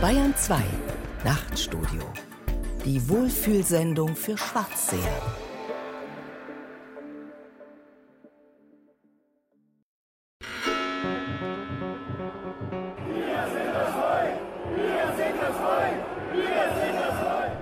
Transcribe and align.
Bayern 0.00 0.34
2 0.34 0.56
Nachtstudio. 1.26 2.00
Die 2.86 3.06
Wohlfühlsendung 3.06 4.16
für 4.16 4.34
Schwarzseher. 4.38 4.98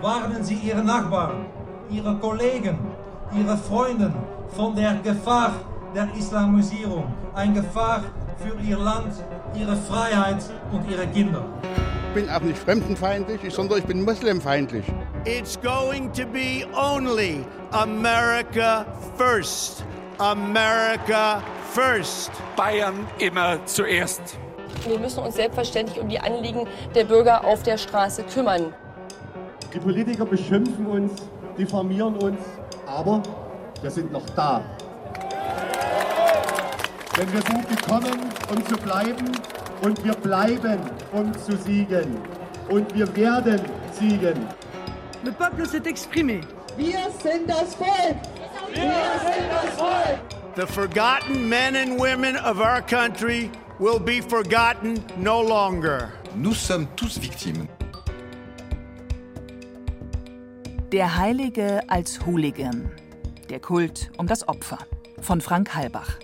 Warnen 0.00 0.44
Sie 0.44 0.54
Ihre 0.54 0.84
Nachbarn, 0.84 1.46
Ihre 1.90 2.14
Kollegen, 2.18 2.78
Ihre 3.36 3.56
Freunde 3.56 4.14
von 4.54 4.76
der 4.76 4.94
Gefahr 5.02 5.54
der 5.92 6.08
Islamisierung. 6.16 7.12
Eine 7.34 7.54
Gefahr 7.54 8.04
für 8.38 8.54
Ihr 8.62 8.78
Land, 8.78 9.12
Ihre 9.56 9.74
Freiheit 9.74 10.44
und 10.70 10.88
Ihre 10.88 11.08
Kinder. 11.08 11.44
Ich 12.18 12.24
bin 12.24 12.34
auch 12.34 12.40
nicht 12.40 12.58
fremdenfeindlich, 12.58 13.54
sondern 13.54 13.78
ich 13.78 13.84
bin 13.84 14.04
muslimfeindlich. 14.04 14.84
It's 15.24 15.56
going 15.60 16.12
to 16.14 16.26
be 16.26 16.66
only 16.76 17.44
America 17.70 18.84
first. 19.16 19.84
America 20.18 21.40
first. 21.72 22.32
Bayern 22.56 23.06
immer 23.20 23.64
zuerst. 23.66 24.36
Wir 24.84 24.98
müssen 24.98 25.22
uns 25.22 25.36
selbstverständlich 25.36 26.00
um 26.00 26.08
die 26.08 26.18
Anliegen 26.18 26.66
der 26.96 27.04
Bürger 27.04 27.44
auf 27.44 27.62
der 27.62 27.78
Straße 27.78 28.24
kümmern. 28.24 28.74
Die 29.72 29.78
Politiker 29.78 30.26
beschimpfen 30.26 30.86
uns, 30.86 31.12
diffamieren 31.56 32.16
uns, 32.16 32.40
aber 32.84 33.22
wir 33.80 33.92
sind 33.92 34.10
noch 34.10 34.28
da. 34.30 34.60
Denn 37.16 37.32
wir 37.32 37.42
sind 37.42 37.68
gekommen, 37.68 38.32
um 38.52 38.66
zu 38.66 38.76
bleiben 38.76 39.30
und 39.82 40.04
wir 40.04 40.14
bleiben, 40.14 40.80
um 41.12 41.32
zu 41.38 41.56
siegen. 41.56 42.18
Und 42.68 42.94
wir 42.94 43.14
werden 43.16 43.60
siegen. 43.92 44.46
Le 45.24 45.32
peuple 45.32 45.64
s'est 45.64 45.86
exprimé. 45.86 46.40
Wir 46.76 47.10
sind 47.22 47.48
das 47.48 47.74
Volk! 47.74 48.16
Wir 48.72 48.82
sind 48.82 49.50
das 49.50 49.74
Volk! 49.76 50.18
The 50.56 50.66
forgotten 50.66 51.48
men 51.48 51.76
and 51.76 51.98
women 51.98 52.36
of 52.36 52.60
our 52.60 52.82
country 52.82 53.50
will 53.78 53.98
be 53.98 54.20
forgotten 54.20 55.02
no 55.16 55.42
longer. 55.42 56.12
Nous 56.34 56.54
sommes 56.54 56.88
tous 56.96 57.20
victimes. 57.20 57.68
Der 60.92 61.16
Heilige 61.16 61.82
als 61.88 62.24
Hooligan. 62.24 62.90
Der 63.50 63.60
Kult 63.60 64.10
um 64.18 64.26
das 64.26 64.46
Opfer. 64.48 64.78
Von 65.20 65.40
Frank 65.40 65.74
Halbach. 65.74 66.18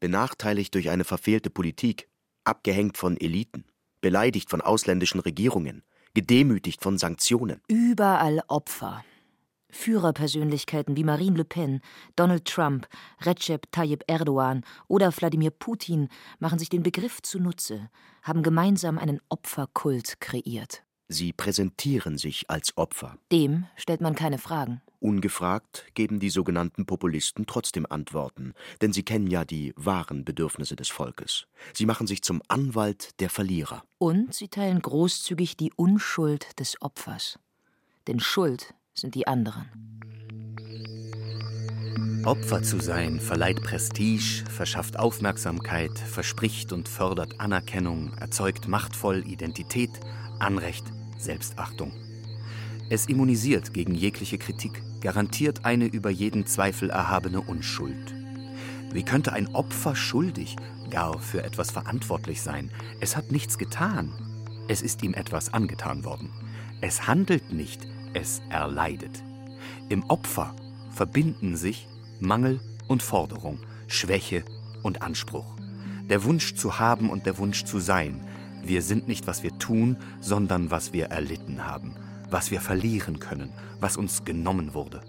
Benachteiligt 0.00 0.74
durch 0.74 0.90
eine 0.90 1.04
verfehlte 1.04 1.50
Politik, 1.50 2.08
abgehängt 2.44 2.96
von 2.96 3.16
Eliten, 3.16 3.64
beleidigt 4.00 4.50
von 4.50 4.60
ausländischen 4.60 5.20
Regierungen, 5.20 5.82
gedemütigt 6.14 6.82
von 6.82 6.98
Sanktionen. 6.98 7.60
Überall 7.68 8.42
Opfer. 8.48 9.04
Führerpersönlichkeiten 9.70 10.96
wie 10.96 11.04
Marine 11.04 11.36
Le 11.36 11.44
Pen, 11.44 11.80
Donald 12.14 12.44
Trump, 12.46 12.88
Recep 13.20 13.70
Tayyip 13.72 14.04
Erdogan 14.06 14.62
oder 14.88 15.12
Wladimir 15.12 15.50
Putin 15.50 16.08
machen 16.38 16.58
sich 16.58 16.68
den 16.68 16.82
Begriff 16.82 17.20
zunutze, 17.22 17.90
haben 18.22 18.42
gemeinsam 18.42 18.98
einen 18.98 19.20
Opferkult 19.28 20.20
kreiert. 20.20 20.82
Sie 21.08 21.32
präsentieren 21.32 22.18
sich 22.18 22.50
als 22.50 22.76
Opfer. 22.76 23.16
Dem 23.30 23.66
stellt 23.76 24.00
man 24.00 24.14
keine 24.14 24.38
Fragen. 24.38 24.82
Ungefragt 25.06 25.86
geben 25.94 26.18
die 26.18 26.30
sogenannten 26.30 26.84
Populisten 26.84 27.46
trotzdem 27.46 27.86
Antworten, 27.88 28.54
denn 28.82 28.92
sie 28.92 29.04
kennen 29.04 29.28
ja 29.28 29.44
die 29.44 29.72
wahren 29.76 30.24
Bedürfnisse 30.24 30.74
des 30.74 30.88
Volkes. 30.88 31.46
Sie 31.72 31.86
machen 31.86 32.08
sich 32.08 32.22
zum 32.22 32.42
Anwalt 32.48 33.20
der 33.20 33.30
Verlierer. 33.30 33.84
Und 33.98 34.34
sie 34.34 34.48
teilen 34.48 34.82
großzügig 34.82 35.56
die 35.56 35.72
Unschuld 35.76 36.58
des 36.58 36.82
Opfers. 36.82 37.38
Denn 38.08 38.18
Schuld 38.18 38.74
sind 38.94 39.14
die 39.14 39.28
anderen. 39.28 39.70
Opfer 42.24 42.64
zu 42.64 42.80
sein 42.80 43.20
verleiht 43.20 43.62
Prestige, 43.62 44.42
verschafft 44.50 44.98
Aufmerksamkeit, 44.98 45.96
verspricht 45.96 46.72
und 46.72 46.88
fördert 46.88 47.38
Anerkennung, 47.38 48.12
erzeugt 48.14 48.66
machtvoll 48.66 49.24
Identität, 49.24 49.90
Anrecht, 50.40 50.86
Selbstachtung. 51.16 51.92
Es 52.88 53.06
immunisiert 53.06 53.72
gegen 53.72 53.94
jegliche 53.94 54.38
Kritik, 54.38 54.82
garantiert 55.00 55.64
eine 55.64 55.86
über 55.86 56.10
jeden 56.10 56.46
Zweifel 56.46 56.90
erhabene 56.90 57.40
Unschuld. 57.40 58.14
Wie 58.92 59.02
könnte 59.02 59.32
ein 59.32 59.54
Opfer 59.54 59.94
schuldig, 59.94 60.56
gar 60.90 61.18
für 61.18 61.42
etwas 61.42 61.70
verantwortlich 61.70 62.42
sein? 62.42 62.70
Es 63.00 63.16
hat 63.16 63.30
nichts 63.30 63.58
getan. 63.58 64.12
Es 64.68 64.82
ist 64.82 65.02
ihm 65.02 65.14
etwas 65.14 65.52
angetan 65.52 66.04
worden. 66.04 66.30
Es 66.80 67.06
handelt 67.06 67.52
nicht, 67.52 67.86
es 68.14 68.40
erleidet. 68.50 69.22
Im 69.88 70.04
Opfer 70.04 70.54
verbinden 70.90 71.56
sich 71.56 71.88
Mangel 72.20 72.60
und 72.88 73.02
Forderung, 73.02 73.60
Schwäche 73.86 74.44
und 74.82 75.02
Anspruch. 75.02 75.56
Der 76.08 76.24
Wunsch 76.24 76.54
zu 76.54 76.78
haben 76.78 77.10
und 77.10 77.26
der 77.26 77.38
Wunsch 77.38 77.64
zu 77.64 77.80
sein. 77.80 78.26
Wir 78.62 78.82
sind 78.82 79.08
nicht, 79.08 79.26
was 79.26 79.42
wir 79.42 79.58
tun, 79.58 79.96
sondern 80.20 80.70
was 80.70 80.92
wir 80.92 81.06
erlitten 81.06 81.66
haben, 81.66 81.96
was 82.30 82.50
wir 82.50 82.60
verlieren 82.60 83.18
können, 83.18 83.52
was 83.80 83.96
uns 83.96 84.24
genommen 84.24 84.74
wurde. 84.74 85.00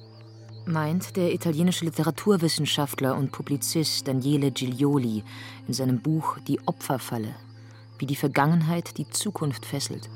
Meint 0.66 1.16
der 1.16 1.33
italienische 1.33 1.85
Literaturwissenschaftler 1.85 3.16
und 3.16 3.31
Publizist 3.31 4.07
Daniele 4.07 4.51
Giglioli 4.51 5.23
in 5.67 5.73
seinem 5.73 6.01
Buch 6.01 6.38
Die 6.47 6.59
Opferfalle, 6.67 7.35
wie 8.00 8.05
die 8.05 8.17
Vergangenheit 8.17 8.97
die 8.97 9.09
Zukunft 9.09 9.66
fesselt. 9.66 10.09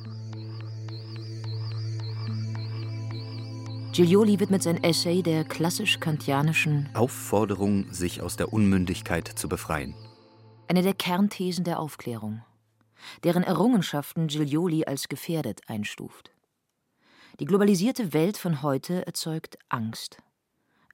Giglioli 3.93 4.39
widmet 4.39 4.63
sein 4.63 4.83
Essay 4.83 5.21
der 5.21 5.43
klassisch-kantianischen 5.43 6.89
Aufforderung, 6.93 7.91
sich 7.91 8.21
aus 8.21 8.37
der 8.37 8.53
Unmündigkeit 8.53 9.27
zu 9.27 9.49
befreien. 9.49 9.93
Eine 10.69 10.81
der 10.81 10.93
Kernthesen 10.93 11.65
der 11.65 11.79
Aufklärung, 11.79 12.41
deren 13.23 13.43
Errungenschaften 13.43 14.27
Giglioli 14.27 14.85
als 14.85 15.09
gefährdet 15.09 15.61
einstuft. 15.67 16.30
Die 17.39 17.45
globalisierte 17.45 18.13
Welt 18.13 18.37
von 18.37 18.61
heute 18.61 19.05
erzeugt 19.07 19.57
Angst. 19.69 20.17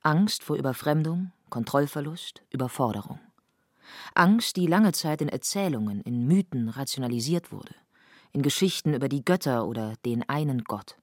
Angst 0.03 0.44
vor 0.44 0.56
Überfremdung, 0.56 1.31
Kontrollverlust, 1.50 2.44
Überforderung. 2.52 3.20
Angst, 4.14 4.56
die 4.56 4.68
lange 4.68 4.92
Zeit 4.92 5.22
in 5.22 5.30
Erzählungen, 5.30 6.02
in 6.02 6.28
Mythen 6.28 6.70
rationalisiert 6.70 7.52
wurde, 7.52 7.74
in 8.31 8.44
Geschichten 8.44 8.94
über 8.94 9.09
die 9.09 9.25
Götter 9.25 9.66
oder 9.66 9.96
den 10.06 10.28
einen 10.30 10.64
Gott. 10.64 10.98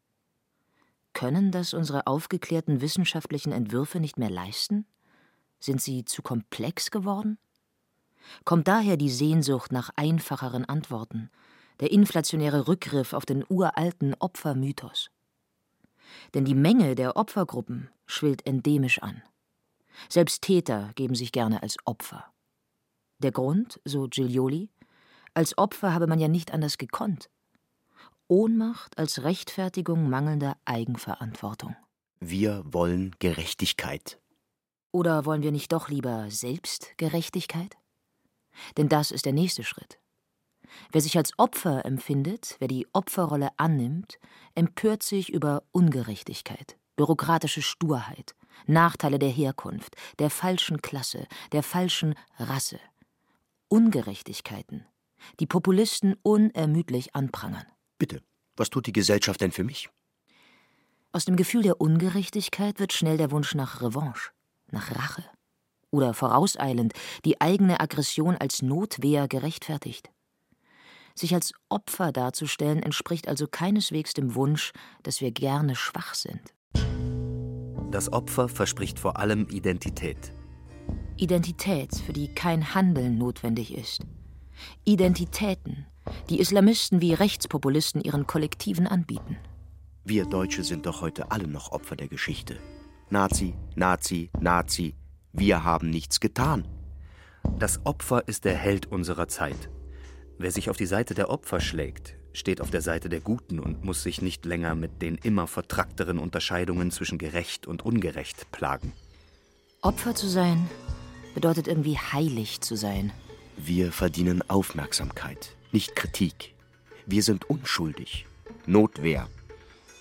Können 1.15 1.51
das 1.51 1.75
unsere 1.75 2.06
aufgeklärten 2.06 2.81
wissenschaftlichen 2.81 3.53
Entwürfe 3.53 4.01
nicht 4.01 4.19
mehr 4.19 4.31
leisten? 4.31 4.87
Sind 5.61 5.81
sie 5.81 6.05
zu 6.05 6.22
komplex 6.22 6.91
geworden? 6.91 7.39
Kommt 8.45 8.69
daher 8.69 8.97
die 8.97 9.11
Sehnsucht 9.11 9.72
nach 9.72 9.91
einfacheren 9.97 10.65
Antworten, 10.65 11.31
der 11.81 11.91
inflationäre 11.91 12.69
Rückgriff 12.69 13.12
auf 13.12 13.27
den 13.27 13.45
uralten 13.49 14.15
Opfermythos? 14.19 15.11
Denn 16.35 16.45
die 16.45 16.55
Menge 16.55 16.95
der 16.95 17.17
Opfergruppen 17.17 17.91
schwillt 18.07 18.47
endemisch 18.47 19.01
an. 19.01 19.23
Selbst 20.09 20.43
Täter 20.43 20.91
geben 20.95 21.15
sich 21.15 21.33
gerne 21.33 21.63
als 21.63 21.77
Opfer. 21.85 22.25
Der 23.19 23.33
Grund, 23.33 23.81
so 23.85 24.09
Giglioli, 24.09 24.71
als 25.35 25.57
Opfer 25.59 25.95
habe 25.95 26.07
man 26.07 26.21
ja 26.21 26.29
nicht 26.29 26.53
anders 26.53 26.79
gekonnt. 26.79 27.31
Ohnmacht 28.29 28.99
als 28.99 29.23
Rechtfertigung 29.23 30.09
mangelnder 30.09 30.57
Eigenverantwortung. 30.65 31.77
Wir 32.21 32.63
wollen 32.65 33.15
Gerechtigkeit. 33.19 34.19
Oder 34.93 35.27
wollen 35.27 35.43
wir 35.43 35.53
nicht 35.53 35.73
doch 35.73 35.89
lieber 35.89 36.31
Selbstgerechtigkeit? 36.31 37.77
Denn 38.77 38.89
das 38.89 39.10
ist 39.10 39.27
der 39.27 39.33
nächste 39.33 39.65
Schritt. 39.65 39.99
Wer 40.92 41.00
sich 41.00 41.16
als 41.16 41.38
Opfer 41.38 41.84
empfindet, 41.84 42.56
wer 42.59 42.68
die 42.68 42.86
Opferrolle 42.92 43.50
annimmt, 43.56 44.18
empört 44.54 45.03
sich 45.03 45.32
über 45.32 45.62
Ungerechtigkeit, 45.72 46.76
bürokratische 46.97 47.62
Sturheit, 47.62 48.34
Nachteile 48.66 49.18
der 49.18 49.30
Herkunft, 49.30 49.97
der 50.18 50.30
falschen 50.30 50.80
Klasse, 50.80 51.26
der 51.53 51.62
falschen 51.62 52.15
Rasse. 52.38 52.78
Ungerechtigkeiten, 53.68 54.86
die 55.41 55.47
Populisten 55.47 56.15
unermüdlich 56.22 57.15
anprangern. 57.15 57.66
Bitte, 57.98 58.22
was 58.56 58.71
tut 58.71 58.86
die 58.86 58.92
Gesellschaft 58.92 59.41
denn 59.41 59.53
für 59.53 59.65
mich? 59.65 59.88
Aus 61.12 61.24
dem 61.24 61.36
Gefühl 61.36 61.62
der 61.62 61.80
Ungerechtigkeit 61.80 62.80
wird 62.80 62.92
schnell 62.92 63.16
der 63.16 63.30
Wunsch 63.30 63.54
nach 63.54 63.82
Revanche, 63.82 64.30
nach 64.71 64.94
Rache. 64.97 65.24
Oder 65.91 66.12
vorauseilend 66.12 66.92
die 67.24 67.41
eigene 67.41 67.78
Aggression 67.78 68.36
als 68.36 68.62
Notwehr 68.62 69.28
gerechtfertigt. 69.28 70.10
Sich 71.16 71.34
als 71.34 71.53
Opfer 71.69 72.11
darzustellen 72.11 72.83
entspricht 72.83 73.28
also 73.28 73.47
keineswegs 73.47 74.15
dem 74.15 74.34
Wunsch, 74.34 74.72
dass 75.03 75.21
wir 75.21 75.31
gerne 75.31 75.77
schwach 75.77 76.15
sind. 76.15 76.41
Das 77.93 78.13
Opfer 78.13 78.49
verspricht 78.49 78.99
vor 78.99 79.19
allem 79.19 79.47
Identität. 79.49 80.33
Identität, 81.16 81.95
für 81.95 82.13
die 82.13 82.34
kein 82.34 82.75
Handeln 82.75 83.16
notwendig 83.19 83.72
ist. 83.72 84.01
Identitäten, 84.84 85.87
die 86.28 86.41
Islamisten 86.41 87.01
wie 87.01 87.15
Rechtspopulisten 87.15 88.01
ihren 88.03 88.27
Kollektiven 88.27 88.89
anbieten. 88.89 89.37
Wir 90.05 90.27
Deutsche 90.27 90.65
sind 90.65 90.87
doch 90.87 91.01
heute 91.01 91.31
alle 91.31 91.47
noch 91.47 91.71
Opfer 91.71 91.95
der 91.95 92.09
Geschichte. 92.09 92.59
Nazi, 93.10 93.55
Nazi, 93.77 94.31
Nazi. 94.41 94.97
Wir 95.33 95.63
haben 95.63 95.91
nichts 95.91 96.19
getan. 96.19 96.67
Das 97.59 97.87
Opfer 97.87 98.27
ist 98.27 98.45
der 98.45 98.57
Held 98.57 98.87
unserer 98.87 99.28
Zeit. 99.28 99.71
Wer 100.45 100.53
sich 100.53 100.69
auf 100.69 100.77
die 100.77 100.85
Seite 100.85 101.15
der 101.15 101.31
Opfer 101.31 101.59
schlägt, 101.59 102.17
steht 102.35 102.61
auf 102.61 102.71
der 102.71 102.83
Seite 102.83 103.09
der 103.09 103.21
Guten 103.21 103.59
und 103.59 103.83
muss 103.83 104.03
sich 104.03 104.21
nicht 104.21 104.45
länger 104.45 104.75
mit 104.75 105.01
den 105.01 105.15
immer 105.15 105.47
vertrackteren 105.47 106.19
Unterscheidungen 106.19 106.91
zwischen 106.91 107.17
gerecht 107.17 107.67
und 107.67 107.83
ungerecht 107.83 108.53
plagen. 108.53 108.93
Opfer 109.81 110.15
zu 110.15 110.29
sein 110.29 110.69
bedeutet 111.35 111.67
irgendwie 111.67 111.97
heilig 111.97 112.61
zu 112.61 112.77
sein. 112.77 113.11
Wir 113.57 113.91
verdienen 113.91 114.43
Aufmerksamkeit, 114.51 115.57
nicht 115.73 115.97
Kritik. 115.97 116.53
Wir 117.07 117.23
sind 117.23 117.49
unschuldig. 117.49 118.27
Notwehr. 118.67 119.29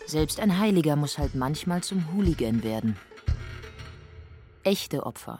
Selbst 0.07 0.41
ein 0.41 0.59
Heiliger 0.59 0.97
muss 0.97 1.19
halt 1.19 1.35
manchmal 1.35 1.83
zum 1.83 2.11
Hooligan 2.11 2.63
werden. 2.63 2.97
Echte 4.65 5.05
Opfer, 5.05 5.39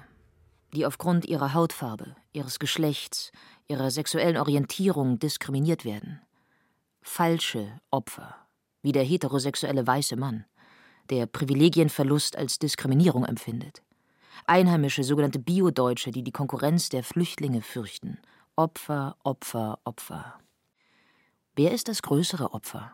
die 0.74 0.86
aufgrund 0.86 1.26
ihrer 1.26 1.54
Hautfarbe, 1.54 2.16
ihres 2.32 2.58
Geschlechts, 2.58 3.34
ihrer 3.74 3.90
sexuellen 3.90 4.38
Orientierung 4.38 5.18
diskriminiert 5.18 5.84
werden. 5.84 6.22
Falsche 7.02 7.80
Opfer, 7.90 8.36
wie 8.84 8.92
der 8.92 9.04
heterosexuelle 9.04 9.86
weiße 9.86 10.16
Mann, 10.16 10.46
der 11.10 11.26
Privilegienverlust 11.26 12.38
als 12.38 12.60
Diskriminierung 12.60 13.26
empfindet. 13.26 13.82
Einheimische, 14.46 15.04
sogenannte 15.04 15.40
Biodeutsche, 15.40 16.12
die 16.12 16.24
die 16.24 16.32
Konkurrenz 16.32 16.90
der 16.90 17.04
Flüchtlinge 17.04 17.62
fürchten. 17.62 18.20
Opfer, 18.56 19.18
Opfer, 19.24 19.80
Opfer. 19.84 20.38
Wer 21.56 21.72
ist 21.72 21.88
das 21.88 22.04
größere 22.04 22.54
Opfer? 22.54 22.94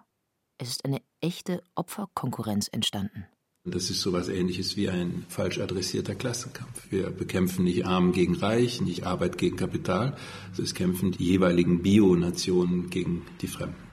Es 0.58 0.70
ist 0.70 0.86
eine 0.86 1.02
echte 1.20 1.62
Opferkonkurrenz 1.76 2.70
entstanden. 2.72 3.26
Das 3.66 3.90
ist 3.90 4.02
so 4.02 4.12
etwas 4.12 4.30
Ähnliches 4.30 4.78
wie 4.78 4.90
ein 4.90 5.26
falsch 5.28 5.60
adressierter 5.60 6.16
Klassenkampf. 6.16 6.92
Wir 6.92 7.10
bekämpfen 7.10 7.66
nicht 7.66 7.86
Arm 7.86 8.14
gegen 8.14 8.36
Reich, 8.36 8.82
nicht 8.82 9.06
Arbeit 9.06 9.38
gegen 9.38 9.58
Kapital, 9.58 10.16
es 10.58 10.74
kämpfen 10.74 11.12
die 11.12 11.26
jeweiligen 11.26 11.82
Bionationen 11.82 12.90
gegen 12.90 13.26
die 13.42 13.48
Fremden. 13.48 13.90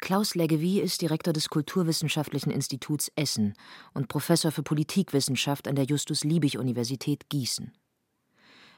Klaus 0.00 0.34
Leggevi 0.34 0.80
ist 0.80 1.00
Direktor 1.00 1.32
des 1.32 1.48
Kulturwissenschaftlichen 1.48 2.50
Instituts 2.50 3.10
Essen 3.16 3.54
und 3.94 4.08
Professor 4.08 4.50
für 4.50 4.62
Politikwissenschaft 4.62 5.68
an 5.68 5.76
der 5.76 5.84
Justus-Liebig-Universität 5.86 7.30
Gießen. 7.30 7.72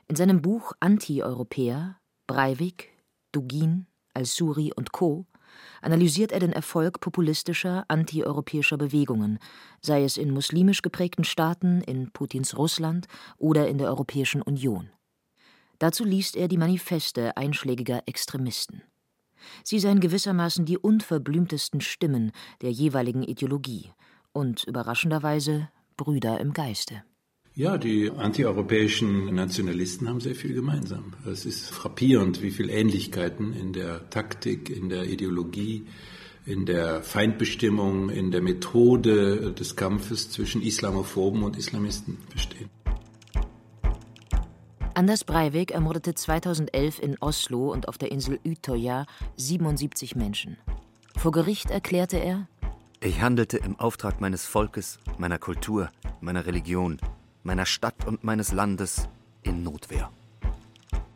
In 0.06 0.16
seinem 0.16 0.40
Buch 0.40 0.72
Anti-Europäer, 0.78 1.98
Breivik, 2.28 2.90
Dugin, 3.32 3.86
Al-Suri 4.14 4.72
und 4.76 4.92
Co. 4.92 5.26
analysiert 5.82 6.32
er 6.32 6.40
den 6.40 6.52
Erfolg 6.52 7.00
populistischer 7.00 7.84
antieuropäischer 7.88 8.76
Bewegungen, 8.76 9.38
sei 9.80 10.04
es 10.04 10.16
in 10.16 10.32
muslimisch 10.32 10.82
geprägten 10.82 11.24
Staaten, 11.24 11.80
in 11.82 12.10
Putins 12.10 12.56
Russland 12.56 13.06
oder 13.38 13.68
in 13.68 13.78
der 13.78 13.88
Europäischen 13.88 14.42
Union. 14.42 14.90
Dazu 15.78 16.04
liest 16.04 16.36
er 16.36 16.48
die 16.48 16.56
Manifeste 16.56 17.36
einschlägiger 17.36 18.02
Extremisten. 18.06 18.82
Sie 19.62 19.78
seien 19.78 20.00
gewissermaßen 20.00 20.64
die 20.64 20.78
unverblümtesten 20.78 21.80
Stimmen 21.80 22.32
der 22.62 22.70
jeweiligen 22.70 23.22
Ideologie 23.22 23.92
und 24.32 24.64
überraschenderweise 24.64 25.68
Brüder 25.96 26.40
im 26.40 26.52
Geiste. 26.52 27.04
Ja, 27.58 27.78
die 27.78 28.10
antieuropäischen 28.10 29.34
Nationalisten 29.34 30.10
haben 30.10 30.20
sehr 30.20 30.34
viel 30.34 30.52
gemeinsam. 30.52 31.14
Es 31.24 31.46
ist 31.46 31.70
frappierend, 31.70 32.42
wie 32.42 32.50
viele 32.50 32.70
Ähnlichkeiten 32.70 33.54
in 33.54 33.72
der 33.72 34.10
Taktik, 34.10 34.68
in 34.68 34.90
der 34.90 35.04
Ideologie, 35.04 35.86
in 36.44 36.66
der 36.66 37.02
Feindbestimmung, 37.02 38.10
in 38.10 38.30
der 38.30 38.42
Methode 38.42 39.54
des 39.54 39.74
Kampfes 39.74 40.30
zwischen 40.30 40.60
Islamophoben 40.60 41.44
und 41.44 41.56
Islamisten 41.56 42.18
bestehen. 42.30 42.68
Anders 44.92 45.24
Breivik 45.24 45.70
ermordete 45.70 46.12
2011 46.12 46.98
in 47.00 47.16
Oslo 47.20 47.72
und 47.72 47.88
auf 47.88 47.96
der 47.96 48.12
Insel 48.12 48.38
Utøya 48.44 49.06
77 49.36 50.14
Menschen. 50.14 50.58
Vor 51.16 51.32
Gericht 51.32 51.70
erklärte 51.70 52.18
er: 52.18 52.48
Ich 53.00 53.22
handelte 53.22 53.56
im 53.56 53.80
Auftrag 53.80 54.20
meines 54.20 54.44
Volkes, 54.44 54.98
meiner 55.16 55.38
Kultur, 55.38 55.88
meiner 56.20 56.44
Religion, 56.44 56.98
meiner 57.46 57.64
Stadt 57.64 58.06
und 58.06 58.24
meines 58.24 58.52
Landes 58.52 59.08
in 59.42 59.62
Notwehr. 59.62 60.10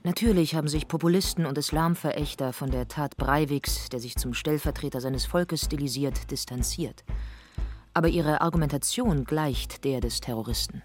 Natürlich 0.02 0.54
haben 0.54 0.68
sich 0.68 0.88
Populisten 0.88 1.44
und 1.44 1.58
Islamverächter 1.58 2.54
von 2.54 2.70
der 2.70 2.88
Tat 2.88 3.18
Breiviks, 3.18 3.90
der 3.90 4.00
sich 4.00 4.16
zum 4.16 4.32
Stellvertreter 4.32 5.00
seines 5.02 5.26
Volkes 5.26 5.66
stilisiert, 5.66 6.30
distanziert. 6.30 7.04
Aber 7.92 8.08
ihre 8.08 8.40
Argumentation 8.40 9.24
gleicht 9.24 9.84
der 9.84 10.00
des 10.00 10.20
Terroristen. 10.20 10.82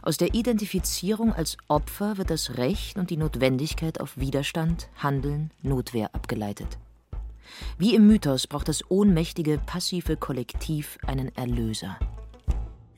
Aus 0.00 0.16
der 0.16 0.34
Identifizierung 0.34 1.32
als 1.32 1.58
Opfer 1.68 2.16
wird 2.16 2.30
das 2.30 2.56
Recht 2.56 2.96
und 2.96 3.10
die 3.10 3.16
Notwendigkeit 3.16 4.00
auf 4.00 4.16
Widerstand, 4.16 4.88
Handeln, 4.96 5.50
Notwehr 5.60 6.14
abgeleitet. 6.14 6.78
Wie 7.76 7.94
im 7.94 8.06
Mythos 8.06 8.46
braucht 8.46 8.68
das 8.68 8.88
ohnmächtige, 8.90 9.58
passive 9.58 10.16
Kollektiv 10.16 10.98
einen 11.06 11.34
Erlöser. 11.36 11.98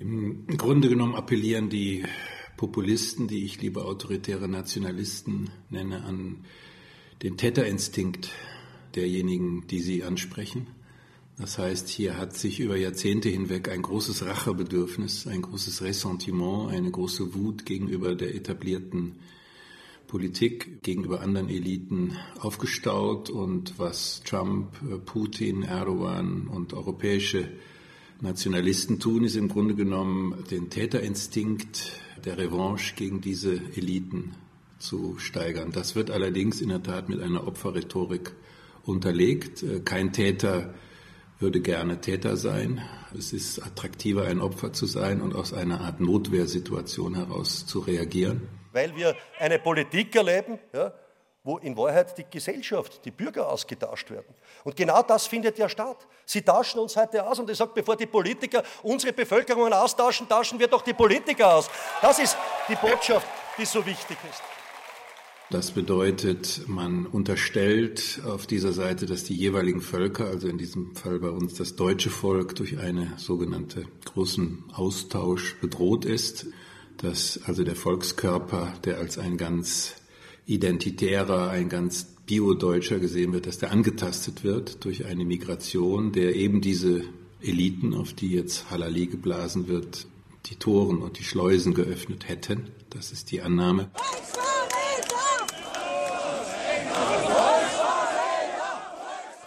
Im 0.00 0.46
Grunde 0.56 0.88
genommen 0.88 1.14
appellieren 1.14 1.68
die 1.70 2.04
Populisten, 2.56 3.28
die 3.28 3.44
ich 3.44 3.60
lieber 3.60 3.84
autoritäre 3.84 4.48
Nationalisten 4.48 5.50
nenne, 5.70 6.04
an 6.04 6.44
den 7.22 7.36
Täterinstinkt 7.36 8.30
derjenigen, 8.96 9.66
die 9.68 9.80
sie 9.80 10.02
ansprechen. 10.02 10.66
Das 11.36 11.58
heißt, 11.58 11.88
hier 11.88 12.16
hat 12.16 12.36
sich 12.36 12.60
über 12.60 12.76
Jahrzehnte 12.76 13.28
hinweg 13.28 13.68
ein 13.68 13.82
großes 13.82 14.24
Rachebedürfnis, 14.24 15.26
ein 15.26 15.42
großes 15.42 15.82
Ressentiment, 15.82 16.70
eine 16.70 16.90
große 16.90 17.34
Wut 17.34 17.64
gegenüber 17.64 18.14
der 18.14 18.34
etablierten 18.34 19.16
Politik, 20.08 20.82
gegenüber 20.82 21.20
anderen 21.20 21.48
Eliten 21.48 22.16
aufgestaut 22.38 23.30
und 23.30 23.78
was 23.78 24.22
Trump, 24.24 24.72
Putin, 25.06 25.62
Erdogan 25.62 26.46
und 26.46 26.72
europäische 26.72 27.48
Nationalisten 28.20 29.00
tun, 29.00 29.24
ist 29.24 29.36
im 29.36 29.48
Grunde 29.48 29.74
genommen 29.74 30.44
den 30.50 30.70
Täterinstinkt 30.70 32.00
der 32.24 32.38
Revanche 32.38 32.94
gegen 32.94 33.20
diese 33.20 33.60
Eliten 33.76 34.34
zu 34.78 35.18
steigern. 35.18 35.72
Das 35.72 35.94
wird 35.94 36.10
allerdings 36.10 36.60
in 36.60 36.68
der 36.68 36.82
Tat 36.82 37.08
mit 37.08 37.20
einer 37.20 37.46
Opferrhetorik 37.46 38.32
unterlegt. 38.84 39.62
Äh, 39.62 39.80
kein 39.80 40.12
Täter 40.12 40.74
würde 41.38 41.60
gerne 41.60 42.00
Täter 42.00 42.36
sein. 42.36 42.80
Es 43.16 43.32
ist 43.32 43.60
attraktiver, 43.60 44.24
ein 44.24 44.40
Opfer 44.40 44.72
zu 44.72 44.86
sein 44.86 45.20
und 45.20 45.34
aus 45.34 45.52
einer 45.52 45.80
Art 45.80 46.00
Notwehrsituation 46.00 47.14
heraus 47.14 47.66
zu 47.66 47.80
reagieren. 47.80 48.42
Weil 48.72 48.96
wir 48.96 49.16
eine 49.38 49.58
Politik 49.58 50.14
erleben, 50.16 50.58
ja, 50.72 50.92
wo 51.44 51.58
in 51.58 51.76
Wahrheit 51.76 52.16
die 52.16 52.24
Gesellschaft, 52.28 53.04
die 53.04 53.10
Bürger 53.10 53.48
ausgetauscht 53.48 54.10
werden. 54.10 54.34
Und 54.64 54.74
genau 54.74 55.02
das 55.02 55.26
findet 55.26 55.58
ja 55.58 55.68
statt. 55.68 56.06
Sie 56.24 56.40
tauschen 56.40 56.80
uns 56.80 56.96
heute 56.96 57.24
aus 57.24 57.38
und 57.38 57.50
ich 57.50 57.58
sage, 57.58 57.72
bevor 57.74 57.96
die 57.96 58.06
Politiker 58.06 58.62
unsere 58.82 59.12
Bevölkerung 59.12 59.70
austauschen, 59.70 60.26
tauschen 60.26 60.58
wir 60.58 60.68
doch 60.68 60.80
die 60.80 60.94
Politiker 60.94 61.54
aus. 61.54 61.68
Das 62.00 62.18
ist 62.18 62.36
die 62.66 62.76
Botschaft, 62.76 63.26
die 63.58 63.66
so 63.66 63.84
wichtig 63.84 64.16
ist. 64.30 64.42
Das 65.50 65.70
bedeutet, 65.70 66.62
man 66.66 67.04
unterstellt 67.04 68.22
auf 68.26 68.46
dieser 68.46 68.72
Seite, 68.72 69.04
dass 69.04 69.24
die 69.24 69.34
jeweiligen 69.34 69.82
Völker, 69.82 70.24
also 70.24 70.48
in 70.48 70.56
diesem 70.56 70.96
Fall 70.96 71.18
bei 71.18 71.28
uns 71.28 71.54
das 71.54 71.76
deutsche 71.76 72.08
Volk, 72.08 72.54
durch 72.56 72.78
einen 72.78 73.18
sogenannten 73.18 73.86
großen 74.06 74.64
Austausch 74.72 75.60
bedroht 75.60 76.06
ist, 76.06 76.46
dass 76.96 77.38
also 77.44 77.62
der 77.64 77.76
Volkskörper, 77.76 78.72
der 78.84 78.96
als 78.96 79.18
ein 79.18 79.36
ganz 79.36 79.96
identitärer, 80.46 81.50
ein 81.50 81.68
ganz 81.68 82.04
biodeutscher 82.26 82.98
gesehen 82.98 83.32
wird, 83.32 83.46
dass 83.46 83.58
der 83.58 83.70
angetastet 83.70 84.44
wird 84.44 84.84
durch 84.84 85.06
eine 85.06 85.24
Migration, 85.24 86.12
der 86.12 86.34
eben 86.36 86.60
diese 86.60 87.02
Eliten, 87.42 87.94
auf 87.94 88.12
die 88.12 88.32
jetzt 88.32 88.70
Halali 88.70 89.06
geblasen 89.06 89.68
wird, 89.68 90.06
die 90.46 90.56
Toren 90.56 90.98
und 90.98 91.18
die 91.18 91.24
Schleusen 91.24 91.74
geöffnet 91.74 92.28
hätten. 92.28 92.68
Das 92.90 93.12
ist 93.12 93.30
die 93.30 93.42
Annahme. 93.42 93.90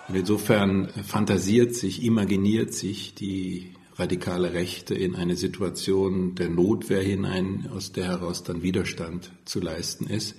Und 0.08 0.16
insofern 0.16 0.88
fantasiert 1.04 1.75
sich, 1.75 2.04
imaginiert 2.04 2.74
sich 2.74 3.13
die 3.13 3.74
radikale 3.96 4.54
Rechte 4.54 4.96
in 4.96 5.16
eine 5.16 5.36
Situation 5.36 6.36
der 6.36 6.50
Notwehr 6.50 7.01
hinein, 7.01 7.70
aus 7.74 7.92
der 7.92 8.06
heraus 8.06 8.44
dann 8.44 8.63
Widerstand 8.63 9.32
zu 9.46 9.60
leisten 9.60 10.08
ist. 10.08 10.36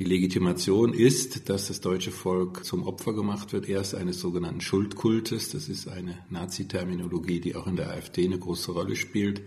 Die 0.00 0.06
Legitimation 0.06 0.94
ist, 0.94 1.50
dass 1.50 1.68
das 1.68 1.82
deutsche 1.82 2.10
Volk 2.10 2.64
zum 2.64 2.84
Opfer 2.84 3.12
gemacht 3.12 3.52
wird, 3.52 3.68
erst 3.68 3.94
eines 3.94 4.18
sogenannten 4.18 4.62
Schuldkultes. 4.62 5.50
Das 5.50 5.68
ist 5.68 5.88
eine 5.88 6.16
Nazi-Terminologie, 6.30 7.38
die 7.38 7.54
auch 7.54 7.66
in 7.66 7.76
der 7.76 7.90
AfD 7.90 8.24
eine 8.24 8.38
große 8.38 8.72
Rolle 8.72 8.96
spielt. 8.96 9.42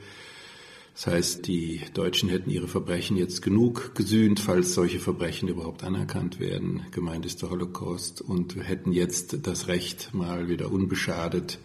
Das 0.93 1.07
heißt, 1.07 1.47
die 1.47 1.81
Deutschen 1.95 2.29
hätten 2.29 2.51
ihre 2.51 2.67
Verbrechen 2.67 3.17
jetzt 3.17 3.41
genug 3.41 3.95
gesühnt, 3.95 4.39
falls 4.39 4.75
solche 4.75 4.99
Verbrechen 4.99 5.49
überhaupt 5.49 5.83
anerkannt 5.83 6.39
werden. 6.39 6.85
Gemeint 6.91 7.25
ist 7.25 7.41
der 7.41 7.49
Holocaust 7.49 8.21
und 8.21 8.55
hätten 8.55 8.91
jetzt 8.91 9.47
das 9.47 9.67
Recht, 9.67 10.13
mal 10.13 10.49
wieder 10.49 10.71
unbeschadet 10.71 11.57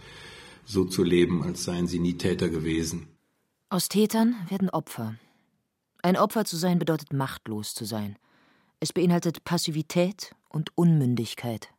so 0.65 0.87
zu 0.87 1.03
leben, 1.05 1.43
als 1.43 1.63
seien 1.65 1.89
sie 1.89 1.99
nie 1.99 2.15
Täter 2.15 2.49
gewesen. 2.49 3.07
Aus 3.69 3.91
Tätern 3.91 4.35
werden 4.49 4.71
Opfer. 4.71 5.17
Ein 6.03 6.17
Opfer 6.17 6.47
zu 6.47 6.57
sein 6.57 6.79
bedeutet 6.79 7.13
machtlos 7.13 7.75
zu 7.75 7.85
sein. 7.85 8.17
Es 8.81 8.93
beinhaltet 8.93 9.43
Passivität 9.43 10.37
und 10.49 10.71
Unmündigkeit. 10.77 11.71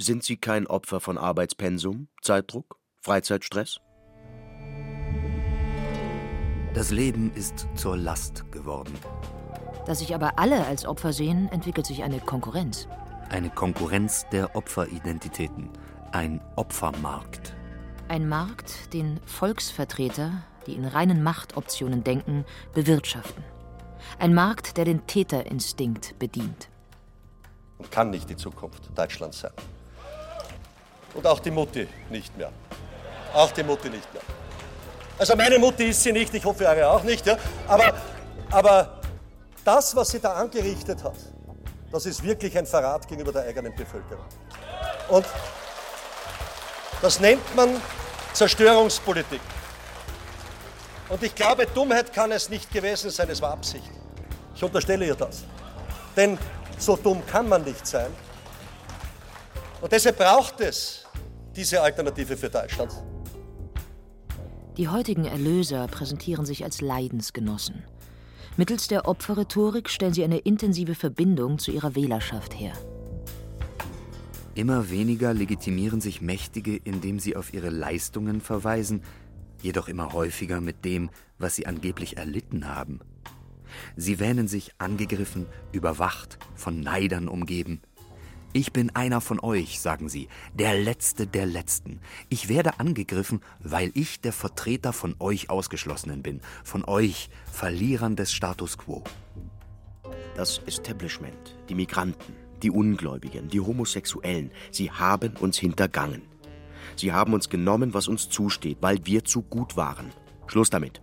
Sind 0.00 0.24
Sie 0.24 0.38
kein 0.38 0.66
Opfer 0.66 0.98
von 0.98 1.18
Arbeitspensum, 1.18 2.08
Zeitdruck, 2.22 2.78
Freizeitstress? 3.02 3.80
Das 6.72 6.90
Leben 6.90 7.30
ist 7.34 7.68
zur 7.74 7.98
Last 7.98 8.50
geworden. 8.50 8.94
Da 9.84 9.94
sich 9.94 10.14
aber 10.14 10.38
alle 10.38 10.64
als 10.64 10.86
Opfer 10.86 11.12
sehen, 11.12 11.50
entwickelt 11.52 11.84
sich 11.84 12.02
eine 12.02 12.18
Konkurrenz. 12.18 12.88
Eine 13.28 13.50
Konkurrenz 13.50 14.24
der 14.32 14.56
Opferidentitäten. 14.56 15.68
Ein 16.12 16.40
Opfermarkt. 16.56 17.54
Ein 18.08 18.26
Markt, 18.26 18.94
den 18.94 19.20
Volksvertreter, 19.26 20.42
die 20.66 20.76
in 20.76 20.86
reinen 20.86 21.22
Machtoptionen 21.22 22.04
denken, 22.04 22.46
bewirtschaften. 22.72 23.44
Ein 24.18 24.34
Markt, 24.34 24.76
der 24.76 24.84
den 24.84 25.06
Täterinstinkt 25.06 26.18
bedient. 26.18 26.68
Und 27.78 27.90
kann 27.90 28.10
nicht 28.10 28.28
die 28.28 28.36
Zukunft 28.36 28.90
Deutschlands 28.96 29.40
sein. 29.40 29.52
Und 31.14 31.26
auch 31.26 31.40
die 31.40 31.50
Mutti 31.50 31.88
nicht 32.10 32.36
mehr. 32.36 32.52
Auch 33.34 33.50
die 33.52 33.62
Mutti 33.62 33.90
nicht 33.90 34.12
mehr. 34.12 34.22
Also 35.18 35.36
meine 35.36 35.58
Mutti 35.58 35.84
ist 35.84 36.02
sie 36.02 36.12
nicht, 36.12 36.32
ich 36.34 36.44
hoffe 36.44 36.66
eure 36.66 36.88
auch 36.88 37.02
nicht. 37.02 37.26
Ja? 37.26 37.36
Aber, 37.68 37.94
aber 38.50 39.00
das, 39.64 39.94
was 39.94 40.08
sie 40.08 40.20
da 40.20 40.34
angerichtet 40.34 41.02
hat, 41.04 41.16
das 41.90 42.06
ist 42.06 42.22
wirklich 42.22 42.56
ein 42.56 42.66
Verrat 42.66 43.06
gegenüber 43.06 43.32
der 43.32 43.42
eigenen 43.42 43.74
Bevölkerung. 43.74 44.24
Und 45.08 45.26
das 47.02 47.20
nennt 47.20 47.54
man 47.54 47.68
Zerstörungspolitik. 48.32 49.40
Und 51.12 51.22
ich 51.22 51.34
glaube, 51.34 51.66
Dummheit 51.66 52.10
kann 52.10 52.32
es 52.32 52.48
nicht 52.48 52.72
gewesen 52.72 53.10
sein, 53.10 53.28
es 53.28 53.42
war 53.42 53.52
Absicht. 53.52 53.90
Ich 54.54 54.64
unterstelle 54.64 55.06
ihr 55.06 55.14
das. 55.14 55.44
Denn 56.16 56.38
so 56.78 56.96
dumm 56.96 57.20
kann 57.26 57.46
man 57.50 57.64
nicht 57.64 57.86
sein. 57.86 58.10
Und 59.82 59.92
deshalb 59.92 60.16
braucht 60.16 60.58
es 60.62 61.04
diese 61.54 61.82
Alternative 61.82 62.34
für 62.34 62.48
Deutschland. 62.48 62.92
Die 64.78 64.88
heutigen 64.88 65.26
Erlöser 65.26 65.86
präsentieren 65.86 66.46
sich 66.46 66.64
als 66.64 66.80
Leidensgenossen. 66.80 67.84
Mittels 68.56 68.88
der 68.88 69.06
Opferrhetorik 69.06 69.90
stellen 69.90 70.14
sie 70.14 70.24
eine 70.24 70.38
intensive 70.38 70.94
Verbindung 70.94 71.58
zu 71.58 71.72
ihrer 71.72 71.94
Wählerschaft 71.94 72.58
her. 72.58 72.72
Immer 74.54 74.88
weniger 74.88 75.34
legitimieren 75.34 76.00
sich 76.00 76.22
Mächtige, 76.22 76.74
indem 76.76 77.18
sie 77.18 77.36
auf 77.36 77.52
ihre 77.52 77.68
Leistungen 77.68 78.40
verweisen, 78.40 79.02
jedoch 79.62 79.88
immer 79.88 80.12
häufiger 80.12 80.60
mit 80.60 80.84
dem, 80.84 81.10
was 81.38 81.56
sie 81.56 81.66
angeblich 81.66 82.16
erlitten 82.16 82.68
haben. 82.68 83.00
Sie 83.96 84.18
wähnen 84.18 84.48
sich 84.48 84.72
angegriffen, 84.78 85.46
überwacht, 85.72 86.38
von 86.54 86.80
Neidern 86.80 87.28
umgeben. 87.28 87.80
Ich 88.54 88.72
bin 88.72 88.94
einer 88.94 89.22
von 89.22 89.40
euch, 89.40 89.80
sagen 89.80 90.10
sie, 90.10 90.28
der 90.52 90.78
Letzte 90.78 91.26
der 91.26 91.46
Letzten. 91.46 92.00
Ich 92.28 92.50
werde 92.50 92.78
angegriffen, 92.80 93.40
weil 93.60 93.90
ich 93.94 94.20
der 94.20 94.34
Vertreter 94.34 94.92
von 94.92 95.16
euch 95.20 95.48
Ausgeschlossenen 95.48 96.22
bin, 96.22 96.42
von 96.62 96.84
euch 96.84 97.30
Verlierern 97.50 98.14
des 98.14 98.30
Status 98.30 98.76
quo. 98.76 99.04
Das 100.36 100.60
Establishment, 100.66 101.56
die 101.70 101.74
Migranten, 101.74 102.34
die 102.62 102.70
Ungläubigen, 102.70 103.48
die 103.48 103.60
Homosexuellen, 103.60 104.50
sie 104.70 104.90
haben 104.90 105.36
uns 105.38 105.58
hintergangen. 105.58 106.31
Sie 106.96 107.12
haben 107.12 107.34
uns 107.34 107.48
genommen, 107.48 107.94
was 107.94 108.08
uns 108.08 108.28
zusteht, 108.28 108.78
weil 108.80 109.04
wir 109.04 109.24
zu 109.24 109.42
gut 109.42 109.76
waren. 109.76 110.12
Schluss 110.46 110.70
damit. 110.70 111.00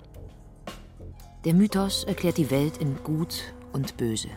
Der 1.46 1.54
Mythos 1.54 2.04
erklärt 2.04 2.38
die 2.38 2.52
Welt 2.52 2.78
in 2.78 2.98
Gut 3.04 3.54
und 3.72 3.98
Böse. 3.98 4.30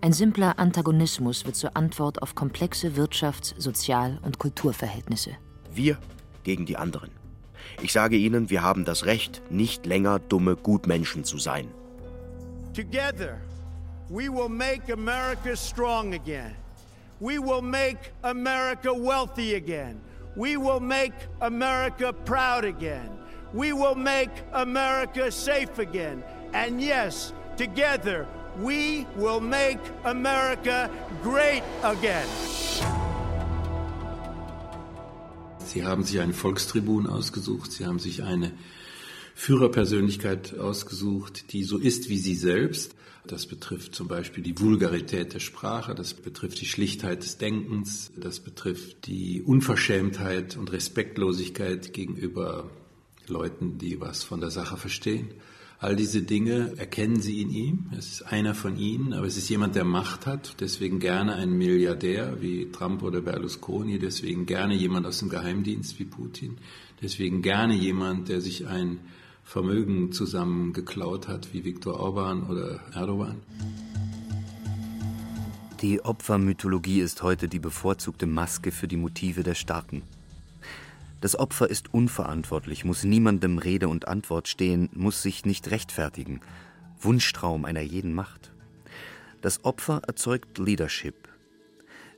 Ein 0.00 0.12
simpler 0.12 0.58
Antagonismus 0.58 1.46
wird 1.46 1.56
zur 1.56 1.76
Antwort 1.76 2.22
auf 2.22 2.34
komplexe 2.34 2.96
Wirtschafts-, 2.96 3.54
Sozial- 3.58 4.18
und 4.22 4.38
Kulturverhältnisse. 4.38 5.32
Wir 5.72 5.98
gegen 6.44 6.66
die 6.66 6.76
anderen. 6.76 7.10
Ich 7.82 7.92
sage 7.92 8.16
Ihnen, 8.16 8.50
wir 8.50 8.62
haben 8.62 8.84
das 8.84 9.04
Recht, 9.06 9.42
nicht 9.50 9.86
länger 9.86 10.18
dumme 10.18 10.56
Gutmenschen 10.56 11.24
zu 11.24 11.38
sein. 11.38 11.68
Together, 12.74 13.38
we 14.08 14.28
will 14.28 14.48
make 14.48 14.92
America 14.92 15.56
strong 15.56 16.14
again. 16.14 16.54
We 17.18 17.38
will 17.38 17.62
make 17.62 18.12
America 18.22 18.90
wealthy 18.90 19.56
again. 19.56 20.00
We 20.36 20.58
will 20.58 20.80
make 20.80 21.14
America 21.40 22.12
proud 22.12 22.66
again. 22.66 23.08
We 23.54 23.72
will 23.72 23.94
make 23.94 24.30
America 24.52 25.32
safe 25.32 25.78
again. 25.78 26.22
And 26.52 26.78
yes, 26.78 27.32
together, 27.56 28.26
we 28.58 29.06
will 29.16 29.40
make 29.40 29.78
America 30.04 30.90
great 31.22 31.62
again. 31.82 32.26
Sie 35.64 35.84
haben 35.84 36.04
sich 36.04 36.20
einen 36.20 36.34
Volkstribun 36.34 37.06
ausgesucht, 37.06 37.72
Sie 37.72 37.86
haben 37.86 37.98
sich 37.98 38.22
eine 38.22 38.52
Führerpersönlichkeit 39.34 40.58
ausgesucht, 40.58 41.52
die 41.52 41.64
so 41.64 41.78
ist 41.78 42.08
wie 42.08 42.18
Sie 42.18 42.34
selbst. 42.34 42.94
Das 43.26 43.46
betrifft 43.46 43.94
zum 43.94 44.08
Beispiel 44.08 44.42
die 44.42 44.58
Vulgarität 44.58 45.34
der 45.34 45.40
Sprache, 45.40 45.94
das 45.94 46.14
betrifft 46.14 46.60
die 46.60 46.66
Schlichtheit 46.66 47.22
des 47.22 47.38
Denkens, 47.38 48.12
das 48.16 48.40
betrifft 48.40 49.06
die 49.06 49.42
Unverschämtheit 49.42 50.56
und 50.56 50.72
Respektlosigkeit 50.72 51.92
gegenüber 51.92 52.70
Leuten, 53.28 53.78
die 53.78 54.00
was 54.00 54.24
von 54.24 54.40
der 54.40 54.50
Sache 54.50 54.76
verstehen. 54.76 55.28
All 55.78 55.94
diese 55.94 56.22
Dinge 56.22 56.72
erkennen 56.78 57.20
Sie 57.20 57.42
in 57.42 57.50
ihm. 57.50 57.90
Es 57.96 58.10
ist 58.10 58.22
einer 58.22 58.54
von 58.54 58.78
Ihnen, 58.78 59.12
aber 59.12 59.26
es 59.26 59.36
ist 59.36 59.50
jemand, 59.50 59.76
der 59.76 59.84
Macht 59.84 60.24
hat. 60.24 60.56
Deswegen 60.60 61.00
gerne 61.00 61.34
ein 61.34 61.52
Milliardär 61.52 62.40
wie 62.40 62.70
Trump 62.72 63.02
oder 63.02 63.20
Berlusconi. 63.20 63.98
Deswegen 63.98 64.46
gerne 64.46 64.74
jemand 64.74 65.06
aus 65.06 65.18
dem 65.18 65.28
Geheimdienst 65.28 65.98
wie 65.98 66.06
Putin. 66.06 66.56
Deswegen 67.02 67.42
gerne 67.42 67.74
jemand, 67.74 68.30
der 68.30 68.40
sich 68.40 68.66
ein 68.66 69.00
Vermögen 69.46 70.10
zusammengeklaut 70.10 71.28
hat 71.28 71.54
wie 71.54 71.64
Viktor 71.64 72.00
Orban 72.00 72.42
oder 72.50 72.80
Erdogan. 72.92 73.40
Die 75.80 76.04
Opfermythologie 76.04 77.00
ist 77.00 77.22
heute 77.22 77.46
die 77.46 77.60
bevorzugte 77.60 78.26
Maske 78.26 78.72
für 78.72 78.88
die 78.88 78.96
Motive 78.96 79.44
der 79.44 79.54
Starken. 79.54 80.02
Das 81.20 81.38
Opfer 81.38 81.70
ist 81.70 81.94
unverantwortlich, 81.94 82.84
muss 82.84 83.04
niemandem 83.04 83.58
Rede 83.58 83.88
und 83.88 84.08
Antwort 84.08 84.48
stehen, 84.48 84.90
muss 84.92 85.22
sich 85.22 85.44
nicht 85.44 85.70
rechtfertigen. 85.70 86.40
Wunschtraum 86.98 87.64
einer 87.64 87.82
jeden 87.82 88.14
Macht. 88.14 88.52
Das 89.42 89.64
Opfer 89.64 90.02
erzeugt 90.08 90.58
Leadership. 90.58 91.28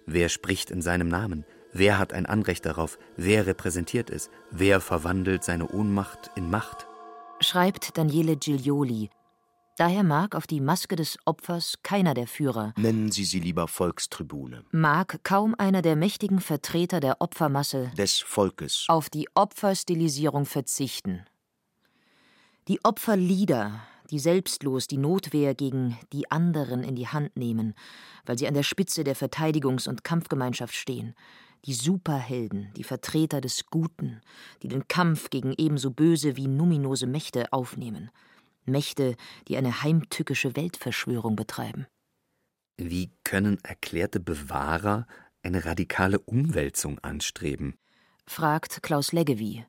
Wer 0.06 0.30
spricht 0.30 0.70
in 0.70 0.80
seinem 0.80 1.08
Namen? 1.08 1.44
Wer 1.74 1.98
hat 1.98 2.14
ein 2.14 2.24
Anrecht 2.24 2.64
darauf? 2.64 2.98
Wer 3.18 3.46
repräsentiert 3.46 4.08
es? 4.08 4.30
Wer 4.50 4.80
verwandelt 4.80 5.44
seine 5.44 5.68
Ohnmacht 5.68 6.30
in 6.34 6.48
Macht? 6.48 6.87
Schreibt 7.40 7.96
Daniele 7.96 8.36
Giglioli, 8.36 9.10
Daher 9.76 10.02
mag 10.02 10.34
auf 10.34 10.48
die 10.48 10.60
Maske 10.60 10.96
des 10.96 11.18
Opfers 11.24 11.74
keiner 11.84 12.12
der 12.12 12.26
Führer, 12.26 12.74
Nennen 12.76 13.12
Sie 13.12 13.24
sie 13.24 13.38
lieber 13.38 13.68
Volkstribune. 13.68 14.64
mag 14.72 15.20
kaum 15.22 15.54
einer 15.56 15.82
der 15.82 15.94
mächtigen 15.94 16.40
Vertreter 16.40 16.98
der 16.98 17.20
Opfermasse 17.20 17.92
Des 17.96 18.18
Volkes. 18.18 18.86
auf 18.88 19.08
die 19.08 19.28
Opferstilisierung 19.34 20.46
verzichten. 20.46 21.24
Die 22.66 22.84
Opferlieder, 22.84 23.80
die 24.10 24.18
selbstlos 24.18 24.88
die 24.88 24.98
Notwehr 24.98 25.54
gegen 25.54 25.96
die 26.12 26.28
anderen 26.30 26.82
in 26.82 26.96
die 26.96 27.06
Hand 27.06 27.36
nehmen, 27.36 27.74
weil 28.26 28.36
sie 28.36 28.48
an 28.48 28.54
der 28.54 28.64
Spitze 28.64 29.04
der 29.04 29.14
Verteidigungs- 29.14 29.88
und 29.88 30.02
Kampfgemeinschaft 30.02 30.74
stehen, 30.74 31.14
die 31.68 31.74
Superhelden, 31.74 32.72
die 32.78 32.82
Vertreter 32.82 33.42
des 33.42 33.66
Guten, 33.66 34.22
die 34.62 34.68
den 34.68 34.88
Kampf 34.88 35.28
gegen 35.28 35.52
ebenso 35.58 35.90
böse 35.90 36.34
wie 36.34 36.48
numinose 36.48 37.06
Mächte 37.06 37.52
aufnehmen, 37.52 38.10
Mächte, 38.64 39.16
die 39.48 39.58
eine 39.58 39.82
heimtückische 39.82 40.56
Weltverschwörung 40.56 41.36
betreiben. 41.36 41.86
Wie 42.78 43.10
können 43.22 43.58
erklärte 43.62 44.18
Bewahrer 44.18 45.06
eine 45.42 45.66
radikale 45.66 46.18
Umwälzung 46.20 46.98
anstreben? 47.00 47.74
fragt 48.26 48.82
Klaus 48.82 49.12
Leggevi 49.12 49.66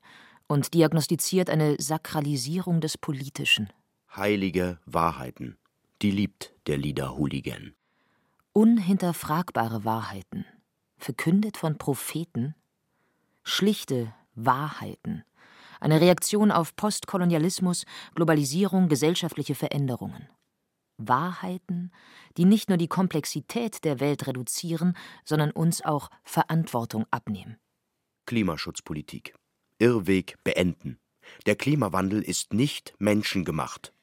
und 0.48 0.74
diagnostiziert 0.74 1.50
eine 1.50 1.75
Sakralisierung 1.79 2.79
des 2.79 2.98
Politischen. 2.98 3.74
Heilige 4.15 4.79
Wahrheiten. 4.86 5.58
Die 6.01 6.12
liebt 6.12 6.53
der 6.65 6.77
Lieder-Hooligan. 6.77 7.74
Unhinterfragbare 8.53 9.84
Wahrheiten, 9.84 10.46
verkündet 11.00 11.58
von 11.58 11.77
Propheten, 11.77 12.56
schlichte 13.44 14.13
Wahrheiten, 14.36 15.24
Eine 15.82 16.01
Reaktion 16.01 16.51
auf 16.51 16.75
Postkolonialismus, 16.75 17.86
Globalisierung, 18.13 18.89
gesellschaftliche 18.89 19.56
Veränderungen. 19.56 20.27
Wahrheiten, 20.98 21.91
die 22.36 22.44
nicht 22.44 22.68
nur 22.68 22.77
die 22.77 22.89
Komplexität 22.89 23.86
der 23.86 24.01
Welt 24.01 24.27
reduzieren, 24.27 24.98
sondern 25.24 25.51
uns 25.51 25.82
auch 25.82 26.10
Verantwortung 26.24 27.06
abnehmen. 27.12 27.58
Klimaschutzpolitik. 28.25 29.34
Irrweg 29.79 30.36
beenden. 30.44 31.00
Der 31.46 31.56
Klimawandel 31.56 32.22
ist 32.22 32.53
nicht 32.53 32.94
menschengemacht. 33.00 33.94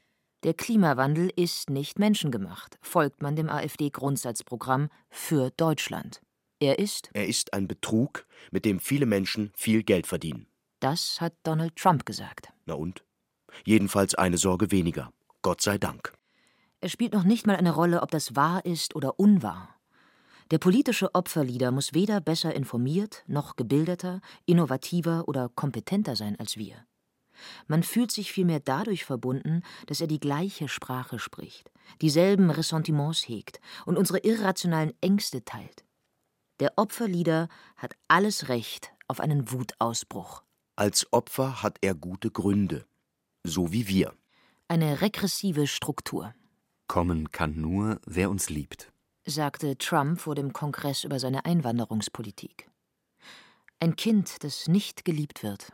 Der 0.43 0.55
Klimawandel 0.55 1.31
ist 1.35 1.71
nicht 1.71 1.99
menschengemacht, 1.99 2.79
folgt 2.81 3.21
man 3.21 3.37
dem 3.37 3.49
AfD-Grundsatzprogramm 3.49 4.89
für 5.11 5.51
Deutschland. 5.51 6.23
Er 6.59 6.79
ist. 6.79 7.11
Er 7.13 7.27
ist 7.27 7.53
ein 7.53 7.69
Betrug, 7.69 8.27
mit 8.51 8.65
dem 8.65 8.81
viele 8.81 9.07
Menschen 9.07 9.53
viel 9.55 9.83
Geld 9.83 10.07
verdienen. 10.07 10.47
Das 10.81 11.21
hat 11.21 11.35
Donald 11.43 11.77
Trump 11.77 12.07
gesagt. 12.07 12.49
Na 12.65 12.75
und? 12.75 13.05
Jedenfalls 13.65 14.15
eine 14.15 14.39
Sorge 14.39 14.71
weniger. 14.71 15.13
Gott 15.43 15.61
sei 15.61 15.79
Dank. 15.79 16.13
Es 16.81 16.93
spielt 16.93 17.13
noch 17.13 17.25
nicht 17.25 17.47
mal 17.47 17.57
eine 17.57 17.75
Rolle, 17.75 18.03
ob 18.03 18.11
das 18.11 18.37
wahr 18.37 18.65
ist 18.65 18.95
oder 18.95 19.19
unwahr. 19.19 19.77
Der 20.51 20.59
politische 20.59 21.15
Opferleader 21.15 21.73
muss 21.73 21.95
weder 21.95 22.21
besser 22.21 22.55
informiert, 22.55 23.25
noch 23.27 23.57
gebildeter, 23.57 24.21
innovativer 24.45 25.27
oder 25.27 25.49
kompetenter 25.49 26.15
sein 26.15 26.39
als 26.39 26.57
wir. 26.57 26.87
Man 27.67 27.83
fühlt 27.83 28.13
sich 28.13 28.33
vielmehr 28.33 28.61
dadurch 28.61 29.05
verbunden, 29.05 29.63
dass 29.87 30.01
er 30.01 30.07
die 30.07 30.21
gleiche 30.21 30.69
Sprache 30.69 31.19
spricht, 31.19 31.71
dieselben 32.01 32.51
Ressentiments 32.51 33.29
hegt 33.29 33.61
und 33.85 33.99
unsere 33.99 34.19
irrationalen 34.21 34.93
Ängste 35.01 35.45
teilt. 35.45 35.86
Der 36.61 36.73
Opferleader 36.77 37.49
hat 37.77 37.95
alles 38.09 38.49
Recht 38.49 38.93
auf 39.09 39.21
einen 39.21 39.51
Wutausbruch. 39.51 40.43
Als 40.77 41.13
Opfer 41.13 41.63
hat 41.63 41.79
er 41.81 41.95
gute 41.95 42.31
Gründe, 42.31 42.87
so 43.45 43.73
wie 43.73 43.89
wir. 43.89 44.15
Eine 44.69 45.01
regressive 45.01 45.67
Struktur. 45.67 46.35
Kommen 46.89 47.31
kann 47.31 47.61
nur, 47.61 48.01
wer 48.07 48.31
uns 48.31 48.51
liebt 48.51 48.93
sagte 49.27 49.77
Trump 49.77 50.21
vor 50.21 50.35
dem 50.35 50.53
Kongress 50.53 51.05
über 51.05 51.19
seine 51.19 51.45
Einwanderungspolitik. 51.45 52.71
Ein 53.81 53.97
Kind, 53.97 54.43
das 54.45 54.69
nicht 54.69 55.05
geliebt 55.05 55.43
wird, 55.43 55.73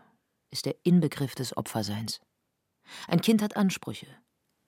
ist 0.50 0.66
der 0.66 0.74
Inbegriff 0.82 1.34
des 1.34 1.56
Opferseins. 1.56 2.20
Ein 3.06 3.20
Kind 3.20 3.42
hat 3.42 3.56
Ansprüche, 3.56 4.08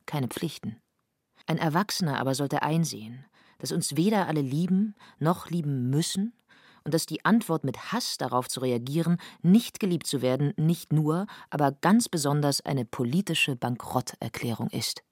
keine 0.07 0.29
Pflichten. 0.29 0.81
Ein 1.47 1.59
Erwachsener 1.59 2.21
aber 2.21 2.35
sollte 2.35 2.63
einsehen, 2.63 3.25
dass 3.59 3.73
uns 3.73 3.97
weder 3.97 4.29
alle 4.29 4.41
lieben 4.41 4.95
noch 5.19 5.51
lieben 5.51 5.91
müssen 5.91 6.33
und 6.85 6.93
dass 6.95 7.07
die 7.07 7.25
Antwort 7.25 7.65
mit 7.65 7.93
Hass 7.93 8.19
darauf 8.19 8.49
zu 8.49 8.61
reagieren, 8.61 9.19
nicht 9.43 9.81
geliebt 9.81 10.07
zu 10.07 10.23
werden, 10.23 10.53
nicht 10.57 10.93
nur, 10.93 11.27
aber 11.51 11.73
ganz 11.73 12.09
besonders 12.09 12.61
eine 12.61 12.85
politische 12.85 13.57
Bankrotterklärung 13.57 14.69
ist. 14.69 15.03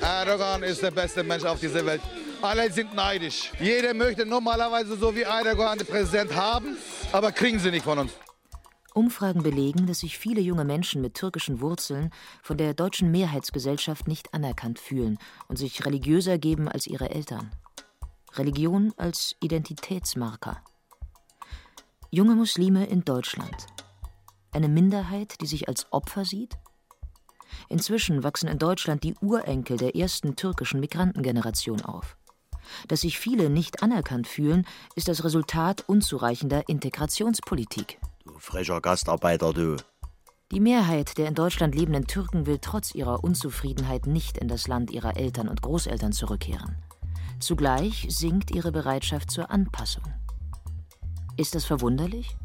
Erdogan 0.00 0.62
ist 0.62 0.82
der 0.82 0.90
beste 0.90 1.22
Mensch 1.22 1.44
auf 1.44 1.60
dieser 1.60 1.86
Welt. 1.86 2.02
Alle 2.42 2.70
sind 2.70 2.94
neidisch. 2.94 3.52
Jeder 3.58 3.94
möchte 3.94 4.26
normalerweise 4.26 4.96
so 4.96 5.14
wie 5.14 5.22
Erdogan 5.22 5.78
den 5.78 5.86
Präsident 5.86 6.34
haben, 6.34 6.76
aber 7.12 7.32
kriegen 7.32 7.58
sie 7.58 7.70
nicht 7.70 7.84
von 7.84 7.98
uns. 8.00 8.12
Umfragen 8.94 9.42
belegen, 9.42 9.86
dass 9.86 10.00
sich 10.00 10.18
viele 10.18 10.40
junge 10.40 10.64
Menschen 10.64 11.02
mit 11.02 11.14
türkischen 11.14 11.60
Wurzeln 11.60 12.10
von 12.42 12.56
der 12.56 12.74
deutschen 12.74 13.10
Mehrheitsgesellschaft 13.10 14.08
nicht 14.08 14.32
anerkannt 14.32 14.78
fühlen 14.78 15.18
und 15.48 15.56
sich 15.56 15.84
religiöser 15.84 16.38
geben 16.38 16.68
als 16.68 16.86
ihre 16.86 17.10
Eltern. 17.10 17.50
Religion 18.34 18.92
als 18.96 19.36
Identitätsmarker. 19.40 20.62
Junge 22.10 22.36
Muslime 22.36 22.86
in 22.86 23.04
Deutschland. 23.04 23.66
Eine 24.52 24.68
Minderheit, 24.68 25.40
die 25.40 25.46
sich 25.46 25.68
als 25.68 25.92
Opfer 25.92 26.24
sieht? 26.24 26.56
Inzwischen 27.68 28.22
wachsen 28.22 28.48
in 28.48 28.58
Deutschland 28.58 29.02
die 29.02 29.14
Urenkel 29.20 29.76
der 29.76 29.96
ersten 29.96 30.36
türkischen 30.36 30.80
Migrantengeneration 30.80 31.82
auf. 31.82 32.16
Dass 32.88 33.02
sich 33.02 33.18
viele 33.18 33.50
nicht 33.50 33.82
anerkannt 33.82 34.26
fühlen, 34.26 34.66
ist 34.94 35.08
das 35.08 35.24
Resultat 35.24 35.84
unzureichender 35.88 36.68
Integrationspolitik. 36.68 37.98
Du 38.34 38.40
frecher 38.40 38.80
Gastarbeiter, 38.80 39.52
du. 39.52 39.76
Die 40.50 40.58
Mehrheit 40.58 41.18
der 41.18 41.28
in 41.28 41.36
Deutschland 41.36 41.76
lebenden 41.76 42.08
Türken 42.08 42.46
will 42.46 42.58
trotz 42.60 42.92
ihrer 42.92 43.22
Unzufriedenheit 43.22 44.08
nicht 44.08 44.38
in 44.38 44.48
das 44.48 44.66
Land 44.66 44.90
ihrer 44.90 45.16
Eltern 45.16 45.46
und 45.46 45.62
Großeltern 45.62 46.10
zurückkehren. 46.10 46.74
Zugleich 47.38 48.06
sinkt 48.08 48.50
ihre 48.50 48.72
Bereitschaft 48.72 49.30
zur 49.30 49.52
Anpassung. 49.52 50.02
Ist 51.36 51.54
das 51.54 51.64
verwunderlich? 51.64 52.36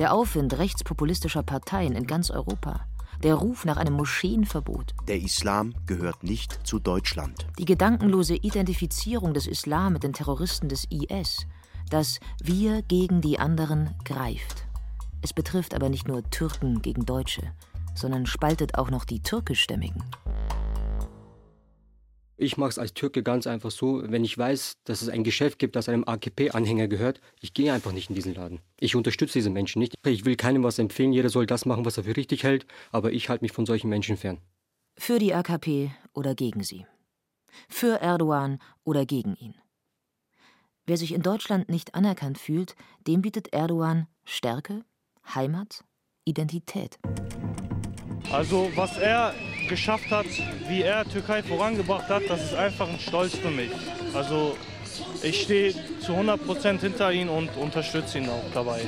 Der 0.00 0.12
Aufwind 0.12 0.58
rechtspopulistischer 0.58 1.44
Parteien 1.44 1.92
in 1.92 2.08
ganz 2.08 2.32
Europa 2.32 2.84
der 3.22 3.36
Ruf 3.36 3.64
nach 3.64 3.76
einem 3.76 3.94
Moscheenverbot. 3.94 4.92
Der 5.06 5.18
Islam 5.20 5.72
gehört 5.86 6.24
nicht 6.24 6.66
zu 6.66 6.80
Deutschland. 6.80 7.46
Die 7.60 7.64
gedankenlose 7.64 8.34
Identifizierung 8.34 9.34
des 9.34 9.46
Islam 9.46 9.92
mit 9.92 10.02
den 10.02 10.12
Terroristen 10.12 10.68
des 10.68 10.84
IS. 10.90 11.46
Das 11.88 12.18
Wir 12.42 12.82
gegen 12.82 13.20
die 13.20 13.38
anderen 13.38 13.94
greift. 14.04 14.65
Es 15.26 15.32
betrifft 15.32 15.74
aber 15.74 15.88
nicht 15.88 16.06
nur 16.06 16.22
Türken 16.30 16.82
gegen 16.82 17.04
Deutsche, 17.04 17.42
sondern 17.96 18.26
spaltet 18.26 18.78
auch 18.78 18.90
noch 18.90 19.04
die 19.04 19.20
türkischstämmigen. 19.22 20.04
Ich 22.36 22.56
mache 22.56 22.68
es 22.68 22.78
als 22.78 22.94
Türke 22.94 23.24
ganz 23.24 23.48
einfach 23.48 23.72
so, 23.72 24.04
wenn 24.08 24.22
ich 24.22 24.38
weiß, 24.38 24.74
dass 24.84 25.02
es 25.02 25.08
ein 25.08 25.24
Geschäft 25.24 25.58
gibt, 25.58 25.74
das 25.74 25.88
einem 25.88 26.04
AKP-Anhänger 26.04 26.86
gehört, 26.86 27.20
ich 27.40 27.54
gehe 27.54 27.72
einfach 27.72 27.90
nicht 27.90 28.08
in 28.08 28.14
diesen 28.14 28.36
Laden. 28.36 28.60
Ich 28.78 28.94
unterstütze 28.94 29.32
diese 29.32 29.50
Menschen 29.50 29.80
nicht. 29.80 29.96
Ich 30.06 30.24
will 30.24 30.36
keinem 30.36 30.62
was 30.62 30.78
empfehlen, 30.78 31.12
jeder 31.12 31.28
soll 31.28 31.46
das 31.46 31.66
machen, 31.66 31.84
was 31.84 31.96
er 31.96 32.04
für 32.04 32.16
richtig 32.16 32.44
hält, 32.44 32.64
aber 32.92 33.10
ich 33.10 33.28
halte 33.28 33.42
mich 33.42 33.50
von 33.50 33.66
solchen 33.66 33.88
Menschen 33.88 34.16
fern. 34.16 34.38
Für 34.96 35.18
die 35.18 35.34
AKP 35.34 35.90
oder 36.14 36.36
gegen 36.36 36.62
sie. 36.62 36.86
Für 37.68 38.00
Erdogan 38.00 38.60
oder 38.84 39.04
gegen 39.06 39.34
ihn. 39.34 39.56
Wer 40.84 40.96
sich 40.96 41.12
in 41.12 41.22
Deutschland 41.22 41.68
nicht 41.68 41.96
anerkannt 41.96 42.38
fühlt, 42.38 42.76
dem 43.08 43.22
bietet 43.22 43.52
Erdogan 43.52 44.06
Stärke, 44.24 44.84
Heimat, 45.34 45.84
Identität. 46.24 46.98
Also 48.32 48.70
was 48.74 48.96
er 48.98 49.34
geschafft 49.68 50.10
hat, 50.10 50.26
wie 50.68 50.82
er 50.82 51.04
Türkei 51.04 51.42
vorangebracht 51.42 52.08
hat, 52.08 52.22
das 52.28 52.44
ist 52.44 52.54
einfach 52.54 52.88
ein 52.88 52.98
Stolz 52.98 53.34
für 53.34 53.50
mich. 53.50 53.70
Also 54.14 54.56
ich 55.22 55.42
stehe 55.42 55.74
zu 56.00 56.12
100% 56.12 56.80
hinter 56.80 57.12
ihm 57.12 57.28
und 57.28 57.56
unterstütze 57.56 58.18
ihn 58.18 58.28
auch 58.28 58.44
dabei. 58.52 58.82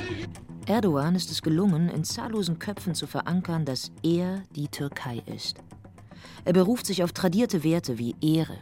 Erdogan 0.65 1.15
ist 1.15 1.31
es 1.31 1.41
gelungen, 1.41 1.89
in 1.89 2.03
zahllosen 2.03 2.59
Köpfen 2.59 2.93
zu 2.93 3.07
verankern, 3.07 3.65
dass 3.65 3.91
er 4.03 4.43
die 4.55 4.67
Türkei 4.67 5.23
ist. 5.25 5.57
Er 6.45 6.53
beruft 6.53 6.85
sich 6.85 7.03
auf 7.03 7.11
tradierte 7.11 7.63
Werte 7.63 7.97
wie 7.97 8.15
Ehre. 8.21 8.57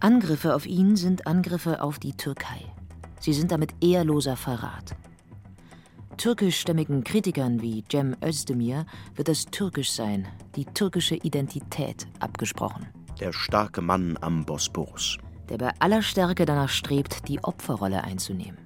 Angriffe 0.00 0.54
auf 0.54 0.66
ihn 0.66 0.96
sind 0.96 1.26
Angriffe 1.26 1.82
auf 1.82 1.98
die 1.98 2.16
Türkei. 2.16 2.60
Sie 3.20 3.32
sind 3.32 3.52
damit 3.52 3.72
ehrloser 3.80 4.36
Verrat. 4.36 4.96
Türkischstämmigen 6.16 7.04
Kritikern 7.04 7.62
wie 7.62 7.84
Cem 7.90 8.14
Özdemir 8.22 8.86
wird 9.14 9.28
das 9.28 9.46
Türkischsein, 9.46 10.28
die 10.56 10.64
türkische 10.64 11.16
Identität 11.16 12.06
abgesprochen. 12.20 12.86
Der 13.18 13.32
starke 13.32 13.80
Mann 13.80 14.18
am 14.20 14.44
Bosporus. 14.44 15.18
Der 15.48 15.58
bei 15.58 15.70
aller 15.78 16.02
Stärke 16.02 16.44
danach 16.44 16.68
strebt, 16.68 17.28
die 17.28 17.42
Opferrolle 17.42 18.04
einzunehmen. 18.04 18.58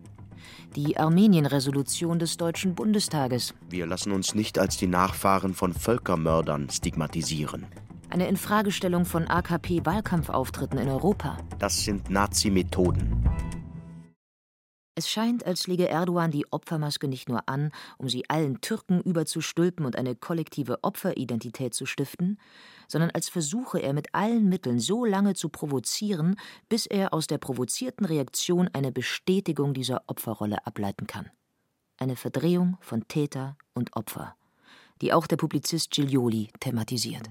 Die 0.75 0.99
Armenien-Resolution 0.99 2.19
des 2.19 2.37
Deutschen 2.37 2.75
Bundestages. 2.75 3.55
Wir 3.71 3.87
lassen 3.87 4.13
uns 4.13 4.35
nicht 4.35 4.59
als 4.59 4.77
die 4.77 4.87
Nachfahren 4.87 5.55
von 5.55 5.73
Völkermördern 5.73 6.69
stigmatisieren. 6.69 7.67
Eine 8.11 8.29
Infragestellung 8.29 9.05
von 9.05 9.27
AKP-Wahlkampfauftritten 9.27 10.79
in 10.79 10.89
Europa. 10.89 11.39
Das 11.59 11.83
sind 11.85 12.11
Nazi-Methoden. 12.11 13.25
Es 14.99 15.11
scheint, 15.11 15.45
als 15.45 15.67
lege 15.67 15.91
Erdogan 15.91 16.31
die 16.31 16.51
Opfermaske 16.51 17.07
nicht 17.07 17.29
nur 17.29 17.47
an, 17.51 17.71
um 17.99 18.09
sie 18.09 18.31
allen 18.31 18.63
Türken 18.63 19.03
überzustülpen 19.03 19.85
und 19.85 19.95
eine 19.95 20.17
kollektive 20.17 20.79
Opferidentität 20.83 21.75
zu 21.75 21.85
stiften, 21.85 22.41
sondern 22.89 23.11
als 23.11 23.29
versuche 23.29 23.79
er 23.79 23.93
mit 23.93 24.15
allen 24.15 24.49
Mitteln 24.49 24.81
so 24.81 25.05
lange 25.05 25.35
zu 25.35 25.51
provozieren, 25.51 26.37
bis 26.71 26.87
er 26.87 27.13
aus 27.13 27.27
der 27.27 27.37
provozierten 27.37 28.07
Reaktion 28.07 28.71
eine 28.73 28.91
Bestätigung 28.91 29.75
dieser 29.75 30.03
Opferrolle 30.07 30.67
ableiten 30.67 31.07
kann. 31.07 31.31
Eine 31.99 32.17
Verdrehung 32.17 32.79
von 32.81 33.07
Täter 33.07 33.59
und 33.75 33.95
Opfer, 33.97 34.35
die 35.03 35.13
auch 35.13 35.27
der 35.27 35.37
Publizist 35.37 35.91
Giglioli 35.91 36.49
thematisiert. 36.61 37.29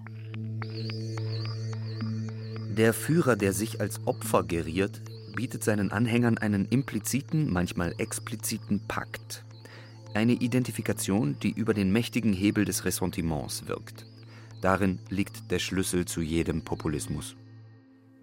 Der 2.78 2.94
Führer, 2.94 3.36
der 3.36 3.54
sich 3.54 3.82
als 3.82 4.06
Opfer 4.06 4.44
geriert, 4.44 5.02
bietet 5.36 5.64
seinen 5.64 5.92
Anhängern 5.92 6.38
einen 6.38 6.66
impliziten, 6.66 7.52
manchmal 7.52 7.94
expliziten 7.98 8.82
Pakt. 8.88 9.44
Eine 10.14 10.34
Identifikation, 10.34 11.38
die 11.40 11.52
über 11.52 11.74
den 11.74 11.92
mächtigen 11.92 12.34
Hebel 12.34 12.66
des 12.66 12.86
Ressentiments 12.86 13.68
wirkt. 13.68 14.06
Darin 14.62 15.00
liegt 15.10 15.52
der 15.52 15.60
Schlüssel 15.60 16.06
zu 16.06 16.22
jedem 16.22 16.64
Populismus. 16.64 17.36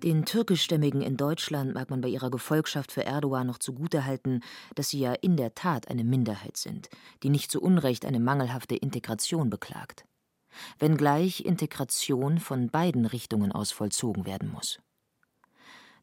Den 0.02 0.24
Türkischstämmigen 0.24 1.00
in 1.00 1.16
Deutschland 1.16 1.74
mag 1.74 1.90
man 1.90 2.00
bei 2.00 2.08
ihrer 2.08 2.30
Gefolgschaft 2.30 2.90
für 2.90 3.04
Erdogan 3.04 3.46
noch 3.46 3.58
zugutehalten, 3.58 4.42
dass 4.74 4.88
sie 4.88 4.98
ja 4.98 5.12
in 5.12 5.36
der 5.36 5.54
Tat 5.54 5.86
eine 5.88 6.02
Minderheit 6.02 6.56
sind, 6.56 6.88
die 7.22 7.30
nicht 7.30 7.52
zu 7.52 7.62
Unrecht 7.62 8.04
eine 8.04 8.18
mangelhafte 8.18 8.74
Integration 8.74 9.48
beklagt. 9.48 10.04
Wenngleich 10.80 11.44
Integration 11.44 12.38
von 12.38 12.68
beiden 12.68 13.06
Richtungen 13.06 13.52
aus 13.52 13.70
vollzogen 13.70 14.26
werden 14.26 14.50
muss. 14.50 14.80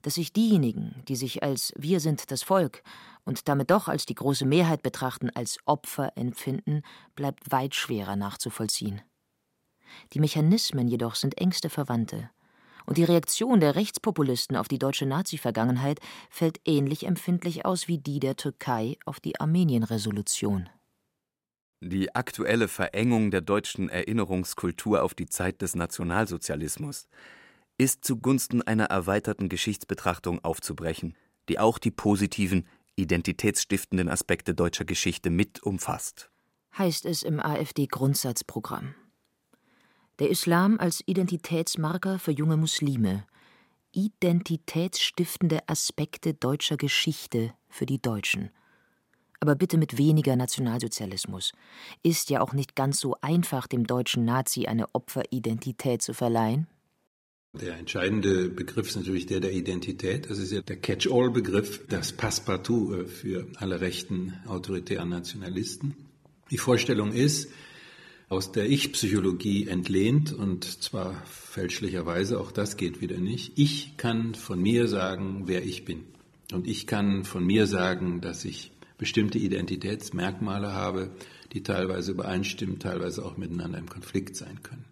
Dass 0.01 0.15
sich 0.15 0.31
diejenigen, 0.31 1.03
die 1.07 1.15
sich 1.15 1.43
als 1.43 1.73
Wir 1.77 1.99
sind 1.99 2.31
das 2.31 2.43
Volk 2.43 2.83
und 3.25 3.47
damit 3.49 3.69
doch 3.69 3.87
als 3.87 4.05
die 4.05 4.15
große 4.15 4.45
Mehrheit 4.45 4.81
betrachten, 4.81 5.29
als 5.29 5.57
Opfer 5.65 6.13
empfinden, 6.15 6.83
bleibt 7.15 7.51
weit 7.51 7.75
schwerer 7.75 8.15
nachzuvollziehen. 8.15 9.01
Die 10.13 10.19
Mechanismen 10.19 10.87
jedoch 10.87 11.15
sind 11.15 11.37
engste 11.37 11.69
Verwandte 11.69 12.29
und 12.89 12.97
die 12.97 13.03
Reaktion 13.03 13.59
der 13.59 13.75
Rechtspopulisten 13.75 14.55
auf 14.55 14.67
die 14.67 14.79
deutsche 14.79 15.05
Nazi-Vergangenheit 15.05 15.99
fällt 16.31 16.59
ähnlich 16.65 17.05
empfindlich 17.05 17.63
aus 17.63 17.87
wie 17.87 17.99
die 17.99 18.19
der 18.19 18.35
Türkei 18.35 18.97
auf 19.05 19.19
die 19.19 19.39
Armenien-Resolution. 19.39 20.69
Die 21.81 22.13
aktuelle 22.15 22.67
Verengung 22.67 23.29
der 23.29 23.41
deutschen 23.41 23.89
Erinnerungskultur 23.89 25.03
auf 25.03 25.13
die 25.13 25.27
Zeit 25.27 25.61
des 25.61 25.75
Nationalsozialismus 25.75 27.07
ist 27.79 28.03
zugunsten 28.03 28.61
einer 28.61 28.85
erweiterten 28.85 29.47
Geschichtsbetrachtung 29.47 30.43
aufzubrechen, 30.43 31.15
die 31.47 31.59
auch 31.59 31.79
die 31.79 31.91
positiven, 31.91 32.67
identitätsstiftenden 32.97 34.09
Aspekte 34.09 34.53
deutscher 34.53 34.83
Geschichte 34.83 35.29
mit 35.29 35.63
umfasst. 35.63 36.29
Heißt 36.77 37.05
es 37.05 37.23
im 37.23 37.39
AfD-Grundsatzprogramm. 37.39 38.93
Der 40.19 40.29
Islam 40.29 40.77
als 40.77 41.01
Identitätsmarker 41.05 42.19
für 42.19 42.31
junge 42.31 42.57
Muslime. 42.57 43.25
Identitätsstiftende 43.93 45.67
Aspekte 45.67 46.33
deutscher 46.33 46.75
Geschichte 46.75 47.53
für 47.69 47.85
die 47.85 48.01
Deutschen. 48.01 48.51
Aber 49.39 49.55
bitte 49.55 49.77
mit 49.77 49.97
weniger 49.97 50.35
Nationalsozialismus. 50.35 51.53
Ist 52.03 52.29
ja 52.29 52.41
auch 52.41 52.51
nicht 52.51 52.75
ganz 52.75 52.99
so 52.99 53.15
einfach, 53.21 53.67
dem 53.67 53.87
deutschen 53.87 54.25
Nazi 54.25 54.67
eine 54.67 54.93
Opferidentität 54.93 56.01
zu 56.01 56.13
verleihen. 56.13 56.67
Der 57.53 57.77
entscheidende 57.77 58.47
Begriff 58.47 58.89
ist 58.89 58.95
natürlich 58.95 59.25
der 59.25 59.39
der 59.39 59.51
Identität. 59.51 60.29
Das 60.29 60.37
ist 60.37 60.51
ja 60.51 60.61
der 60.61 60.77
Catch-all-Begriff, 60.77 61.87
das 61.87 62.13
Passepartout 62.13 62.93
äh, 62.93 63.05
für 63.05 63.47
alle 63.55 63.81
rechten 63.81 64.35
autoritären 64.45 65.09
Nationalisten. 65.09 65.95
Die 66.51 66.59
Vorstellung 66.59 67.11
ist, 67.11 67.49
aus 68.27 68.51
der 68.51 68.69
Ich-Psychologie 68.69 69.67
entlehnt 69.67 70.31
und 70.31 70.63
zwar 70.63 71.25
fälschlicherweise, 71.25 72.39
auch 72.39 72.51
das 72.51 72.77
geht 72.77 73.01
wieder 73.01 73.17
nicht. 73.17 73.53
Ich 73.57 73.97
kann 73.97 74.35
von 74.35 74.61
mir 74.61 74.87
sagen, 74.87 75.43
wer 75.47 75.63
ich 75.65 75.85
bin. 75.85 76.03
Und 76.53 76.67
ich 76.67 76.85
kann 76.85 77.23
von 77.23 77.43
mir 77.43 77.65
sagen, 77.65 78.21
dass 78.21 78.45
ich 78.45 78.71
bestimmte 78.99 79.39
Identitätsmerkmale 79.39 80.73
habe, 80.73 81.09
die 81.53 81.63
teilweise 81.63 82.11
übereinstimmen, 82.11 82.77
teilweise 82.77 83.25
auch 83.25 83.37
miteinander 83.37 83.79
im 83.79 83.89
Konflikt 83.89 84.35
sein 84.35 84.61
können. 84.61 84.85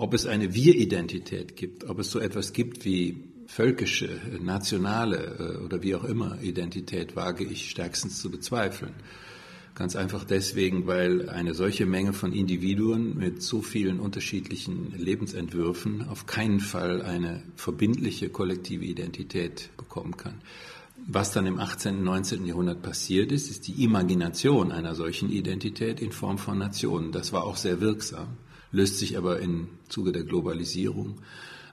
Ob 0.00 0.14
es 0.14 0.24
eine 0.24 0.54
Wir-Identität 0.54 1.56
gibt, 1.56 1.84
ob 1.84 1.98
es 1.98 2.10
so 2.10 2.20
etwas 2.20 2.54
gibt 2.54 2.86
wie 2.86 3.22
völkische, 3.46 4.08
nationale 4.40 5.58
äh, 5.58 5.62
oder 5.62 5.82
wie 5.82 5.94
auch 5.94 6.04
immer 6.04 6.40
Identität, 6.40 7.16
wage 7.16 7.44
ich 7.44 7.68
stärkstens 7.68 8.18
zu 8.18 8.30
bezweifeln. 8.30 8.94
Ganz 9.74 9.96
einfach 9.96 10.24
deswegen, 10.24 10.86
weil 10.86 11.28
eine 11.28 11.52
solche 11.52 11.84
Menge 11.84 12.14
von 12.14 12.32
Individuen 12.32 13.18
mit 13.18 13.42
so 13.42 13.60
vielen 13.60 14.00
unterschiedlichen 14.00 14.94
Lebensentwürfen 14.96 16.08
auf 16.08 16.24
keinen 16.24 16.60
Fall 16.60 17.02
eine 17.02 17.42
verbindliche 17.56 18.30
kollektive 18.30 18.86
Identität 18.86 19.68
bekommen 19.76 20.16
kann. 20.16 20.40
Was 21.06 21.32
dann 21.32 21.44
im 21.44 21.58
18. 21.58 21.96
und 21.98 22.04
19. 22.04 22.46
Jahrhundert 22.46 22.80
passiert 22.80 23.32
ist, 23.32 23.50
ist 23.50 23.68
die 23.68 23.84
Imagination 23.84 24.72
einer 24.72 24.94
solchen 24.94 25.30
Identität 25.30 26.00
in 26.00 26.12
Form 26.12 26.38
von 26.38 26.56
Nationen. 26.56 27.12
Das 27.12 27.34
war 27.34 27.44
auch 27.44 27.58
sehr 27.58 27.82
wirksam, 27.82 28.38
löst 28.70 28.98
sich 28.98 29.16
aber 29.16 29.40
im 29.40 29.68
Zuge 29.88 30.12
der 30.12 30.24
Globalisierung 30.24 31.20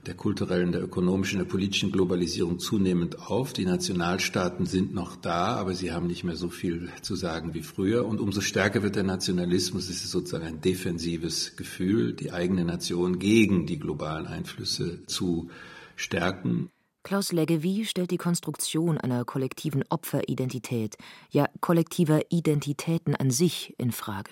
der 0.06 0.14
kulturellen, 0.14 0.72
der 0.72 0.82
ökonomischen, 0.82 1.38
der 1.38 1.46
politischen 1.46 1.92
Globalisierung 1.92 2.58
zunehmend 2.58 3.28
auf. 3.28 3.52
Die 3.52 3.64
Nationalstaaten 3.64 4.66
sind 4.66 4.94
noch 4.94 5.16
da, 5.16 5.56
aber 5.56 5.74
sie 5.74 5.92
haben 5.92 6.06
nicht 6.06 6.24
mehr 6.24 6.36
so 6.36 6.48
viel 6.48 6.88
zu 7.02 7.14
sagen 7.14 7.54
wie 7.54 7.62
früher. 7.62 8.06
Und 8.06 8.20
umso 8.20 8.40
stärker 8.40 8.82
wird 8.82 8.96
der 8.96 9.02
Nationalismus. 9.02 9.90
Es 9.90 10.02
ist 10.04 10.10
sozusagen 10.10 10.46
ein 10.46 10.60
defensives 10.60 11.56
Gefühl, 11.56 12.14
die 12.14 12.32
eigene 12.32 12.64
Nation 12.64 13.18
gegen 13.18 13.66
die 13.66 13.78
globalen 13.78 14.26
Einflüsse 14.26 15.04
zu 15.06 15.50
stärken. 15.96 16.70
Klaus 17.02 17.32
Leggevi 17.32 17.84
stellt 17.84 18.10
die 18.10 18.18
Konstruktion 18.18 18.98
einer 18.98 19.24
kollektiven 19.24 19.84
Opferidentität, 19.88 20.96
ja 21.30 21.46
kollektiver 21.60 22.20
Identitäten 22.30 23.14
an 23.14 23.30
sich 23.30 23.74
in 23.78 23.92
Frage. 23.92 24.30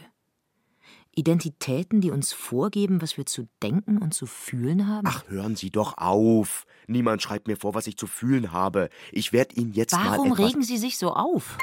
Identitäten, 1.17 2.03
die 2.03 2.11
uns 2.11 2.35
vorgeben, 2.35 3.01
was 3.01 3.17
wir 3.17 3.25
zu 3.25 3.49
denken 3.63 3.99
und 3.99 4.13
zu 4.13 4.27
fühlen 4.27 4.87
haben? 4.87 5.07
Ach, 5.09 5.25
hören 5.29 5.57
Sie 5.57 5.71
doch 5.71 5.97
auf. 5.97 6.67
Niemand 6.87 7.23
schreibt 7.23 7.49
mir 7.49 7.57
vor, 7.57 7.75
was 7.75 7.87
ich 7.87 7.97
zu 7.97 8.07
fühlen 8.07 8.53
habe. 8.53 8.91
Ich 9.13 9.33
werde 9.33 9.55
Ihnen 9.57 9.73
jetzt 9.73 9.93
Warum 9.93 10.05
mal. 10.05 10.19
Warum 10.19 10.33
regen 10.33 10.63
Sie 10.63 10.77
sich 10.77 10.99
so 10.99 11.15
auf? 11.15 11.57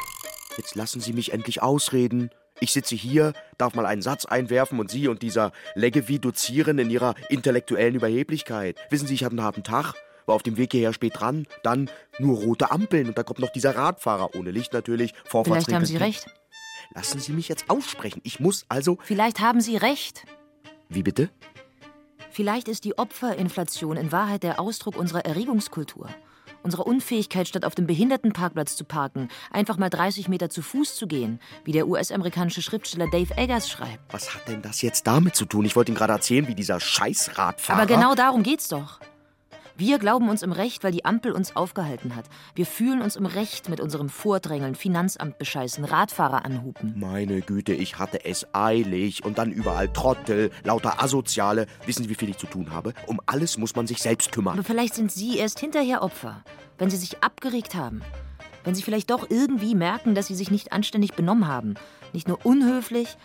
Jetzt 0.57 0.75
lassen 0.75 1.01
Sie 1.01 1.13
mich 1.13 1.33
endlich 1.33 1.61
ausreden. 1.61 2.31
Ich 2.59 2.73
sitze 2.73 2.95
hier, 2.95 3.33
darf 3.59 3.75
mal 3.75 3.85
einen 3.85 4.01
Satz 4.01 4.25
einwerfen 4.25 4.79
und 4.79 4.89
Sie 4.89 5.07
und 5.07 5.21
dieser 5.21 5.51
Leggevi 5.75 6.17
dozieren 6.17 6.79
in 6.79 6.89
Ihrer 6.89 7.13
intellektuellen 7.29 7.95
Überheblichkeit. 7.95 8.77
Wissen 8.89 9.07
Sie, 9.07 9.13
ich 9.13 9.23
hatte 9.23 9.33
einen 9.33 9.43
harten 9.43 9.63
Tag, 9.63 9.93
war 10.25 10.33
auf 10.33 10.43
dem 10.43 10.57
Weg 10.57 10.71
hierher 10.71 10.93
spät 10.93 11.19
dran, 11.19 11.45
dann 11.61 11.91
nur 12.17 12.39
rote 12.39 12.71
Ampeln 12.71 13.07
und 13.07 13.17
da 13.17 13.23
kommt 13.23 13.39
noch 13.39 13.51
dieser 13.51 13.75
Radfahrer, 13.75 14.35
ohne 14.35 14.49
Licht 14.49 14.73
natürlich, 14.73 15.13
Vorfahrtsregeln. 15.25 15.63
Vielleicht 15.63 15.75
haben 15.75 15.85
Sie 15.85 15.97
recht. 15.97 16.42
Lassen 16.93 17.19
Sie 17.19 17.33
mich 17.33 17.49
jetzt 17.49 17.69
aussprechen. 17.69 18.21
Ich 18.23 18.39
muss 18.39 18.65
also. 18.69 18.97
Vielleicht 19.03 19.39
haben 19.39 19.61
Sie 19.61 19.77
recht. 19.77 20.25
Wie 20.89 21.03
bitte? 21.03 21.29
Vielleicht 22.31 22.67
ist 22.67 22.83
die 22.83 22.97
Opferinflation 22.97 23.95
in 23.95 24.11
Wahrheit 24.11 24.43
der 24.43 24.59
Ausdruck 24.59 24.95
unserer 24.95 25.25
Erregungskultur. 25.25 26.09
Unserer 26.63 26.87
Unfähigkeit, 26.87 27.47
statt 27.47 27.65
auf 27.65 27.75
dem 27.75 27.87
Behindertenparkplatz 27.87 28.75
zu 28.75 28.85
parken, 28.85 29.27
einfach 29.51 29.77
mal 29.77 29.89
30 29.89 30.29
Meter 30.29 30.49
zu 30.49 30.61
Fuß 30.61 30.95
zu 30.95 31.07
gehen, 31.07 31.39
wie 31.65 31.73
der 31.73 31.87
US-amerikanische 31.87 32.61
Schriftsteller 32.61 33.07
Dave 33.07 33.35
Eggers 33.37 33.69
schreibt. 33.69 34.13
Was 34.13 34.33
hat 34.33 34.47
denn 34.47 34.61
das 34.61 34.81
jetzt 34.81 35.05
damit 35.05 35.35
zu 35.35 35.45
tun? 35.45 35.65
Ich 35.65 35.75
wollte 35.75 35.91
Ihnen 35.91 35.97
gerade 35.97 36.13
erzählen, 36.13 36.47
wie 36.47 36.55
dieser 36.55 36.79
Scheißradfahrer. 36.79 37.81
Aber 37.81 37.93
genau 37.93 38.15
darum 38.15 38.43
geht's 38.43 38.69
doch. 38.69 38.99
Wir 39.75 39.97
glauben 39.97 40.29
uns 40.29 40.43
im 40.43 40.51
Recht, 40.51 40.83
weil 40.83 40.91
die 40.91 41.03
Ampel 41.03 41.31
uns 41.31 41.55
aufgehalten 41.55 42.15
hat. 42.15 42.25
Wir 42.53 42.67
fühlen 42.67 43.01
uns 43.01 43.15
im 43.15 43.25
Recht 43.25 43.69
mit 43.69 43.79
unserem 43.79 44.07
Vordrängeln, 44.07 44.75
Finanzamt 44.75 45.39
bescheißen, 45.39 45.83
Radfahrer 45.83 46.45
anhupen. 46.45 46.93
Meine 46.95 47.41
Güte, 47.41 47.73
ich 47.73 47.97
hatte 47.97 48.23
es 48.23 48.45
eilig 48.53 49.25
und 49.25 49.39
dann 49.39 49.51
überall 49.51 49.91
Trottel, 49.91 50.51
lauter 50.63 51.01
Asoziale. 51.01 51.65
Wissen 51.87 52.03
Sie, 52.03 52.09
wie 52.09 52.15
viel 52.15 52.29
ich 52.29 52.37
zu 52.37 52.45
tun 52.45 52.71
habe? 52.71 52.93
Um 53.07 53.19
alles 53.25 53.57
muss 53.57 53.75
man 53.75 53.87
sich 53.87 53.99
selbst 53.99 54.31
kümmern. 54.31 54.53
Aber 54.53 54.63
vielleicht 54.63 54.93
sind 54.93 55.11
Sie 55.11 55.37
erst 55.39 55.59
hinterher 55.59 56.03
Opfer, 56.03 56.43
wenn 56.77 56.91
Sie 56.91 56.97
sich 56.97 57.23
abgeregt 57.23 57.73
haben. 57.73 58.03
Wenn 58.63 58.75
Sie 58.75 58.83
vielleicht 58.83 59.09
doch 59.09 59.29
irgendwie 59.29 59.73
merken, 59.73 60.13
dass 60.13 60.27
Sie 60.27 60.35
sich 60.35 60.51
nicht 60.51 60.71
anständig 60.71 61.13
benommen 61.13 61.47
haben. 61.47 61.73
Nicht 62.13 62.27
nur 62.27 62.45
unhöflich, 62.45 63.17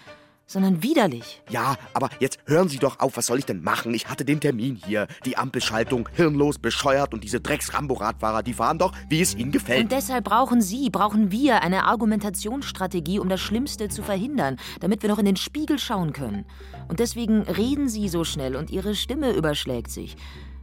sondern 0.48 0.82
widerlich. 0.82 1.42
Ja, 1.50 1.76
aber 1.92 2.08
jetzt 2.18 2.38
hören 2.46 2.68
Sie 2.68 2.78
doch 2.78 2.98
auf, 2.98 3.16
was 3.16 3.26
soll 3.26 3.38
ich 3.38 3.44
denn 3.44 3.62
machen? 3.62 3.94
Ich 3.94 4.08
hatte 4.08 4.24
den 4.24 4.40
Termin 4.40 4.74
hier. 4.74 5.06
Die 5.24 5.36
Ampelschaltung, 5.36 6.08
hirnlos, 6.14 6.58
bescheuert 6.58 7.12
und 7.12 7.22
diese 7.22 7.40
Drecks-Rambo-Radfahrer, 7.40 8.42
die 8.42 8.54
fahren 8.54 8.78
doch, 8.78 8.92
wie 9.08 9.20
es 9.20 9.34
ihnen 9.34 9.52
gefällt. 9.52 9.84
Und 9.84 9.92
deshalb 9.92 10.24
brauchen 10.24 10.62
Sie, 10.62 10.88
brauchen 10.90 11.30
wir 11.30 11.62
eine 11.62 11.84
Argumentationsstrategie, 11.84 13.18
um 13.18 13.28
das 13.28 13.40
Schlimmste 13.40 13.90
zu 13.90 14.02
verhindern, 14.02 14.56
damit 14.80 15.02
wir 15.02 15.10
noch 15.10 15.18
in 15.18 15.26
den 15.26 15.36
Spiegel 15.36 15.78
schauen 15.78 16.14
können. 16.14 16.46
Und 16.88 16.98
deswegen 16.98 17.42
reden 17.42 17.88
Sie 17.88 18.08
so 18.08 18.24
schnell 18.24 18.56
und 18.56 18.70
Ihre 18.70 18.94
Stimme 18.94 19.32
überschlägt 19.32 19.90
sich. 19.90 20.16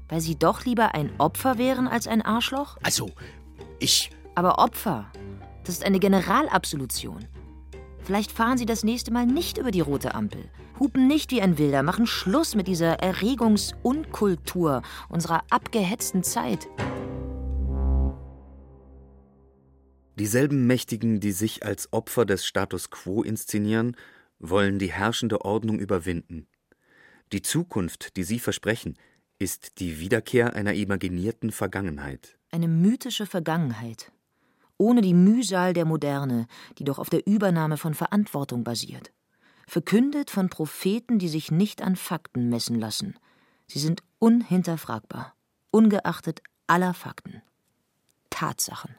Weil 0.10 0.22
Sie 0.22 0.38
doch 0.38 0.66
lieber 0.66 0.96
ein 0.96 1.12
Opfer 1.20 1.60
wären 1.60 1.88
als 1.88 2.08
ein 2.08 2.24
Arschloch? 2.24 2.78
Also, 2.82 3.12
ich. 3.80 4.10
Aber 4.34 4.58
Opfer, 4.58 5.12
das 5.64 5.76
ist 5.76 5.86
eine 5.86 6.00
Generalabsolution. 6.00 7.28
Vielleicht 8.06 8.32
fahren 8.32 8.60
Sie 8.60 8.68
das 8.68 8.84
nächste 8.84 9.12
Mal 9.12 9.26
nicht 9.26 9.58
über 9.58 9.72
die 9.72 9.82
rote 9.82 10.14
Ampel. 10.14 10.44
Hupen 10.80 11.08
nicht 11.08 11.32
wie 11.32 11.42
ein 11.42 11.58
Wilder, 11.58 11.82
machen 11.82 12.06
Schluss 12.06 12.54
mit 12.54 12.68
dieser 12.68 13.00
Erregungsunkultur 13.00 14.84
unserer 15.10 15.44
abgehetzten 15.50 16.22
Zeit. 16.22 16.68
Dieselben 20.20 20.68
Mächtigen, 20.68 21.20
die 21.20 21.32
sich 21.32 21.66
als 21.66 21.92
Opfer 21.92 22.26
des 22.26 22.46
Status 22.46 22.92
quo 22.92 23.24
inszenieren, 23.24 23.98
wollen 24.38 24.78
die 24.78 24.92
herrschende 24.92 25.44
Ordnung 25.44 25.80
überwinden. 25.80 26.46
Die 27.34 27.42
Zukunft, 27.42 28.18
die 28.18 28.24
sie 28.24 28.38
versprechen, 28.38 29.00
ist 29.40 29.80
die 29.80 30.00
Wiederkehr 30.00 30.54
einer 30.54 30.76
imaginierten 30.76 31.52
Vergangenheit. 31.52 32.38
Eine 32.52 32.68
mythische 32.68 33.26
Vergangenheit, 33.26 34.12
ohne 34.78 35.02
die 35.02 35.14
Mühsal 35.14 35.74
der 35.74 35.86
Moderne, 35.86 36.48
die 36.78 36.84
doch 36.84 37.00
auf 37.00 37.10
der 37.10 37.26
Übernahme 37.26 37.78
von 37.78 37.94
Verantwortung 37.94 38.64
basiert. 38.64 39.12
Verkündet 39.68 40.30
von 40.30 40.50
Propheten, 40.50 41.18
die 41.20 41.30
sich 41.30 41.52
nicht 41.52 41.82
an 41.82 41.96
Fakten 41.96 42.50
messen 42.50 42.80
lassen. 42.80 43.18
Sie 43.68 43.80
sind 43.80 44.04
unhinterfragbar, 44.20 45.34
ungeachtet 45.72 46.42
aller 46.68 46.94
Fakten. 46.94 47.42
Tatsachen. 48.30 48.96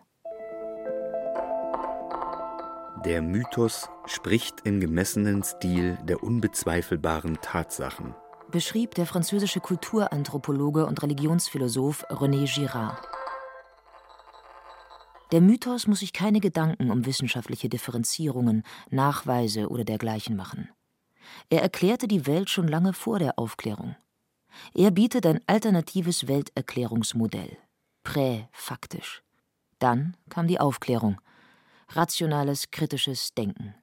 Der 3.04 3.22
Mythos 3.22 3.88
spricht 4.06 4.62
im 4.64 4.80
gemessenen 4.80 5.44
Stil 5.44 5.98
der 6.04 6.22
unbezweifelbaren 6.22 7.38
Tatsachen, 7.40 8.14
beschrieb 8.50 8.94
der 8.94 9.06
französische 9.06 9.60
Kulturanthropologe 9.60 10.86
und 10.86 11.02
Religionsphilosoph 11.02 12.04
René 12.10 12.52
Girard. 12.52 12.98
Der 15.32 15.40
Mythos 15.40 15.86
muss 15.86 16.00
sich 16.00 16.12
keine 16.12 16.40
Gedanken 16.40 16.90
um 16.90 17.04
wissenschaftliche 17.04 17.68
Differenzierungen, 17.68 18.62
Nachweise 18.90 19.68
oder 19.68 19.84
dergleichen 19.84 20.36
machen. 20.36 20.70
Er 21.50 21.62
erklärte 21.62 22.06
die 22.06 22.26
Welt 22.26 22.48
schon 22.48 22.68
lange 22.68 22.92
vor 22.92 23.18
der 23.18 23.38
Aufklärung. 23.38 23.96
Er 24.74 24.92
bietet 24.92 25.26
ein 25.26 25.40
alternatives 25.46 26.28
Welterklärungsmodell, 26.28 27.58
präfaktisch. 28.04 29.22
Dann 29.80 30.16
kam 30.28 30.46
die 30.46 30.60
Aufklärung, 30.60 31.20
rationales, 31.88 32.70
kritisches 32.70 33.34
Denken, 33.34 33.74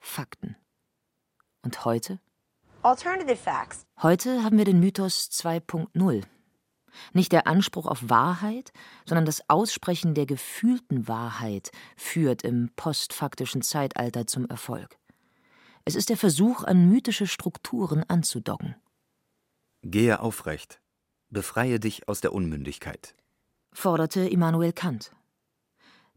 Fakten. 0.00 0.56
Und 1.62 1.84
heute? 1.84 2.18
Heute 4.02 4.42
haben 4.42 4.58
wir 4.58 4.64
den 4.64 4.80
Mythos 4.80 5.30
2.0. 5.30 6.24
Nicht 7.12 7.32
der 7.32 7.46
Anspruch 7.46 7.86
auf 7.86 8.08
Wahrheit, 8.08 8.72
sondern 9.06 9.24
das 9.24 9.48
Aussprechen 9.48 10.14
der 10.14 10.26
gefühlten 10.26 11.08
Wahrheit 11.08 11.70
führt 11.96 12.42
im 12.42 12.70
postfaktischen 12.76 13.62
Zeitalter 13.62 14.26
zum 14.26 14.46
Erfolg. 14.46 14.98
Es 15.84 15.94
ist 15.94 16.08
der 16.08 16.16
Versuch, 16.16 16.64
an 16.64 16.88
mythische 16.88 17.26
Strukturen 17.26 18.04
anzudocken. 18.08 18.76
Gehe 19.82 20.20
aufrecht, 20.20 20.80
befreie 21.30 21.80
dich 21.80 22.06
aus 22.06 22.20
der 22.20 22.32
Unmündigkeit, 22.32 23.14
forderte 23.72 24.28
Immanuel 24.28 24.72
Kant. 24.72 25.12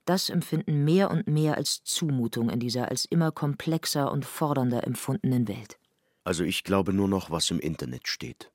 Das 0.05 0.29
empfinden 0.29 0.83
mehr 0.83 1.09
und 1.12 1.27
mehr 1.27 1.55
als 1.55 1.83
Zumutung 1.83 2.49
in 2.49 2.59
dieser 2.59 2.89
als 2.89 3.05
immer 3.05 3.31
komplexer 3.31 4.12
und 4.12 4.25
fordernder 4.25 4.86
empfundenen 4.86 5.47
Welt. 5.47 5.79
Also 6.25 6.43
ich 6.43 6.63
glaube 6.63 6.93
nur 6.93 7.07
noch, 7.07 7.31
was 7.31 7.49
im 7.51 7.59
Internet 7.59 8.07
steht. 8.07 8.51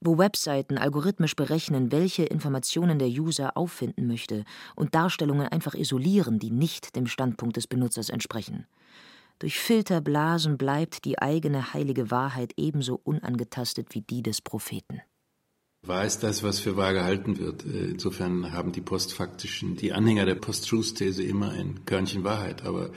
Wo 0.00 0.18
Webseiten 0.18 0.78
algorithmisch 0.78 1.34
berechnen, 1.34 1.90
welche 1.90 2.24
Informationen 2.24 2.98
der 2.98 3.08
User 3.08 3.56
auffinden 3.56 4.06
möchte 4.06 4.44
und 4.76 4.94
Darstellungen 4.94 5.48
einfach 5.48 5.74
isolieren, 5.74 6.38
die 6.38 6.50
nicht 6.50 6.94
dem 6.94 7.06
Standpunkt 7.06 7.56
des 7.56 7.66
Benutzers 7.66 8.08
entsprechen. 8.08 8.66
Durch 9.40 9.58
Filterblasen 9.58 10.58
bleibt 10.58 11.04
die 11.04 11.18
eigene 11.18 11.72
heilige 11.72 12.10
Wahrheit 12.10 12.52
ebenso 12.56 13.00
unangetastet 13.02 13.94
wie 13.94 14.00
die 14.00 14.22
des 14.22 14.40
Propheten. 14.40 15.00
Wahr 15.86 16.04
ist 16.04 16.24
das, 16.24 16.42
was 16.42 16.58
für 16.58 16.76
wahr 16.76 16.92
gehalten 16.92 17.38
wird. 17.38 17.64
Äh, 17.64 17.90
insofern 17.90 18.52
haben 18.52 18.72
die 18.72 18.80
postfaktischen, 18.80 19.76
die 19.76 19.92
Anhänger 19.92 20.26
der 20.26 20.34
Post-Truth-These 20.34 21.22
immer 21.22 21.50
ein 21.50 21.84
Körnchen 21.84 22.24
Wahrheit. 22.24 22.64
Aber 22.64 22.90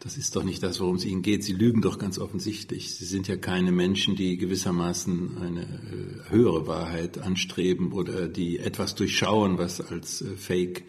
das 0.00 0.16
ist 0.16 0.34
doch 0.34 0.44
nicht 0.44 0.62
das, 0.62 0.80
worum 0.80 0.96
es 0.96 1.04
ihnen 1.04 1.20
geht. 1.20 1.44
Sie 1.44 1.52
lügen 1.52 1.82
doch 1.82 1.98
ganz 1.98 2.18
offensichtlich. 2.18 2.96
Sie 2.96 3.04
sind 3.04 3.28
ja 3.28 3.36
keine 3.36 3.70
Menschen, 3.70 4.16
die 4.16 4.38
gewissermaßen 4.38 5.36
eine 5.38 5.62
äh, 5.62 6.30
höhere 6.30 6.66
Wahrheit 6.66 7.18
anstreben 7.18 7.92
oder 7.92 8.26
die 8.26 8.58
etwas 8.58 8.94
durchschauen, 8.94 9.58
was 9.58 9.82
als 9.82 10.22
äh, 10.22 10.36
Fake 10.36 10.84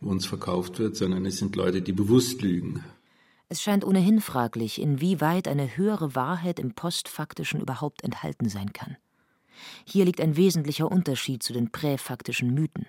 uns 0.00 0.26
verkauft 0.26 0.78
wird, 0.78 0.96
sondern 0.96 1.26
es 1.26 1.38
sind 1.38 1.56
Leute, 1.56 1.82
die 1.82 1.92
bewusst 1.92 2.40
lügen. 2.40 2.84
Es 3.48 3.60
scheint 3.60 3.84
ohnehin 3.84 4.20
fraglich, 4.20 4.80
inwieweit 4.80 5.48
eine 5.48 5.76
höhere 5.76 6.14
Wahrheit 6.14 6.60
im 6.60 6.72
Postfaktischen 6.74 7.60
überhaupt 7.60 8.02
enthalten 8.04 8.48
sein 8.48 8.72
kann. 8.72 8.96
Hier 9.84 10.04
liegt 10.04 10.20
ein 10.20 10.36
wesentlicher 10.36 10.90
Unterschied 10.90 11.42
zu 11.42 11.52
den 11.52 11.70
präfaktischen 11.70 12.54
Mythen. 12.54 12.86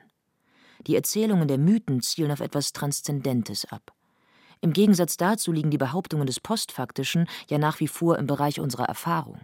Die 0.86 0.96
Erzählungen 0.96 1.48
der 1.48 1.58
Mythen 1.58 2.02
zielen 2.02 2.32
auf 2.32 2.42
etwas 2.42 2.74
Transzendentes 2.74 3.66
ab. 3.66 3.94
Im 4.64 4.72
Gegensatz 4.72 5.18
dazu 5.18 5.52
liegen 5.52 5.72
die 5.72 5.78
Behauptungen 5.78 6.26
des 6.26 6.40
Postfaktischen 6.40 7.28
ja 7.50 7.58
nach 7.58 7.82
wie 7.82 7.90
vor 7.90 8.18
im 8.18 8.28
Bereich 8.28 8.62
unserer 8.62 8.86
Erfahrung. 8.86 9.42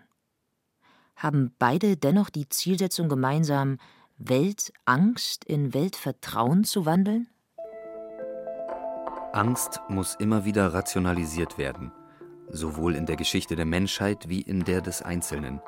Haben 1.17 1.53
beide 1.60 1.97
dennoch 1.97 2.29
die 2.29 2.47
Zielsetzung 2.47 3.10
gemeinsam, 3.10 3.79
Weltangst 4.17 5.43
in 5.43 5.73
Weltvertrauen 5.73 6.63
zu 6.63 6.86
wandeln? 6.86 7.27
Angst 9.34 9.82
muss 9.89 10.15
immer 10.15 10.45
wieder 10.45 10.73
rationalisiert 10.73 11.58
werden, 11.58 11.91
sowohl 12.47 12.95
in 12.95 13.05
der 13.05 13.17
Geschichte 13.17 13.58
der 13.58 13.65
Menschheit 13.65 14.29
wie 14.29 14.41
in 14.41 14.63
der 14.63 14.79
des 14.79 15.01
Einzelnen. 15.01 15.60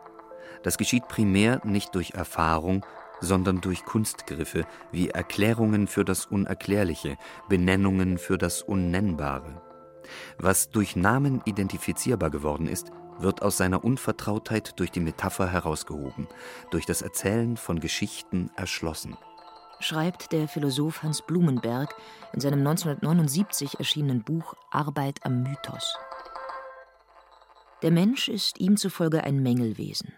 Das 0.63 0.77
geschieht 0.77 1.09
primär 1.09 1.59
nicht 1.65 1.93
durch 1.93 2.11
Erfahrung, 2.11 2.85
sondern 3.21 3.61
durch 3.61 3.85
Kunstgriffe 3.85 4.65
wie 4.91 5.09
Erklärungen 5.09 5.87
für 5.87 6.03
das 6.03 6.25
Unerklärliche, 6.25 7.17
Benennungen 7.47 8.17
für 8.17 8.37
das 8.37 8.61
Unnennbare. 8.61 9.61
Was 10.37 10.69
durch 10.69 10.95
Namen 10.95 11.41
identifizierbar 11.45 12.29
geworden 12.29 12.67
ist, 12.67 12.91
wird 13.19 13.41
aus 13.41 13.57
seiner 13.57 13.83
Unvertrautheit 13.83 14.79
durch 14.79 14.91
die 14.91 14.99
Metapher 14.99 15.47
herausgehoben, 15.47 16.27
durch 16.71 16.85
das 16.85 17.01
Erzählen 17.01 17.55
von 17.55 17.79
Geschichten 17.79 18.49
erschlossen. 18.55 19.15
Schreibt 19.79 20.31
der 20.31 20.47
Philosoph 20.47 21.01
Hans 21.03 21.21
Blumenberg 21.21 21.95
in 22.33 22.39
seinem 22.39 22.59
1979 22.59 23.79
erschienenen 23.79 24.23
Buch 24.23 24.53
Arbeit 24.69 25.19
am 25.23 25.43
Mythos. 25.43 25.95
Der 27.81 27.91
Mensch 27.91 28.27
ist 28.27 28.59
ihm 28.59 28.77
zufolge 28.77 29.23
ein 29.23 29.41
Mängelwesen. 29.41 30.13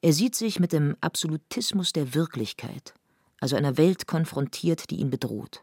Er 0.00 0.12
sieht 0.12 0.34
sich 0.34 0.60
mit 0.60 0.72
dem 0.72 0.96
Absolutismus 1.00 1.92
der 1.92 2.14
Wirklichkeit, 2.14 2.94
also 3.40 3.56
einer 3.56 3.76
Welt 3.76 4.06
konfrontiert, 4.06 4.90
die 4.90 4.96
ihn 4.96 5.10
bedroht. 5.10 5.62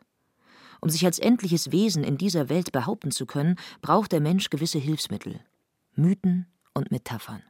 Um 0.81 0.89
sich 0.89 1.05
als 1.05 1.19
endliches 1.19 1.71
Wesen 1.71 2.03
in 2.03 2.17
dieser 2.17 2.49
Welt 2.49 2.71
behaupten 2.71 3.11
zu 3.11 3.25
können, 3.25 3.57
braucht 3.81 4.11
der 4.11 4.19
Mensch 4.19 4.49
gewisse 4.49 4.79
Hilfsmittel, 4.79 5.39
Mythen 5.95 6.47
und 6.73 6.91
Metaphern. 6.91 7.43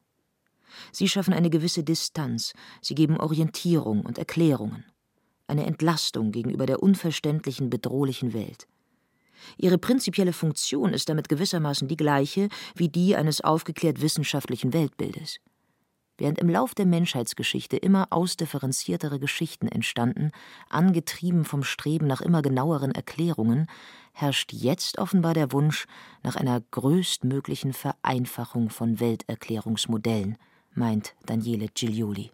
Sie 0.91 1.07
schaffen 1.07 1.34
eine 1.34 1.49
gewisse 1.49 1.84
Distanz, 1.84 2.53
sie 2.81 2.95
geben 2.95 3.17
Orientierung 3.17 4.05
und 4.05 4.17
Erklärungen, 4.17 4.86
eine 5.47 5.65
Entlastung 5.65 6.31
gegenüber 6.31 6.65
der 6.65 6.81
unverständlichen, 6.84 7.69
bedrohlichen 7.69 8.34
Welt. 8.34 8.67
Ihre 9.57 9.77
prinzipielle 9.77 10.34
Funktion 10.34 10.93
ist 10.93 11.10
damit 11.10 11.29
gewissermaßen 11.29 11.88
die 11.88 11.97
gleiche 11.97 12.49
wie 12.75 12.89
die 12.89 13.15
eines 13.15 13.41
aufgeklärt 13.41 14.01
wissenschaftlichen 14.01 14.73
Weltbildes. 14.73 15.39
Während 16.21 16.38
im 16.38 16.49
Lauf 16.49 16.75
der 16.75 16.86
Menschheitsgeschichte 16.86 17.77
immer 17.77 18.10
ausdifferenziertere 18.12 19.17
Geschichten 19.17 19.67
entstanden, 19.67 20.29
angetrieben 20.69 21.45
vom 21.45 21.63
Streben 21.63 22.05
nach 22.05 22.21
immer 22.21 22.43
genaueren 22.43 22.91
Erklärungen, 22.91 23.65
herrscht 24.13 24.53
jetzt 24.53 24.99
offenbar 24.99 25.34
der 25.34 25.51
Wunsch 25.51 25.88
nach 26.21 26.36
einer 26.36 26.62
größtmöglichen 26.62 27.73
Vereinfachung 27.73 28.69
von 28.69 28.99
Welterklärungsmodellen, 28.99 30.38
meint 30.75 31.15
Daniele 31.25 31.69
Giglioli. 31.73 32.29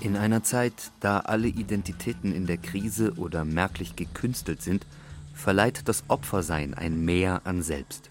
In 0.00 0.16
einer 0.16 0.42
Zeit, 0.42 0.90
da 0.98 1.20
alle 1.20 1.46
Identitäten 1.46 2.34
in 2.34 2.46
der 2.46 2.56
Krise 2.56 3.12
oder 3.16 3.44
merklich 3.44 3.94
gekünstelt 3.94 4.60
sind, 4.60 4.84
verleiht 5.34 5.82
das 5.86 6.02
Opfersein 6.08 6.74
ein 6.74 7.04
Mehr 7.04 7.42
an 7.44 7.62
Selbst. 7.62 8.10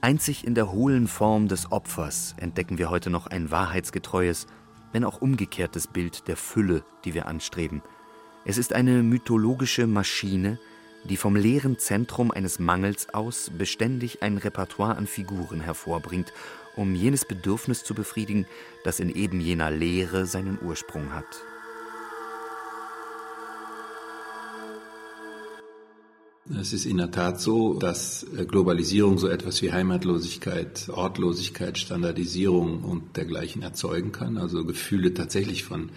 Einzig 0.00 0.46
in 0.46 0.54
der 0.54 0.70
hohlen 0.70 1.08
Form 1.08 1.48
des 1.48 1.72
Opfers 1.72 2.36
entdecken 2.36 2.78
wir 2.78 2.88
heute 2.88 3.10
noch 3.10 3.26
ein 3.26 3.50
wahrheitsgetreues, 3.50 4.46
wenn 4.92 5.02
auch 5.02 5.20
umgekehrtes 5.20 5.88
Bild 5.88 6.28
der 6.28 6.36
Fülle, 6.36 6.84
die 7.04 7.14
wir 7.14 7.26
anstreben. 7.26 7.82
Es 8.44 8.58
ist 8.58 8.72
eine 8.72 9.02
mythologische 9.02 9.88
Maschine, 9.88 10.60
die 11.02 11.16
vom 11.16 11.34
leeren 11.34 11.80
Zentrum 11.80 12.30
eines 12.30 12.60
Mangels 12.60 13.12
aus 13.12 13.50
beständig 13.58 14.22
ein 14.22 14.38
Repertoire 14.38 14.96
an 14.96 15.08
Figuren 15.08 15.60
hervorbringt, 15.60 16.32
um 16.76 16.94
jenes 16.94 17.24
Bedürfnis 17.24 17.82
zu 17.82 17.92
befriedigen, 17.92 18.46
das 18.84 19.00
in 19.00 19.10
eben 19.10 19.40
jener 19.40 19.72
Leere 19.72 20.26
seinen 20.26 20.60
Ursprung 20.62 21.12
hat. 21.12 21.42
Es 26.56 26.72
ist 26.72 26.86
in 26.86 26.96
der 26.96 27.10
Tat 27.10 27.40
so, 27.40 27.74
dass 27.74 28.24
äh, 28.36 28.46
Globalisierung 28.46 29.18
so 29.18 29.28
etwas 29.28 29.60
wie 29.60 29.72
Heimatlosigkeit, 29.72 30.88
Ortlosigkeit, 30.88 31.76
Standardisierung 31.76 32.84
und 32.84 33.16
dergleichen 33.16 33.62
erzeugen 33.62 34.12
kann, 34.12 34.38
also 34.38 34.64
Gefühle 34.64 35.12
tatsächlich 35.12 35.64
von 35.64 35.90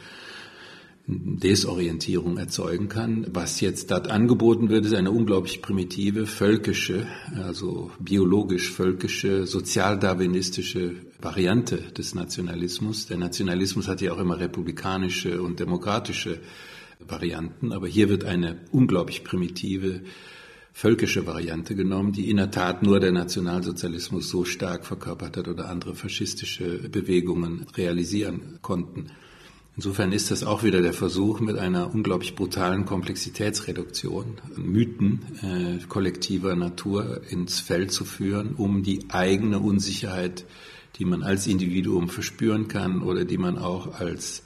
Desorientierung 1.08 2.38
erzeugen 2.38 2.90
kann. 2.90 3.28
Was 3.34 3.62
jetzt 3.62 3.92
dort 3.92 4.10
angeboten 4.10 4.70
wird, 4.70 4.86
ist 4.86 4.94
eine 4.94 5.12
unglaublich 5.12 5.62
primitive, 5.62 6.28
völkische, 6.28 7.08
also 7.44 7.92
biologisch-völkische, 8.00 9.48
sozialdarwinistische 9.48 10.96
Variante 11.22 11.78
des 11.78 12.14
Nationalismus. 12.14 13.08
Der 13.08 13.18
Nationalismus 13.18 13.88
hat 13.88 14.02
ja 14.02 14.12
auch 14.14 14.20
immer 14.20 14.40
republikanische 14.40 15.42
und 15.42 15.60
demokratische 15.60 16.40
Varianten, 17.00 17.72
aber 17.72 17.88
hier 17.88 18.10
wird 18.10 18.26
eine 18.26 18.60
unglaublich 18.72 19.24
primitive, 19.24 20.02
völkische 20.74 21.28
Variante 21.28 21.76
genommen, 21.76 22.12
die 22.12 22.30
in 22.30 22.38
der 22.38 22.52
Tat 22.52 22.84
nur 22.84 23.00
der 23.00 23.12
Nationalsozialismus 23.12 24.30
so 24.30 24.46
stark 24.46 24.86
verkörpert 24.86 25.38
hat 25.38 25.48
oder 25.48 25.70
andere 25.70 25.96
faschistische 25.96 26.90
Bewegungen 26.90 27.68
realisieren 27.76 28.60
konnten. 28.62 29.08
Insofern 29.78 30.12
ist 30.12 30.32
das 30.32 30.44
auch 30.44 30.64
wieder 30.64 30.82
der 30.82 30.94
Versuch, 30.94 31.40
mit 31.40 31.58
einer 31.58 31.94
unglaublich 31.94 32.36
brutalen 32.36 32.86
Komplexitätsreduktion 32.86 34.38
Mythen 34.58 35.22
äh, 35.42 35.84
kollektiver 35.88 36.56
Natur 36.56 37.22
ins 37.30 37.62
Feld 37.62 37.92
zu 37.92 38.04
führen, 38.04 38.56
um 38.56 38.84
die 38.84 39.06
eigene 39.10 39.60
Unsicherheit, 39.60 40.46
die 40.98 41.06
man 41.06 41.24
als 41.24 41.48
Individuum 41.48 42.10
verspüren 42.10 42.68
kann 42.68 43.02
oder 43.02 43.24
die 43.24 43.38
man 43.38 43.58
auch 43.58 44.00
als, 44.00 44.44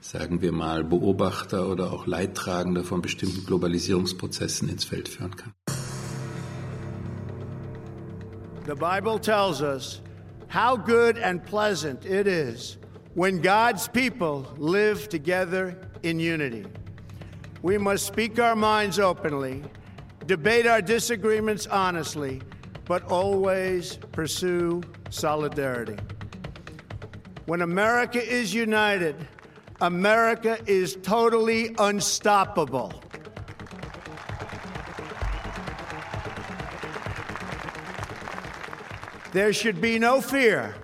sagen 0.00 0.40
wir 0.40 0.52
mal, 0.52 0.82
Beobachter 0.82 1.68
oder 1.68 1.92
auch 1.92 2.06
Leidtragender 2.06 2.84
von 2.84 3.02
bestimmten 3.02 3.44
Globalisierungsprozessen 3.46 4.68
ins 4.68 4.84
Feld 4.84 5.08
führen 5.08 5.36
kann. 5.36 5.52
The 8.66 8.74
Bible 8.74 9.18
tells 9.18 9.62
us 9.62 10.00
how 10.48 10.76
good 10.76 11.18
and 11.18 11.44
pleasant 11.44 12.04
it 12.04 12.26
is 12.26 12.78
when 13.14 13.40
God's 13.40 13.88
people 13.88 14.46
live 14.58 15.08
together 15.08 15.76
in 16.02 16.20
unity. 16.20 16.64
We 17.62 17.78
must 17.78 18.06
speak 18.06 18.38
our 18.38 18.56
minds 18.56 18.98
openly, 18.98 19.62
debate 20.26 20.66
our 20.66 20.80
disagreements 20.80 21.66
honestly, 21.66 22.40
but 22.86 23.02
always 23.10 23.98
pursue 24.12 24.82
solidarity. 25.10 25.96
When 27.46 27.62
America 27.62 28.22
is 28.22 28.54
united, 28.54 29.16
America 29.80 30.58
is 30.66 30.96
totally 31.02 31.74
unstoppable. 31.78 32.92
There 39.32 39.52
should 39.52 39.80
be 39.80 39.98
no 39.98 40.20
fear. 40.20 40.74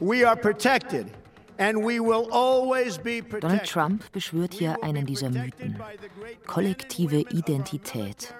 We 0.00 0.24
are 0.24 0.36
protected. 0.36 1.10
And 1.58 1.84
we 1.84 2.00
will 2.00 2.28
always 2.32 2.98
be 2.98 3.22
protected. 3.22 3.42
Donald 3.42 3.64
Trump 3.64 4.12
beschwört 4.12 4.54
hier 4.54 4.76
einen 4.82 5.06
dieser 5.06 5.30
Mythen. 5.30 5.78
Kollektive 6.46 7.20
Identität. 7.30 8.34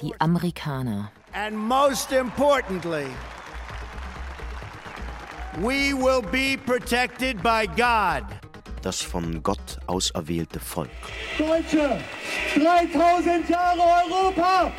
Die 0.00 0.12
Amerikaner. 0.18 1.12
And 1.32 1.56
most 1.56 2.10
importantly, 2.10 3.06
we 5.60 5.94
will 5.94 6.22
be 6.22 6.56
protected 6.56 7.40
by 7.42 7.66
God. 7.66 8.24
Das 8.82 9.02
von 9.02 9.42
Gott 9.42 9.78
auserwählte 9.86 10.58
Volk. 10.58 10.90
Deutsche, 11.36 12.00
3000 12.54 13.48
Jahre 13.48 13.80
Europa, 13.80 14.72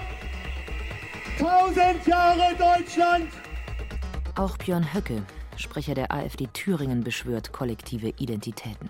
1000 1.39 2.07
Jahre 2.07 2.55
Deutschland. 2.57 3.31
Auch 4.35 4.57
Björn 4.57 4.93
Höcke, 4.93 5.23
Sprecher 5.55 5.93
der 5.93 6.11
AfD 6.11 6.47
Thüringen, 6.47 7.03
beschwört 7.03 7.51
kollektive 7.51 8.09
Identitäten. 8.17 8.89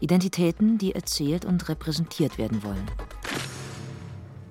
Identitäten, 0.00 0.78
die 0.78 0.94
erzählt 0.94 1.44
und 1.44 1.68
repräsentiert 1.68 2.38
werden 2.38 2.62
wollen. 2.62 2.88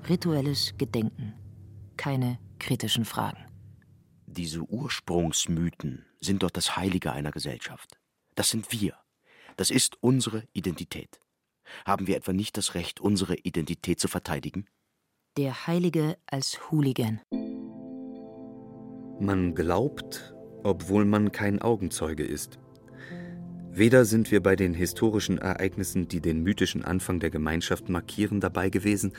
Rituelles 0.10 0.74
Gedenken. 0.78 1.34
Keine 1.96 2.38
kritischen 2.60 3.06
Fragen. 3.06 3.46
Diese 4.26 4.62
Ursprungsmythen 4.62 6.06
sind 6.20 6.44
doch 6.44 6.52
das 6.52 6.76
Heilige 6.76 7.14
einer 7.14 7.32
Gesellschaft. 7.32 7.98
Das 8.36 8.50
sind 8.50 8.72
wir. 8.72 8.96
Das 9.58 9.72
ist 9.72 9.98
unsere 10.02 10.44
Identität. 10.54 11.20
Haben 11.84 12.06
wir 12.06 12.16
etwa 12.16 12.32
nicht 12.32 12.58
das 12.58 12.76
Recht, 12.76 13.02
unsere 13.02 13.36
Identität 13.36 14.00
zu 14.00 14.08
verteidigen? 14.08 14.68
Der 15.36 15.66
Heilige 15.66 16.16
als 16.28 16.72
Hooligan. 16.72 17.22
Man 19.20 19.56
glaubt, 19.56 20.36
obwohl 20.64 21.06
man 21.06 21.32
kein 21.32 21.60
Augenzeuge 21.60 22.24
ist. 22.24 22.60
Weder 23.72 24.06
sind 24.06 24.30
wir 24.32 24.44
bei 24.44 24.56
den 24.56 24.76
historischen 24.76 25.40
Ereignissen, 25.40 26.08
die 26.08 26.22
den 26.22 26.44
mythischen 26.44 26.86
Anfang 26.86 27.20
der 27.20 27.32
Gemeinschaft 27.32 27.90
markieren, 27.90 28.40
dabei 28.40 28.70
gewesen, 28.70 29.14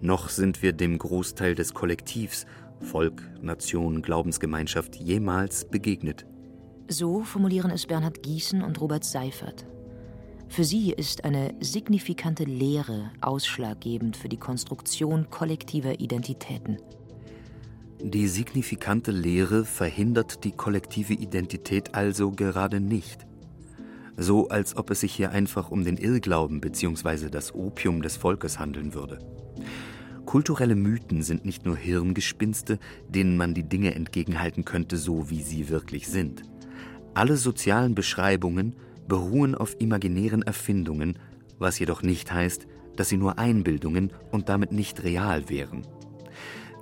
noch 0.00 0.28
sind 0.28 0.62
wir 0.62 0.74
dem 0.74 0.98
Großteil 0.98 1.54
des 1.54 1.72
Kollektivs 1.72 2.46
Volk, 2.80 3.22
Nation, 3.42 4.02
Glaubensgemeinschaft 4.02 4.96
jemals 4.96 5.66
begegnet. 5.66 6.26
So 6.88 7.22
formulieren 7.22 7.70
es 7.70 7.86
Bernhard 7.86 8.22
Gießen 8.22 8.62
und 8.62 8.80
Robert 8.80 9.04
Seifert. 9.04 9.66
Für 10.48 10.64
sie 10.64 10.92
ist 10.92 11.24
eine 11.24 11.54
signifikante 11.60 12.44
Lehre 12.44 13.10
ausschlaggebend 13.20 14.16
für 14.16 14.28
die 14.28 14.38
Konstruktion 14.38 15.30
kollektiver 15.30 16.00
Identitäten. 16.00 16.78
Die 18.02 18.28
signifikante 18.28 19.10
Lehre 19.10 19.64
verhindert 19.64 20.44
die 20.44 20.52
kollektive 20.52 21.14
Identität 21.14 21.94
also 21.94 22.30
gerade 22.30 22.80
nicht. 22.80 23.26
So 24.16 24.48
als 24.48 24.76
ob 24.76 24.90
es 24.90 25.00
sich 25.00 25.14
hier 25.14 25.30
einfach 25.30 25.70
um 25.70 25.84
den 25.84 25.96
Irrglauben 25.96 26.60
bzw. 26.60 27.28
das 27.28 27.54
Opium 27.54 28.02
des 28.02 28.16
Volkes 28.16 28.58
handeln 28.58 28.94
würde. 28.94 29.18
Kulturelle 30.24 30.76
Mythen 30.76 31.22
sind 31.22 31.44
nicht 31.44 31.64
nur 31.64 31.76
Hirngespinste, 31.76 32.78
denen 33.08 33.36
man 33.36 33.54
die 33.54 33.68
Dinge 33.68 33.94
entgegenhalten 33.94 34.64
könnte, 34.64 34.96
so 34.96 35.30
wie 35.30 35.42
sie 35.42 35.68
wirklich 35.68 36.08
sind. 36.08 36.42
Alle 37.14 37.36
sozialen 37.36 37.94
Beschreibungen 37.94 38.74
beruhen 39.08 39.54
auf 39.54 39.80
imaginären 39.80 40.42
Erfindungen, 40.42 41.18
was 41.58 41.78
jedoch 41.78 42.02
nicht 42.02 42.30
heißt, 42.32 42.66
dass 42.96 43.08
sie 43.08 43.16
nur 43.16 43.38
Einbildungen 43.38 44.12
und 44.30 44.48
damit 44.48 44.72
nicht 44.72 45.02
real 45.02 45.48
wären. 45.48 45.86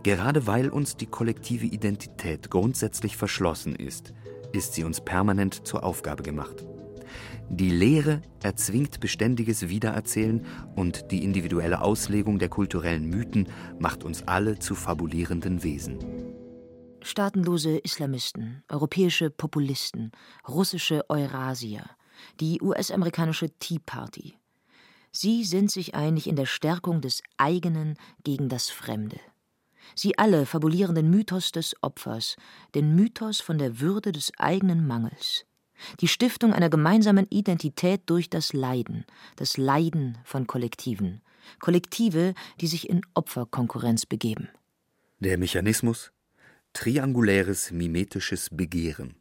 Gerade 0.03 0.47
weil 0.47 0.69
uns 0.69 0.97
die 0.97 1.07
kollektive 1.07 1.67
Identität 1.67 2.51
grundsätzlich 2.51 3.17
verschlossen 3.17 3.75
ist, 3.75 4.13
ist 4.53 4.75
sie 4.75 4.85
uns 4.85 5.01
permanent 5.01 5.67
zur 5.67 5.85
Aufgabe 5.85 6.23
gemacht. 6.23 6.65
Die 7.49 7.71
Lehre 7.71 8.23
erzwingt 8.43 9.01
beständiges 9.01 9.69
Wiedererzählen 9.69 10.45
und 10.75 11.11
die 11.11 11.23
individuelle 11.23 11.81
Auslegung 11.81 12.39
der 12.39 12.49
kulturellen 12.49 13.09
Mythen 13.09 13.49
macht 13.79 14.05
uns 14.05 14.27
alle 14.27 14.59
zu 14.59 14.75
fabulierenden 14.75 15.63
Wesen. 15.63 15.99
Staatenlose 17.03 17.79
Islamisten, 17.79 18.65
europäische 18.69 19.31
Populisten, 19.31 20.11
russische 20.49 21.09
Eurasier, 21.09 21.85
die 22.41 22.61
US-amerikanische 22.61 23.51
Tea 23.59 23.79
Party. 23.79 24.35
Sie 25.13 25.45
sind 25.45 25.71
sich 25.71 25.95
einig 25.95 26.27
in 26.27 26.37
der 26.37 26.47
Stärkung 26.47 27.01
des 27.01 27.23
eigenen 27.39 27.97
gegen 28.23 28.49
das 28.49 28.69
Fremde. 28.69 29.19
Sie 29.95 30.19
alle 30.19 30.47
fabulieren 30.47 30.95
den 30.95 31.11
Mythos 31.11 31.53
des 31.53 31.75
Opfers, 31.81 32.37
den 32.75 32.95
Mythos 32.95 33.41
von 33.41 33.59
der 33.59 33.81
Würde 33.81 34.13
des 34.13 34.33
eigenen 34.39 34.87
Mangels, 34.87 35.47
die 36.01 36.09
Stiftung 36.09 36.53
einer 36.53 36.69
gemeinsamen 36.69 37.27
Identität 37.31 38.03
durch 38.07 38.29
das 38.29 38.53
Leiden, 38.53 39.05
das 39.37 39.57
Leiden 39.57 40.19
von 40.25 40.47
Kollektiven, 40.47 41.23
Kollektive, 41.61 42.35
die 42.61 42.67
sich 42.67 42.89
in 42.91 43.03
Opferkonkurrenz 43.15 44.07
begeben. 44.07 44.49
Der 45.21 45.39
Mechanismus 45.39 46.13
trianguläres 46.73 47.71
mimetisches 47.71 48.51
Begehren. 48.51 49.15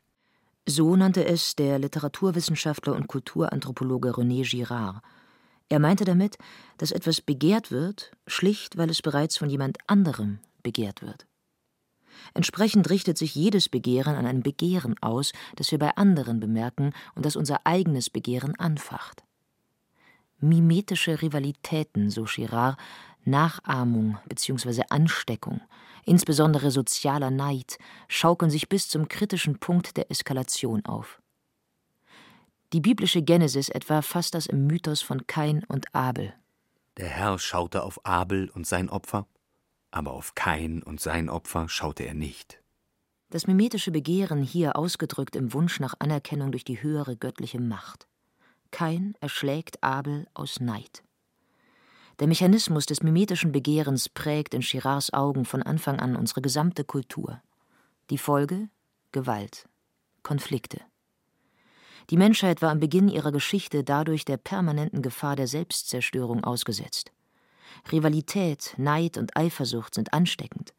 So 0.67 0.95
nannte 0.95 1.23
es 1.25 1.55
der 1.55 1.77
Literaturwissenschaftler 1.77 2.95
und 2.95 3.07
Kulturanthropologe 3.07 4.09
René 4.09 4.49
Girard. 4.49 5.03
Er 5.69 5.79
meinte 5.79 6.05
damit, 6.05 6.37
dass 6.77 6.91
etwas 6.91 7.21
begehrt 7.21 7.71
wird, 7.71 8.11
schlicht 8.25 8.75
weil 8.77 8.89
es 8.89 9.01
bereits 9.01 9.37
von 9.37 9.49
jemand 9.49 9.77
anderem 9.87 10.39
begehrt 10.63 11.03
wird. 11.03 11.27
Entsprechend 12.33 12.89
richtet 12.89 13.17
sich 13.17 13.35
jedes 13.35 13.69
Begehren 13.69 14.15
an 14.15 14.25
ein 14.25 14.41
Begehren 14.41 14.95
aus, 15.01 15.33
das 15.55 15.71
wir 15.71 15.77
bei 15.77 15.95
anderen 15.95 16.39
bemerken 16.39 16.93
und 17.13 17.25
das 17.25 17.35
unser 17.35 17.65
eigenes 17.65 18.09
Begehren 18.09 18.55
anfacht. 18.59 19.23
Mimetische 20.39 21.21
Rivalitäten, 21.21 22.09
so 22.09 22.23
Girard, 22.23 22.77
Nachahmung 23.25 24.17
bzw. 24.27 24.83
Ansteckung, 24.89 25.61
insbesondere 26.05 26.71
sozialer 26.71 27.31
Neid, 27.31 27.77
schaukeln 28.07 28.51
sich 28.51 28.69
bis 28.69 28.87
zum 28.87 29.07
kritischen 29.07 29.59
Punkt 29.59 29.97
der 29.97 30.09
Eskalation 30.11 30.85
auf. 30.85 31.21
Die 32.73 32.81
biblische 32.81 33.21
Genesis 33.21 33.69
etwa 33.69 34.01
fasst 34.01 34.33
das 34.33 34.45
im 34.45 34.67
Mythos 34.67 35.01
von 35.01 35.27
Kain 35.27 35.63
und 35.67 35.93
Abel. 35.93 36.33
Der 36.97 37.07
Herr 37.07 37.39
schaute 37.39 37.83
auf 37.83 38.05
Abel 38.05 38.49
und 38.49 38.65
sein 38.65 38.89
Opfer 38.89 39.27
aber 39.95 40.11
auf 40.11 40.35
Kain 40.35 40.83
und 40.83 40.99
sein 40.99 41.29
Opfer 41.29 41.69
schaute 41.69 42.03
er 42.03 42.13
nicht. 42.13 42.61
Das 43.29 43.47
mimetische 43.47 43.91
Begehren 43.91 44.43
hier 44.43 44.75
ausgedrückt 44.75 45.37
im 45.37 45.53
Wunsch 45.53 45.79
nach 45.79 45.95
Anerkennung 45.99 46.51
durch 46.51 46.65
die 46.65 46.83
höhere 46.83 47.15
göttliche 47.15 47.61
Macht. 47.61 48.07
Kain 48.71 49.15
erschlägt 49.21 49.81
Abel 49.81 50.27
aus 50.33 50.59
Neid. 50.59 51.04
Der 52.19 52.27
Mechanismus 52.27 52.85
des 52.85 53.03
mimetischen 53.03 53.51
Begehrens 53.51 54.07
prägt 54.07 54.53
in 54.53 54.61
Girards 54.61 55.11
Augen 55.11 55.43
von 55.43 55.61
Anfang 55.61 55.99
an 55.99 56.15
unsere 56.15 56.41
gesamte 56.41 56.85
Kultur. 56.85 57.41
Die 58.09 58.17
Folge 58.17 58.69
Gewalt, 59.11 59.67
Konflikte. 60.23 60.79
Die 62.09 62.17
Menschheit 62.17 62.61
war 62.61 62.69
am 62.69 62.79
Beginn 62.79 63.09
ihrer 63.09 63.31
Geschichte 63.31 63.83
dadurch 63.83 64.25
der 64.25 64.37
permanenten 64.37 65.01
Gefahr 65.01 65.35
der 65.35 65.47
Selbstzerstörung 65.47 66.43
ausgesetzt. 66.43 67.11
Rivalität, 67.91 68.75
Neid 68.77 69.17
und 69.17 69.35
Eifersucht 69.35 69.95
sind 69.95 70.13
ansteckend. 70.13 70.73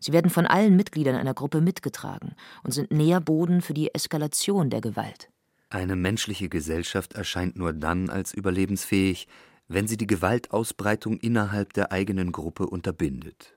Sie 0.00 0.12
werden 0.12 0.30
von 0.30 0.46
allen 0.46 0.76
Mitgliedern 0.76 1.14
einer 1.14 1.32
Gruppe 1.32 1.60
mitgetragen 1.60 2.34
und 2.62 2.72
sind 2.72 2.90
Nährboden 2.90 3.62
für 3.62 3.72
die 3.72 3.94
Eskalation 3.94 4.68
der 4.68 4.82
Gewalt. 4.82 5.30
Eine 5.70 5.96
menschliche 5.96 6.48
Gesellschaft 6.48 7.14
erscheint 7.14 7.56
nur 7.56 7.72
dann 7.72 8.10
als 8.10 8.34
überlebensfähig, 8.34 9.28
wenn 9.68 9.86
sie 9.86 9.96
die 9.96 10.06
Gewaltausbreitung 10.06 11.18
innerhalb 11.18 11.72
der 11.72 11.92
eigenen 11.92 12.32
Gruppe 12.32 12.66
unterbindet. 12.66 13.56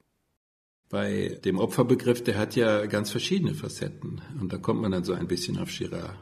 Bei 0.89 1.38
dem 1.43 1.60
Opferbegriff, 1.60 2.24
der 2.24 2.38
hat 2.38 2.55
ja 2.55 2.86
ganz 2.86 3.12
verschiedene 3.12 3.53
Facetten. 3.53 4.22
Und 4.39 4.53
da 4.53 4.58
kommt 4.58 4.82
man 4.82 4.91
dann 4.91 5.03
so 5.03 5.14
ein 5.14 5.28
bisschen 5.28 5.58
auf 5.60 5.70
Girard. 5.70 6.18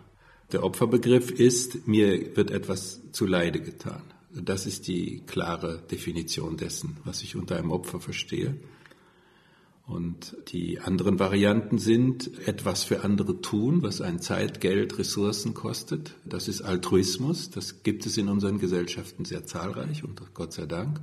Der 0.52 0.64
Opferbegriff 0.64 1.32
ist, 1.32 1.88
mir 1.88 2.36
wird 2.36 2.50
etwas 2.52 3.12
zu 3.12 3.26
Leide 3.26 3.62
getan. 3.62 4.02
Das 4.32 4.66
ist 4.66 4.88
die 4.88 5.24
klare 5.26 5.82
Definition 5.90 6.58
dessen, 6.58 6.98
was 7.04 7.22
ich 7.22 7.36
unter 7.36 7.58
einem 7.58 7.72
Opfer 7.72 8.00
verstehe. 8.00 8.58
Und 9.88 10.36
die 10.48 10.80
anderen 10.80 11.20
Varianten 11.20 11.78
sind 11.78 12.32
etwas 12.48 12.84
für 12.84 13.04
andere 13.04 13.40
tun, 13.42 13.84
was 13.84 14.02
ein 14.02 14.20
Zeit, 14.20 14.60
Geld, 14.60 14.98
Ressourcen 14.98 15.54
kostet. 15.54 16.16
Das 16.26 16.48
ist 16.48 16.62
Altruismus. 16.64 17.52
Das 17.52 17.84
gibt 17.84 18.06
es 18.08 18.18
in 18.18 18.28
unseren 18.28 18.58
Gesellschaften 18.58 19.26
sehr 19.26 19.46
zahlreich 19.46 20.04
und 20.04 20.22
Gott 20.34 20.54
sei 20.54 20.66
Dank. 20.66 21.02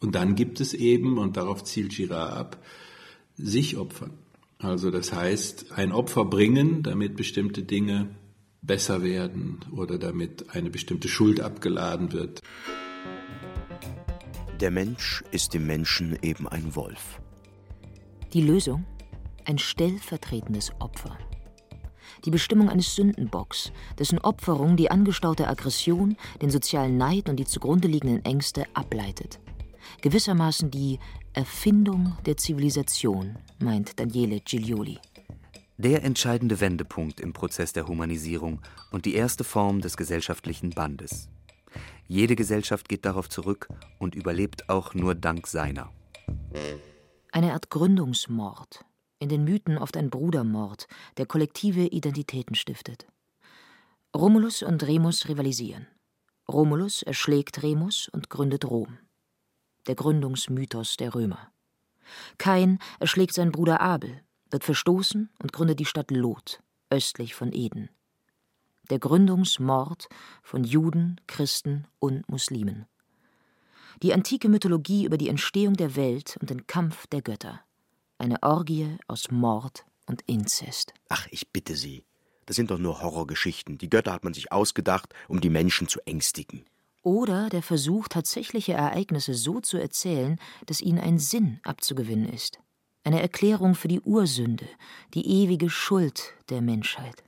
Und 0.00 0.14
dann 0.14 0.36
gibt 0.36 0.60
es 0.60 0.72
eben, 0.72 1.18
und 1.18 1.36
darauf 1.36 1.64
zielt 1.64 1.96
Girard 1.96 2.36
ab, 2.36 2.64
sich 3.36 3.76
opfern. 3.76 4.12
Also 4.58 4.90
das 4.90 5.12
heißt, 5.12 5.72
ein 5.72 5.90
Opfer 5.90 6.24
bringen, 6.24 6.82
damit 6.84 7.16
bestimmte 7.16 7.62
Dinge 7.62 8.08
besser 8.62 9.02
werden 9.02 9.60
oder 9.72 9.98
damit 9.98 10.54
eine 10.54 10.70
bestimmte 10.70 11.08
Schuld 11.08 11.40
abgeladen 11.40 12.12
wird. 12.12 12.40
Der 14.60 14.70
Mensch 14.70 15.24
ist 15.32 15.54
dem 15.54 15.66
Menschen 15.66 16.16
eben 16.22 16.48
ein 16.48 16.74
Wolf. 16.74 17.20
Die 18.36 18.42
Lösung? 18.42 18.84
Ein 19.46 19.56
stellvertretendes 19.56 20.70
Opfer. 20.78 21.16
Die 22.26 22.30
Bestimmung 22.30 22.68
eines 22.68 22.94
Sündenbocks, 22.94 23.72
dessen 23.98 24.18
Opferung 24.18 24.76
die 24.76 24.90
angestaute 24.90 25.48
Aggression, 25.48 26.18
den 26.42 26.50
sozialen 26.50 26.98
Neid 26.98 27.30
und 27.30 27.36
die 27.36 27.46
zugrunde 27.46 27.88
liegenden 27.88 28.22
Ängste 28.26 28.66
ableitet. 28.74 29.40
Gewissermaßen 30.02 30.70
die 30.70 30.98
Erfindung 31.32 32.12
der 32.26 32.36
Zivilisation, 32.36 33.38
meint 33.58 33.98
Daniele 33.98 34.40
Giglioli. 34.40 34.98
Der 35.78 36.04
entscheidende 36.04 36.60
Wendepunkt 36.60 37.20
im 37.20 37.32
Prozess 37.32 37.72
der 37.72 37.88
Humanisierung 37.88 38.60
und 38.90 39.06
die 39.06 39.14
erste 39.14 39.44
Form 39.44 39.80
des 39.80 39.96
gesellschaftlichen 39.96 40.68
Bandes. 40.68 41.30
Jede 42.06 42.36
Gesellschaft 42.36 42.90
geht 42.90 43.06
darauf 43.06 43.30
zurück 43.30 43.68
und 43.98 44.14
überlebt 44.14 44.68
auch 44.68 44.92
nur 44.92 45.14
dank 45.14 45.46
seiner. 45.46 45.90
Eine 47.36 47.52
Art 47.52 47.68
Gründungsmord, 47.68 48.86
in 49.18 49.28
den 49.28 49.44
Mythen 49.44 49.76
oft 49.76 49.98
ein 49.98 50.08
Brudermord, 50.08 50.88
der 51.18 51.26
kollektive 51.26 51.82
Identitäten 51.82 52.54
stiftet. 52.54 53.06
Romulus 54.16 54.62
und 54.62 54.82
Remus 54.86 55.28
rivalisieren. 55.28 55.86
Romulus 56.48 57.02
erschlägt 57.02 57.62
Remus 57.62 58.08
und 58.08 58.30
gründet 58.30 58.64
Rom. 58.64 58.96
Der 59.86 59.96
Gründungsmythos 59.96 60.96
der 60.96 61.14
Römer. 61.14 61.52
Kain 62.38 62.78
erschlägt 63.00 63.34
seinen 63.34 63.52
Bruder 63.52 63.82
Abel, 63.82 64.22
wird 64.50 64.64
verstoßen 64.64 65.28
und 65.38 65.52
gründet 65.52 65.78
die 65.78 65.84
Stadt 65.84 66.10
Lot, 66.10 66.62
östlich 66.88 67.34
von 67.34 67.52
Eden. 67.52 67.90
Der 68.88 68.98
Gründungsmord 68.98 70.08
von 70.42 70.64
Juden, 70.64 71.20
Christen 71.26 71.86
und 71.98 72.26
Muslimen 72.30 72.86
die 74.02 74.12
antike 74.12 74.48
Mythologie 74.48 75.04
über 75.04 75.18
die 75.18 75.28
Entstehung 75.28 75.74
der 75.74 75.96
Welt 75.96 76.36
und 76.40 76.50
den 76.50 76.66
Kampf 76.66 77.06
der 77.06 77.22
Götter. 77.22 77.60
Eine 78.18 78.42
Orgie 78.42 78.96
aus 79.08 79.30
Mord 79.30 79.84
und 80.06 80.22
Inzest. 80.26 80.94
Ach, 81.08 81.26
ich 81.30 81.50
bitte 81.50 81.76
Sie. 81.76 82.04
Das 82.46 82.56
sind 82.56 82.70
doch 82.70 82.78
nur 82.78 83.02
Horrorgeschichten. 83.02 83.76
Die 83.78 83.90
Götter 83.90 84.12
hat 84.12 84.24
man 84.24 84.32
sich 84.32 84.52
ausgedacht, 84.52 85.12
um 85.28 85.40
die 85.40 85.50
Menschen 85.50 85.88
zu 85.88 86.00
ängstigen. 86.06 86.64
Oder 87.02 87.48
der 87.50 87.62
Versuch, 87.62 88.08
tatsächliche 88.08 88.72
Ereignisse 88.72 89.34
so 89.34 89.60
zu 89.60 89.78
erzählen, 89.78 90.38
dass 90.66 90.80
ihnen 90.80 90.98
ein 90.98 91.18
Sinn 91.18 91.60
abzugewinnen 91.62 92.28
ist. 92.28 92.58
Eine 93.04 93.22
Erklärung 93.22 93.74
für 93.74 93.88
die 93.88 94.00
Ursünde, 94.00 94.66
die 95.14 95.24
ewige 95.24 95.70
Schuld 95.70 96.34
der 96.48 96.60
Menschheit. 96.62 97.22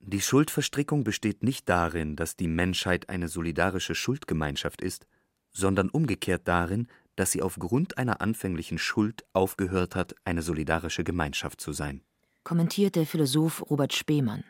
Die 0.00 0.20
Schuldverstrickung 0.20 1.04
besteht 1.04 1.42
nicht 1.42 1.68
darin, 1.68 2.16
dass 2.16 2.36
die 2.36 2.48
Menschheit 2.48 3.08
eine 3.08 3.28
solidarische 3.28 3.94
Schuldgemeinschaft 3.94 4.80
ist, 4.80 5.06
sondern 5.52 5.88
umgekehrt 5.88 6.42
darin, 6.46 6.88
dass 7.16 7.32
sie 7.32 7.42
aufgrund 7.42 7.98
einer 7.98 8.20
anfänglichen 8.20 8.78
Schuld 8.78 9.24
aufgehört 9.32 9.94
hat, 9.94 10.14
eine 10.24 10.42
solidarische 10.42 11.04
Gemeinschaft 11.04 11.60
zu 11.60 11.72
sein. 11.72 12.02
Kommentiert 12.44 12.96
der 12.96 13.06
Philosoph 13.06 13.62
Robert 13.70 13.92
Spemann. 13.92 14.44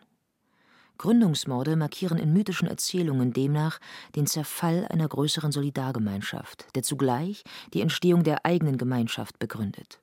Gründungsmorde 0.98 1.74
markieren 1.76 2.18
in 2.18 2.32
mythischen 2.32 2.68
Erzählungen 2.68 3.32
demnach 3.32 3.80
den 4.14 4.26
Zerfall 4.26 4.86
einer 4.88 5.08
größeren 5.08 5.50
Solidargemeinschaft, 5.50 6.66
der 6.76 6.84
zugleich 6.84 7.42
die 7.74 7.80
Entstehung 7.80 8.22
der 8.22 8.46
eigenen 8.46 8.78
Gemeinschaft 8.78 9.38
begründet. 9.38 10.00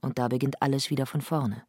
Und 0.00 0.18
da 0.18 0.28
beginnt 0.28 0.60
alles 0.60 0.90
wieder 0.90 1.06
von 1.06 1.22
vorne. 1.22 1.62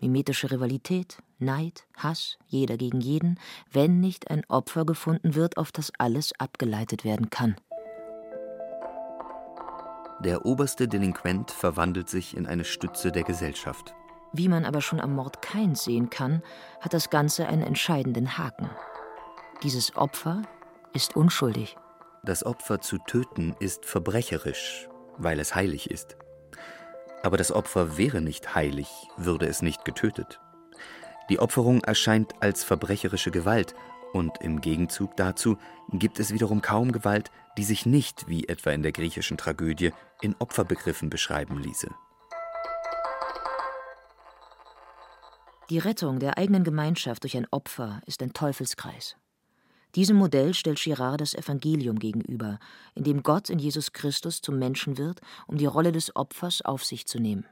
Mimetische 0.00 0.50
Rivalität, 0.50 1.22
Neid, 1.38 1.86
Hass, 1.96 2.38
jeder 2.46 2.76
gegen 2.76 3.00
jeden, 3.00 3.40
wenn 3.72 4.00
nicht 4.00 4.30
ein 4.30 4.44
Opfer 4.48 4.84
gefunden 4.84 5.34
wird, 5.34 5.56
auf 5.56 5.72
das 5.72 5.90
alles 5.98 6.38
abgeleitet 6.38 7.04
werden 7.04 7.30
kann. 7.30 7.56
Der 10.20 10.44
oberste 10.44 10.88
Delinquent 10.88 11.52
verwandelt 11.52 12.08
sich 12.08 12.36
in 12.36 12.46
eine 12.46 12.64
Stütze 12.64 13.12
der 13.12 13.22
Gesellschaft. 13.22 13.94
Wie 14.32 14.48
man 14.48 14.64
aber 14.64 14.80
schon 14.80 15.00
am 15.00 15.14
Mord 15.14 15.42
Kain 15.42 15.76
sehen 15.76 16.10
kann, 16.10 16.42
hat 16.80 16.92
das 16.92 17.08
Ganze 17.08 17.46
einen 17.46 17.62
entscheidenden 17.62 18.36
Haken. 18.36 18.68
Dieses 19.62 19.96
Opfer 19.96 20.42
ist 20.92 21.14
unschuldig. 21.14 21.76
Das 22.24 22.44
Opfer 22.44 22.80
zu 22.80 22.98
töten 22.98 23.54
ist 23.60 23.86
verbrecherisch, 23.86 24.88
weil 25.18 25.38
es 25.38 25.54
heilig 25.54 25.88
ist. 25.88 26.16
Aber 27.22 27.36
das 27.36 27.52
Opfer 27.52 27.96
wäre 27.96 28.20
nicht 28.20 28.56
heilig, 28.56 28.88
würde 29.16 29.46
es 29.46 29.62
nicht 29.62 29.84
getötet. 29.84 30.40
Die 31.30 31.38
Opferung 31.38 31.82
erscheint 31.84 32.32
als 32.40 32.64
verbrecherische 32.64 33.30
Gewalt 33.30 33.74
und 34.12 34.40
im 34.40 34.60
Gegenzug 34.60 35.16
dazu 35.16 35.58
gibt 35.92 36.18
es 36.18 36.32
wiederum 36.32 36.60
kaum 36.60 36.90
Gewalt, 36.90 37.30
die 37.58 37.64
sich 37.64 37.86
nicht, 37.86 38.28
wie 38.28 38.46
etwa 38.48 38.70
in 38.70 38.84
der 38.84 38.92
griechischen 38.92 39.36
Tragödie, 39.36 39.92
in 40.22 40.36
Opferbegriffen 40.38 41.10
beschreiben 41.10 41.60
ließe. 41.60 41.90
Die 45.68 45.78
Rettung 45.78 46.20
der 46.20 46.38
eigenen 46.38 46.62
Gemeinschaft 46.62 47.24
durch 47.24 47.36
ein 47.36 47.48
Opfer 47.50 48.00
ist 48.06 48.22
ein 48.22 48.32
Teufelskreis. 48.32 49.16
Diesem 49.96 50.16
Modell 50.16 50.54
stellt 50.54 50.78
Girard 50.78 51.20
das 51.20 51.34
Evangelium 51.34 51.98
gegenüber, 51.98 52.60
in 52.94 53.02
dem 53.02 53.24
Gott 53.24 53.50
in 53.50 53.58
Jesus 53.58 53.92
Christus 53.92 54.40
zum 54.40 54.60
Menschen 54.60 54.96
wird, 54.96 55.20
um 55.48 55.58
die 55.58 55.66
Rolle 55.66 55.90
des 55.90 56.14
Opfers 56.14 56.62
auf 56.62 56.84
sich 56.84 57.08
zu 57.08 57.18
nehmen. 57.18 57.44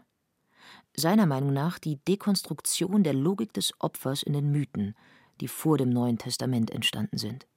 Seiner 0.94 1.26
Meinung 1.26 1.52
nach 1.52 1.80
die 1.80 1.96
Dekonstruktion 2.04 3.02
der 3.02 3.12
Logik 3.12 3.52
des 3.54 3.72
Opfers 3.80 4.22
in 4.22 4.34
den 4.34 4.52
Mythen, 4.52 4.94
die 5.40 5.48
vor 5.48 5.78
dem 5.78 5.90
Neuen 5.90 6.16
Testament 6.16 6.70
entstanden 6.70 7.18
sind. 7.18 7.48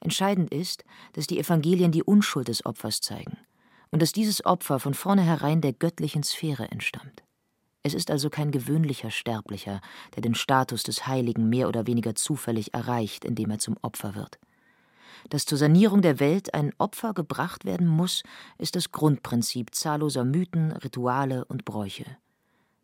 Entscheidend 0.00 0.52
ist, 0.52 0.84
dass 1.12 1.26
die 1.26 1.38
Evangelien 1.38 1.92
die 1.92 2.02
Unschuld 2.02 2.48
des 2.48 2.64
Opfers 2.64 3.00
zeigen 3.00 3.38
und 3.90 4.02
dass 4.02 4.12
dieses 4.12 4.44
Opfer 4.44 4.78
von 4.78 4.94
vornherein 4.94 5.60
der 5.60 5.72
göttlichen 5.72 6.22
Sphäre 6.22 6.70
entstammt. 6.70 7.22
Es 7.82 7.94
ist 7.94 8.10
also 8.10 8.28
kein 8.28 8.50
gewöhnlicher 8.50 9.10
Sterblicher, 9.10 9.80
der 10.14 10.22
den 10.22 10.34
Status 10.34 10.82
des 10.82 11.06
Heiligen 11.06 11.48
mehr 11.48 11.68
oder 11.68 11.86
weniger 11.86 12.14
zufällig 12.14 12.74
erreicht, 12.74 13.24
indem 13.24 13.50
er 13.50 13.58
zum 13.58 13.76
Opfer 13.82 14.14
wird. 14.14 14.38
Dass 15.30 15.46
zur 15.46 15.58
Sanierung 15.58 16.02
der 16.02 16.20
Welt 16.20 16.54
ein 16.54 16.72
Opfer 16.78 17.12
gebracht 17.14 17.64
werden 17.64 17.86
muss, 17.86 18.22
ist 18.58 18.76
das 18.76 18.92
Grundprinzip 18.92 19.74
zahlloser 19.74 20.24
Mythen, 20.24 20.72
Rituale 20.72 21.44
und 21.46 21.64
Bräuche. 21.64 22.04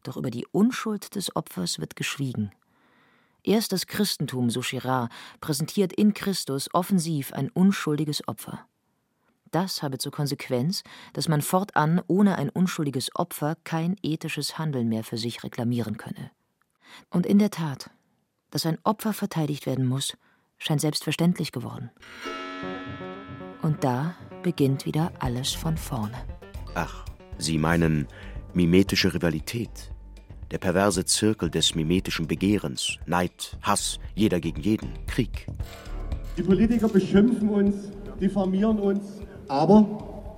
Doch 0.03 0.17
über 0.17 0.31
die 0.31 0.47
Unschuld 0.51 1.15
des 1.15 1.35
Opfers 1.37 1.79
wird 1.79 1.97
geschwiegen 1.97 2.51
Erst 3.45 3.73
das 3.73 3.87
Christentum, 3.87 4.49
so 4.49 4.61
Girard, 4.61 5.13
präsentiert 5.41 5.93
in 5.93 6.15
Christus 6.15 6.73
offensiv 6.73 7.33
ein 7.35 7.51
unschuldiges 7.51 8.27
Opfer. 8.27 8.67
Das 9.51 9.83
habe 9.83 9.99
zur 9.99 10.11
Konsequenz, 10.11 10.83
dass 11.13 11.29
man 11.29 11.43
fortan 11.43 12.01
ohne 12.09 12.39
ein 12.39 12.49
unschuldiges 12.49 13.15
Opfer 13.15 13.57
kein 13.63 13.97
ethisches 14.03 14.59
Handeln 14.59 14.89
mehr 14.89 15.05
für 15.05 15.19
sich 15.19 15.45
reklamieren 15.45 15.99
könne. 15.99 16.31
Und 17.11 17.27
in 17.27 17.39
der 17.39 17.51
Tat, 17.51 17.91
dass 18.51 18.67
ein 18.67 18.79
Opfer 18.83 19.13
verteidigt 19.13 19.67
werden 19.67 19.87
muss, 19.87 20.17
scheint 20.59 20.81
selbstverständlich 20.81 21.53
geworden. 21.53 21.91
Und 23.63 23.85
da 23.85 24.17
beginnt 24.43 24.87
wieder 24.87 25.13
alles 25.21 25.53
von 25.53 25.77
vorne. 25.77 26.17
Ach, 26.75 27.05
Sie 27.39 27.59
meinen 27.59 28.09
mimetische 28.55 29.13
Rivalität? 29.13 29.94
Der 30.55 30.59
perverse 30.59 31.05
Zirkel 31.05 31.51
des 31.51 31.75
mimetischen 31.75 32.29
Begehrens, 32.29 32.99
Neid, 33.07 33.59
Hass, 33.63 33.99
jeder 34.15 34.39
gegen 34.39 34.61
jeden, 34.61 34.91
Krieg. 35.09 35.49
Die 36.37 36.45
Politiker 36.45 36.87
beschimpfen 36.87 37.49
uns, 37.49 37.75
diffamieren 38.21 38.79
uns, 38.79 39.03
aber 39.49 39.85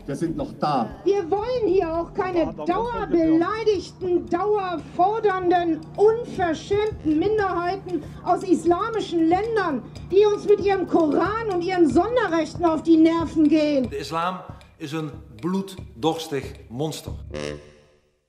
Wir 0.07 0.15
sind 0.15 0.37
noch 0.37 0.53
da. 0.61 0.89
Wir 1.05 1.29
wollen 1.29 1.67
hier 1.67 1.93
auch 1.93 2.15
keine 2.15 2.55
dauerbeleidigten, 2.55 4.25
dauerfordernden, 4.31 5.81
unverschämten 5.97 7.19
Minderheiten 7.19 8.05
aus 8.25 8.45
islamischen 8.45 9.29
Ländern, 9.29 9.83
die 10.13 10.25
uns 10.25 10.47
mit 10.47 10.61
ihrem 10.61 10.87
Koran 10.87 11.49
und 11.53 11.61
ihren 11.61 11.89
Sonderrechten 11.91 12.65
auf 12.65 12.85
die 12.85 12.97
Nerven 12.97 13.49
gehen. 13.49 13.91
Der 13.91 13.99
Islam 13.99 14.39
ist 14.79 14.95
ein 14.95 15.11
blutdorstig 15.43 16.45
Monster. 16.69 17.19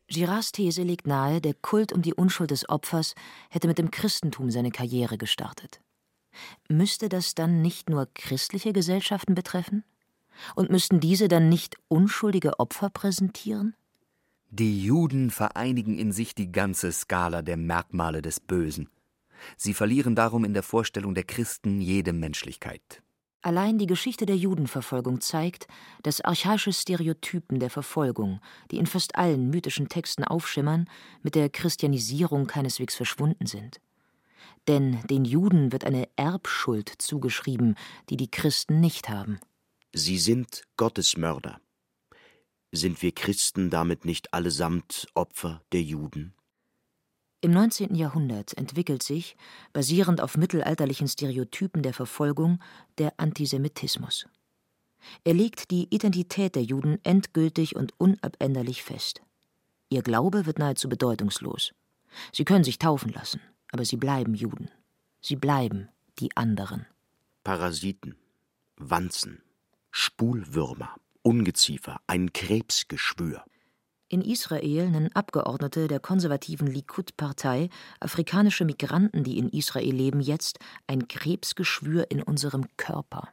Girards 0.09 0.51
These 0.53 0.83
legt 0.83 1.05
nahe, 1.05 1.41
der 1.41 1.53
Kult 1.53 1.91
um 1.91 2.01
die 2.01 2.13
Unschuld 2.13 2.51
des 2.51 2.67
Opfers 2.69 3.13
hätte 3.49 3.67
mit 3.67 3.77
dem 3.77 3.91
Christentum 3.91 4.51
seine 4.51 4.71
Karriere 4.71 5.17
gestartet. 5.17 5.81
Müsste 6.69 7.09
das 7.09 7.35
dann 7.35 7.61
nicht 7.61 7.89
nur 7.89 8.07
christliche 8.13 8.73
Gesellschaften 8.73 9.35
betreffen? 9.35 9.83
Und 10.55 10.69
müssten 10.69 10.99
diese 10.99 11.27
dann 11.27 11.49
nicht 11.49 11.77
unschuldige 11.87 12.59
Opfer 12.59 12.89
präsentieren? 12.89 13.75
Die 14.49 14.81
Juden 14.83 15.29
vereinigen 15.29 15.97
in 15.97 16.11
sich 16.11 16.35
die 16.35 16.51
ganze 16.51 16.91
Skala 16.91 17.41
der 17.41 17.57
Merkmale 17.57 18.21
des 18.21 18.39
Bösen. 18.39 18.89
Sie 19.57 19.73
verlieren 19.73 20.15
darum 20.15 20.45
in 20.45 20.53
der 20.53 20.63
Vorstellung 20.63 21.15
der 21.15 21.25
Christen 21.25 21.81
jede 21.81 22.13
Menschlichkeit. 22.13 23.01
Allein 23.41 23.77
die 23.77 23.85
Geschichte 23.85 24.25
der 24.25 24.35
Judenverfolgung 24.35 25.21
zeigt, 25.21 25.67
dass 26.03 26.21
archaische 26.21 26.73
Stereotypen 26.73 27.59
der 27.59 27.69
Verfolgung, 27.69 28.41
die 28.71 28.77
in 28.77 28.87
fast 28.87 29.15
allen 29.15 29.49
mythischen 29.49 29.89
Texten 29.89 30.23
aufschimmern, 30.23 30.89
mit 31.21 31.35
der 31.35 31.49
Christianisierung 31.49 32.47
keineswegs 32.47 32.95
verschwunden 32.95 33.45
sind. 33.45 33.79
Denn 34.67 35.01
den 35.07 35.23
Juden 35.23 35.71
wird 35.71 35.85
eine 35.85 36.09
Erbschuld 36.15 36.91
zugeschrieben, 36.97 37.75
die 38.09 38.17
die 38.17 38.29
Christen 38.29 38.79
nicht 38.79 39.07
haben. 39.07 39.39
Sie 39.93 40.17
sind 40.17 40.63
Gottesmörder. 40.75 41.61
Sind 42.71 43.01
wir 43.01 43.13
Christen 43.13 43.69
damit 43.69 44.03
nicht 44.03 44.33
allesamt 44.33 45.07
Opfer 45.13 45.61
der 45.71 45.81
Juden? 45.81 46.33
Im 47.39 47.51
19. 47.51 47.93
Jahrhundert 47.93 48.57
entwickelt 48.57 49.03
sich, 49.03 49.37
basierend 49.71 50.21
auf 50.21 50.37
mittelalterlichen 50.37 51.07
Stereotypen 51.07 51.83
der 51.83 51.93
Verfolgung, 51.93 52.59
der 52.97 53.13
Antisemitismus. 53.17 54.25
Er 55.23 55.35
legt 55.35 55.69
die 55.69 55.87
Identität 55.93 56.55
der 56.55 56.63
Juden 56.63 56.99
endgültig 57.03 57.75
und 57.75 57.93
unabänderlich 57.99 58.81
fest. 58.81 59.21
Ihr 59.89 60.01
Glaube 60.01 60.47
wird 60.47 60.57
nahezu 60.57 60.89
bedeutungslos. 60.89 61.73
Sie 62.33 62.43
können 62.43 62.63
sich 62.63 62.79
taufen 62.79 63.11
lassen, 63.11 63.39
aber 63.71 63.85
sie 63.85 63.97
bleiben 63.97 64.33
Juden. 64.33 64.71
Sie 65.21 65.35
bleiben 65.35 65.89
die 66.17 66.35
anderen. 66.35 66.87
Parasiten, 67.43 68.15
Wanzen, 68.77 69.43
Spulwürmer, 69.91 70.95
Ungeziefer, 71.21 72.01
ein 72.07 72.33
Krebsgeschwür. 72.33 73.43
In 74.09 74.21
Israel 74.21 74.89
nennen 74.89 75.13
Abgeordnete 75.13 75.89
der 75.89 75.99
konservativen 75.99 76.67
Likud-Partei 76.67 77.69
afrikanische 77.99 78.63
Migranten, 78.63 79.25
die 79.25 79.37
in 79.37 79.49
Israel 79.49 79.93
leben, 79.93 80.21
jetzt 80.21 80.59
ein 80.87 81.09
Krebsgeschwür 81.09 82.09
in 82.09 82.23
unserem 82.23 82.65
Körper. 82.77 83.27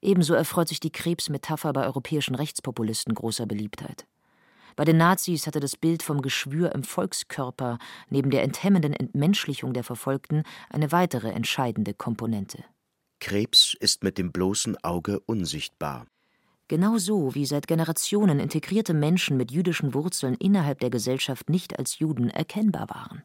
Ebenso 0.00 0.32
erfreut 0.32 0.68
sich 0.68 0.80
die 0.80 0.92
Krebsmetapher 0.92 1.74
bei 1.74 1.84
europäischen 1.84 2.34
Rechtspopulisten 2.34 3.14
großer 3.14 3.44
Beliebtheit. 3.44 4.06
Bei 4.76 4.84
den 4.84 4.96
Nazis 4.96 5.46
hatte 5.46 5.60
das 5.60 5.76
Bild 5.76 6.02
vom 6.02 6.22
Geschwür 6.22 6.74
im 6.74 6.84
Volkskörper 6.84 7.78
neben 8.08 8.30
der 8.30 8.42
enthemmenden 8.44 8.92
Entmenschlichung 8.92 9.72
der 9.72 9.84
Verfolgten 9.84 10.42
eine 10.70 10.92
weitere 10.92 11.30
entscheidende 11.30 11.92
Komponente. 11.92 12.64
Krebs 13.20 13.74
ist 13.78 14.04
mit 14.04 14.16
dem 14.16 14.32
bloßen 14.32 14.76
Auge 14.84 15.20
unsichtbar. 15.20 16.06
Genauso 16.68 17.34
wie 17.34 17.46
seit 17.46 17.68
Generationen 17.68 18.40
integrierte 18.40 18.92
Menschen 18.92 19.36
mit 19.36 19.52
jüdischen 19.52 19.94
Wurzeln 19.94 20.34
innerhalb 20.34 20.80
der 20.80 20.90
Gesellschaft 20.90 21.48
nicht 21.48 21.78
als 21.78 22.00
Juden 22.00 22.28
erkennbar 22.28 22.90
waren. 22.90 23.22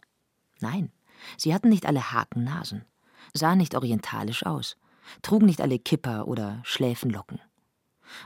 Nein, 0.60 0.92
sie 1.38 1.54
hatten 1.54 1.70
nicht 1.70 1.88
alle 1.88 2.12
Hakennasen, 2.12 2.86
sahen 3.34 3.58
nicht 3.58 3.74
orientalisch 3.74 4.46
aus, 4.46 4.78
trugen 5.24 5.48
nicht 5.48 5.62
alle 5.62 5.80
Kipper 5.80 6.28
oder 6.28 6.60
Schläfenlocken. 6.64 7.40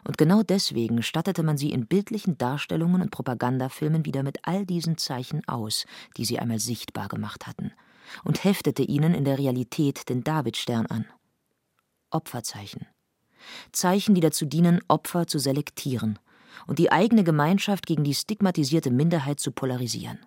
Und 0.04 0.18
genau 0.18 0.44
deswegen 0.44 1.04
stattete 1.04 1.44
man 1.44 1.58
sie 1.58 1.72
in 1.72 1.88
bildlichen 1.88 2.38
Darstellungen 2.38 3.02
und 3.02 3.12
Propagandafilmen 3.12 4.06
wieder 4.06 4.24
mit 4.24 4.40
all 4.44 4.66
diesen 4.66 4.98
Zeichen 4.98 5.48
aus, 5.48 5.86
die 6.18 6.26
sie 6.26 6.40
einmal 6.40 6.60
sichtbar 6.60 7.08
gemacht 7.08 7.48
hatten, 7.48 7.72
und 8.24 8.44
heftete 8.44 8.84
ihnen 8.84 9.14
in 9.14 9.26
der 9.26 9.38
Realität 9.38 10.10
den 10.10 10.24
Davidstern 10.24 10.88
an. 10.88 11.06
Opferzeichen. 12.10 12.88
Zeichen, 13.72 14.16
die 14.16 14.22
dazu 14.22 14.46
dienen, 14.46 14.82
Opfer 14.88 15.28
zu 15.28 15.40
selektieren 15.40 16.20
und 16.68 16.80
die 16.80 16.92
eigene 16.92 17.24
Gemeinschaft 17.24 17.86
gegen 17.86 18.04
die 18.04 18.14
stigmatisierte 18.14 18.92
Minderheit 18.92 19.40
zu 19.40 19.52
polarisieren. 19.52 20.20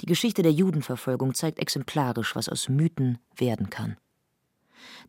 Die 0.00 0.06
Geschichte 0.06 0.42
der 0.42 0.52
Judenverfolgung 0.52 1.34
zeigt 1.34 1.58
exemplarisch, 1.58 2.36
was 2.36 2.48
aus 2.48 2.68
Mythen 2.68 3.18
werden 3.36 3.70
kann. 3.70 3.96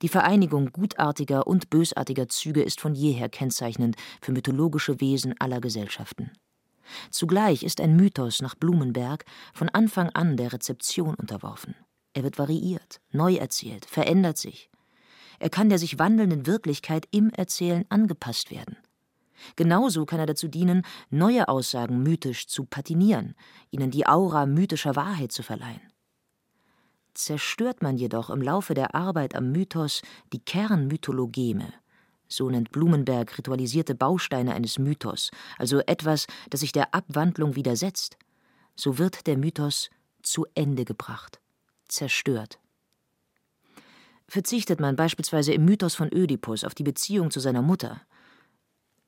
Die 0.02 0.10
Vereinigung 0.10 0.72
gutartiger 0.72 1.48
und 1.48 1.70
bösartiger 1.70 2.28
Züge 2.28 2.64
ist 2.64 2.80
von 2.80 2.96
jeher 2.96 3.30
kennzeichnend 3.30 3.96
für 4.22 4.32
mythologische 4.32 5.00
Wesen 5.02 5.36
aller 5.40 5.62
Gesellschaften. 5.62 6.32
Zugleich 7.10 7.64
ist 7.64 7.82
ein 7.82 7.96
Mythos 7.96 8.42
nach 8.42 8.56
Blumenberg 8.56 9.26
von 9.54 9.70
Anfang 9.70 10.10
an 10.10 10.38
der 10.38 10.54
Rezeption 10.54 11.16
unterworfen. 11.16 11.76
Er 12.14 12.24
wird 12.24 12.38
variiert, 12.38 13.02
neu 13.12 13.36
erzählt, 13.36 13.86
verändert 13.86 14.38
sich. 14.38 14.70
Er 15.40 15.50
kann 15.50 15.70
der 15.70 15.80
sich 15.80 16.00
wandelnden 16.00 16.46
Wirklichkeit 16.46 17.08
im 17.12 17.30
Erzählen 17.30 17.86
angepasst 17.90 18.52
werden. 18.52 18.78
Genauso 19.56 20.06
kann 20.06 20.20
er 20.20 20.26
dazu 20.26 20.48
dienen, 20.48 20.84
neue 21.10 21.48
Aussagen 21.48 22.02
mythisch 22.04 22.48
zu 22.48 22.66
patinieren, 22.66 23.36
ihnen 23.70 23.92
die 23.92 24.08
Aura 24.08 24.46
mythischer 24.46 24.96
Wahrheit 24.96 25.32
zu 25.32 25.44
verleihen. 25.44 25.82
Zerstört 27.14 27.82
man 27.82 27.98
jedoch 27.98 28.30
im 28.30 28.42
Laufe 28.42 28.74
der 28.74 28.94
Arbeit 28.94 29.36
am 29.36 29.52
Mythos 29.52 30.02
die 30.34 30.44
Kernmythologeme, 30.44 31.74
so 32.28 32.50
nennt 32.50 32.72
Blumenberg 32.72 33.38
ritualisierte 33.38 33.96
Bausteine 33.96 34.54
eines 34.54 34.80
Mythos, 34.80 35.32
also 35.58 35.80
etwas, 35.80 36.28
das 36.50 36.62
sich 36.62 36.72
der 36.72 36.94
Abwandlung 36.94 37.56
widersetzt, 37.56 38.18
so 38.76 38.98
wird 38.98 39.28
der 39.28 39.38
Mythos 39.38 39.90
zu 40.24 40.46
Ende 40.56 40.84
gebracht, 40.84 41.40
zerstört. 41.88 42.60
Verzichtet 44.28 44.80
man 44.80 44.95
beispielsweise 44.95 45.53
im 45.53 45.65
Mythos 45.65 45.95
von 45.95 46.13
Ödipus 46.13 46.63
auf 46.63 46.73
die 46.73 46.84
Beziehung 46.84 47.32
zu 47.32 47.39
seiner 47.39 47.61
Mutter, 47.61 48.01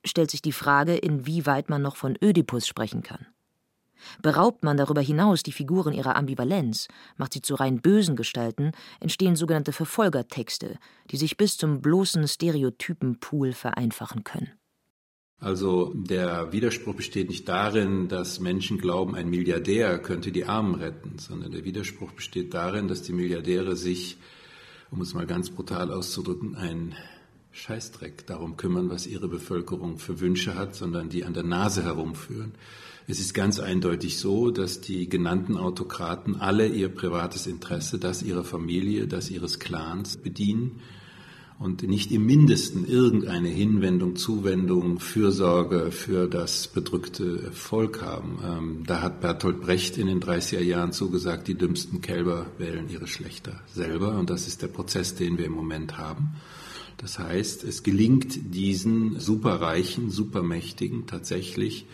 stellt 0.06 0.32
sich 0.32 0.42
die 0.42 0.52
Frage, 0.52 0.96
inwieweit 0.96 1.70
man 1.70 1.82
noch 1.82 1.96
von 1.96 2.18
Ödipus 2.22 2.68
sprechen 2.68 3.04
kann. 3.04 3.26
Beraubt 4.22 4.64
man 4.64 4.78
darüber 4.78 5.02
hinaus 5.02 5.42
die 5.42 5.52
Figuren 5.52 5.94
ihrer 5.94 6.16
Ambivalenz, 6.16 6.88
macht 7.18 7.34
sie 7.34 7.42
zu 7.42 7.56
rein 7.56 7.82
bösen 7.82 8.16
Gestalten, 8.16 8.72
entstehen 9.00 9.36
sogenannte 9.36 9.74
Verfolgertexte, 9.74 10.78
die 11.10 11.18
sich 11.18 11.36
bis 11.36 11.58
zum 11.58 11.82
bloßen 11.82 12.28
Stereotypenpool 12.28 13.54
vereinfachen 13.54 14.24
können. 14.24 14.52
Also 15.40 15.94
der 15.94 16.52
Widerspruch 16.52 16.96
besteht 16.96 17.30
nicht 17.30 17.48
darin, 17.48 18.08
dass 18.08 18.40
Menschen 18.40 18.80
glauben, 18.80 19.14
ein 19.14 19.30
Milliardär 19.30 20.00
könnte 20.00 20.32
die 20.32 20.46
Armen 20.46 20.76
retten, 20.76 21.20
sondern 21.20 21.52
der 21.52 21.64
Widerspruch 21.64 22.12
besteht 22.12 22.56
darin, 22.56 22.88
dass 22.88 23.04
die 23.04 23.14
Milliardäre 23.14 23.76
sich 23.76 24.18
um 24.92 25.02
es 25.02 25.14
mal 25.14 25.26
ganz 25.26 25.50
brutal 25.50 25.92
auszudrücken, 25.92 26.56
ein 26.56 26.96
Scheißdreck 27.52 28.28
darum 28.28 28.56
kümmern, 28.56 28.90
was 28.90 29.08
ihre 29.08 29.28
Bevölkerung 29.28 29.98
für 29.98 30.20
Wünsche 30.20 30.56
hat, 30.56 30.76
sondern 30.76 31.10
die 31.10 31.26
an 31.26 31.34
der 31.34 31.44
Nase 31.44 31.84
herumführen. 31.84 32.54
Es 33.08 33.20
ist 33.20 33.34
ganz 33.34 33.60
eindeutig 33.60 34.18
so, 34.20 34.52
dass 34.52 34.82
die 34.82 35.10
genannten 35.10 35.58
Autokraten 35.58 36.36
alle 36.36 36.68
ihr 36.68 36.90
privates 36.90 37.48
Interesse, 37.48 38.00
das 38.00 38.22
ihrer 38.22 38.44
Familie, 38.44 39.08
das 39.08 39.30
ihres 39.30 39.60
Clans 39.60 40.18
bedienen 40.18 40.82
und 41.60 41.82
nicht 41.84 42.12
im 42.12 42.26
Mindesten 42.26 42.88
irgendeine 42.88 43.50
Hinwendung, 43.50 44.16
Zuwendung, 44.16 45.00
Fürsorge 45.00 45.92
für 45.92 46.28
das 46.28 46.68
bedrückte 46.68 47.52
Volk 47.52 48.02
haben. 48.02 48.40
Ähm, 48.46 48.84
da 48.86 49.02
hat 49.02 49.22
Bertolt 49.22 49.62
Brecht 49.62 49.98
in 49.98 50.08
den 50.08 50.22
30er 50.22 50.62
Jahren 50.62 50.92
zugesagt, 50.92 51.48
die 51.48 51.56
dümmsten 51.56 52.02
Kälber 52.02 52.46
wählen 52.60 52.90
ihre 52.90 53.08
Schlechter 53.08 53.60
selber. 53.74 54.20
Und 54.20 54.30
das 54.30 54.48
ist 54.48 54.62
der 54.62 54.68
Prozess, 54.68 55.16
den 55.16 55.38
wir 55.38 55.46
im 55.46 55.54
Moment 55.54 55.98
haben. 55.98 56.36
Das 56.98 57.20
heißt, 57.20 57.64
es 57.64 57.84
gelingt 57.84 58.54
diesen 58.56 59.20
Superreichen, 59.20 60.10
Supermächtigen 60.10 61.08
tatsächlich, 61.08 61.86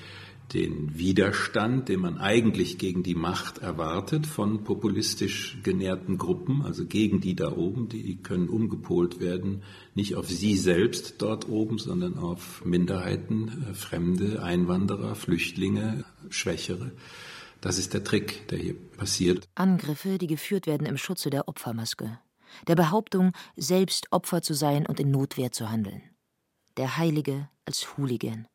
den 0.54 0.98
Widerstand, 0.98 1.89
den 1.89 2.02
man 2.02 2.18
eigentlich 2.18 2.78
gegen 2.78 3.04
die 3.04 3.16
Macht 3.16 3.60
erwartet 3.60 4.28
von 4.28 4.64
populistisch 4.64 5.58
genährten 5.64 6.18
Gruppen, 6.18 6.62
also 6.64 6.86
gegen 6.86 7.22
die 7.22 7.36
da 7.36 7.52
oben, 7.52 7.89
die 7.89 8.18
können 8.18 8.50
umgepolt 8.50 9.20
werden, 9.20 9.64
nicht 9.96 10.16
auf 10.16 10.28
sie 10.28 10.58
selbst 10.58 11.22
dort 11.22 11.48
oben, 11.50 11.78
sondern 11.78 12.18
auf 12.18 12.64
Minderheiten, 12.66 13.66
äh, 13.70 13.74
Fremde, 13.74 14.44
Einwanderer, 14.44 15.16
Flüchtlinge, 15.16 16.06
Schwächere. 16.30 16.91
Das 17.62 17.78
ist 17.78 17.94
der 17.94 18.04
Trick, 18.04 18.48
der 18.50 18.60
hier 18.60 18.76
passiert. 18.98 19.48
Angriffe, 19.56 20.18
die 20.18 20.28
geführt 20.28 20.68
werden 20.68 20.86
im 20.86 20.98
Schutze 20.98 21.30
der 21.30 21.48
Opfermaske, 21.48 22.20
der 22.68 22.76
Behauptung, 22.76 23.32
selbst 23.56 24.12
Opfer 24.12 24.41
zu 24.41 24.54
sein 24.54 24.86
und 24.86 25.00
in 25.00 25.12
Notwehr 25.12 25.52
zu 25.52 25.72
handeln. 25.72 26.02
der 26.78 26.98
Heilige 26.98 27.50
als 27.66 27.98
Hooligan. 27.98 28.48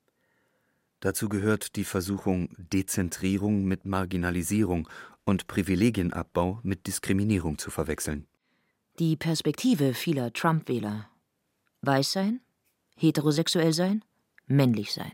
Dazu 1.01 1.29
gehört 1.29 1.77
die 1.77 1.85
Versuchung 1.85 2.49
Dezentrierung 2.57 3.65
mit 3.65 3.85
Marginalisierung 3.85 4.89
und 5.25 5.47
Privilegienabbau 5.47 6.61
mit 6.63 6.87
Diskriminierung 6.87 7.59
zu 7.59 7.71
verwechseln. 7.71 8.27
Die 8.99 9.17
Perspektive 9.17 9.95
vieler 9.95 10.33
Trump-Wähler. 10.33 11.09
Weiß 11.83 12.13
sein, 12.13 12.41
heterosexuell 12.97 13.73
sein, 13.73 14.05
männlich 14.47 14.93
sein. 14.93 15.13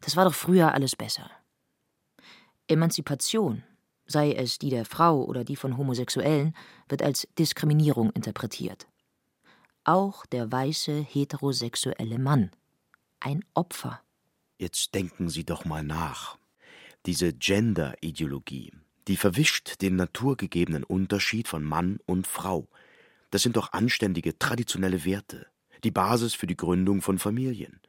Das 0.00 0.16
war 0.16 0.24
doch 0.24 0.34
früher 0.34 0.72
alles 0.72 0.96
besser. 0.96 1.30
Emanzipation, 2.68 3.62
sei 4.06 4.32
es 4.32 4.58
die 4.58 4.70
der 4.70 4.86
Frau 4.86 5.24
oder 5.24 5.44
die 5.44 5.56
von 5.56 5.76
Homosexuellen, 5.76 6.54
wird 6.88 7.02
als 7.02 7.28
Diskriminierung 7.38 8.10
interpretiert. 8.12 8.86
Auch 9.84 10.24
der 10.24 10.50
weiße 10.50 11.00
heterosexuelle 11.02 12.18
Mann. 12.18 12.50
Ein 13.20 13.44
Opfer. 13.52 14.03
Jetzt 14.56 14.94
denken 14.94 15.28
Sie 15.28 15.44
doch 15.44 15.64
mal 15.64 15.82
nach. 15.82 16.38
Diese 17.06 17.32
Gender-Ideologie, 17.32 18.72
die 19.08 19.16
verwischt 19.16 19.82
den 19.82 19.96
naturgegebenen 19.96 20.84
Unterschied 20.84 21.48
von 21.48 21.64
Mann 21.64 21.98
und 22.06 22.26
Frau. 22.26 22.68
Das 23.30 23.42
sind 23.42 23.56
doch 23.56 23.72
anständige, 23.72 24.38
traditionelle 24.38 25.04
Werte, 25.04 25.48
die 25.82 25.90
Basis 25.90 26.34
für 26.34 26.46
die 26.46 26.56
Gründung 26.56 27.02
von 27.02 27.18
Familien. 27.18 27.80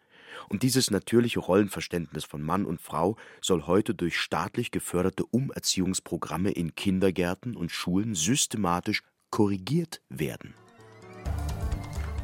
Und 0.49 0.63
dieses 0.63 0.89
natürliche 0.89 1.39
Rollenverständnis 1.39 2.25
von 2.25 2.41
Mann 2.41 2.65
und 2.65 2.81
Frau 2.81 3.15
soll 3.41 3.67
heute 3.67 3.93
durch 3.93 4.19
staatlich 4.19 4.71
geförderte 4.71 5.23
Umerziehungsprogramme 5.23 6.51
in 6.51 6.73
Kindergärten 6.73 7.55
und 7.55 7.71
Schulen 7.71 8.15
systematisch 8.15 9.03
korrigiert 9.29 10.01
werden. 10.09 10.55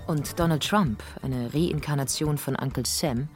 Und 0.08 0.38
Donald 0.40 0.68
Trump, 0.68 1.02
eine 1.22 1.54
Reinkarnation 1.54 2.38
von 2.38 2.56
Uncle 2.56 2.86
Sam, 2.86 3.30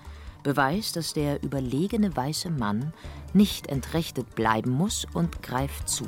beweist, 0.45 0.95
dass 0.95 1.11
der 1.11 1.43
überlegene 1.43 2.15
weiße 2.15 2.51
Mann 2.51 2.93
nicht 3.33 3.67
entrechtet 3.67 4.35
bleiben 4.35 4.69
muss 4.69 5.05
und 5.13 5.41
greift 5.41 5.89
zu. 5.89 6.05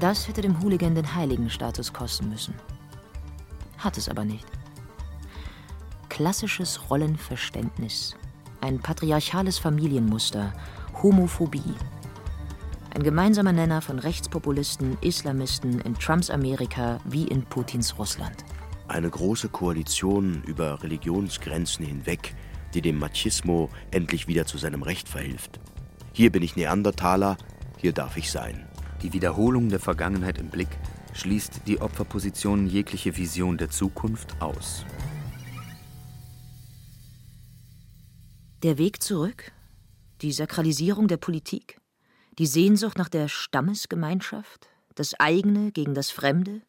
Das 0.00 0.28
hätte 0.28 0.42
dem 0.42 0.62
Hooligan 0.62 0.94
den 0.94 1.14
Heiligenstatus 1.14 1.92
kosten 1.94 2.28
müssen. 2.28 2.54
Hat 3.78 3.96
es 3.96 4.10
aber 4.10 4.24
nicht. 4.26 4.46
Klassisches 6.10 6.90
Rollenverständnis, 6.90 8.16
ein 8.60 8.80
patriarchales 8.80 9.58
Familienmuster, 9.58 10.52
Homophobie. 11.02 11.74
Ein 12.94 13.02
gemeinsamer 13.02 13.52
Nenner 13.52 13.80
von 13.80 13.98
Rechtspopulisten, 13.98 14.98
Islamisten 15.00 15.80
in 15.80 15.94
Trumps 15.94 16.28
Amerika 16.28 17.00
wie 17.04 17.24
in 17.24 17.44
Putins 17.44 17.98
Russland. 17.98 18.44
Eine 18.88 19.10
große 19.10 19.50
Koalition 19.50 20.42
über 20.44 20.82
Religionsgrenzen 20.82 21.84
hinweg, 21.84 22.34
die 22.72 22.80
dem 22.80 22.98
Machismo 22.98 23.68
endlich 23.90 24.28
wieder 24.28 24.46
zu 24.46 24.56
seinem 24.56 24.82
Recht 24.82 25.10
verhilft. 25.10 25.60
Hier 26.14 26.32
bin 26.32 26.42
ich 26.42 26.56
Neandertaler, 26.56 27.36
hier 27.76 27.92
darf 27.92 28.16
ich 28.16 28.30
sein. 28.30 28.66
Die 29.02 29.12
Wiederholung 29.12 29.68
der 29.68 29.78
Vergangenheit 29.78 30.38
im 30.38 30.48
Blick 30.48 30.70
schließt 31.12 31.62
die 31.66 31.82
Opferposition 31.82 32.66
jegliche 32.66 33.14
Vision 33.14 33.58
der 33.58 33.68
Zukunft 33.68 34.40
aus. 34.40 34.86
Der 38.62 38.78
Weg 38.78 39.02
zurück, 39.02 39.52
die 40.22 40.32
Sakralisierung 40.32 41.08
der 41.08 41.18
Politik, 41.18 41.78
die 42.38 42.46
Sehnsucht 42.46 42.96
nach 42.96 43.10
der 43.10 43.28
Stammesgemeinschaft, 43.28 44.68
das 44.94 45.12
eigene 45.20 45.72
gegen 45.72 45.92
das 45.92 46.10
Fremde, 46.10 46.62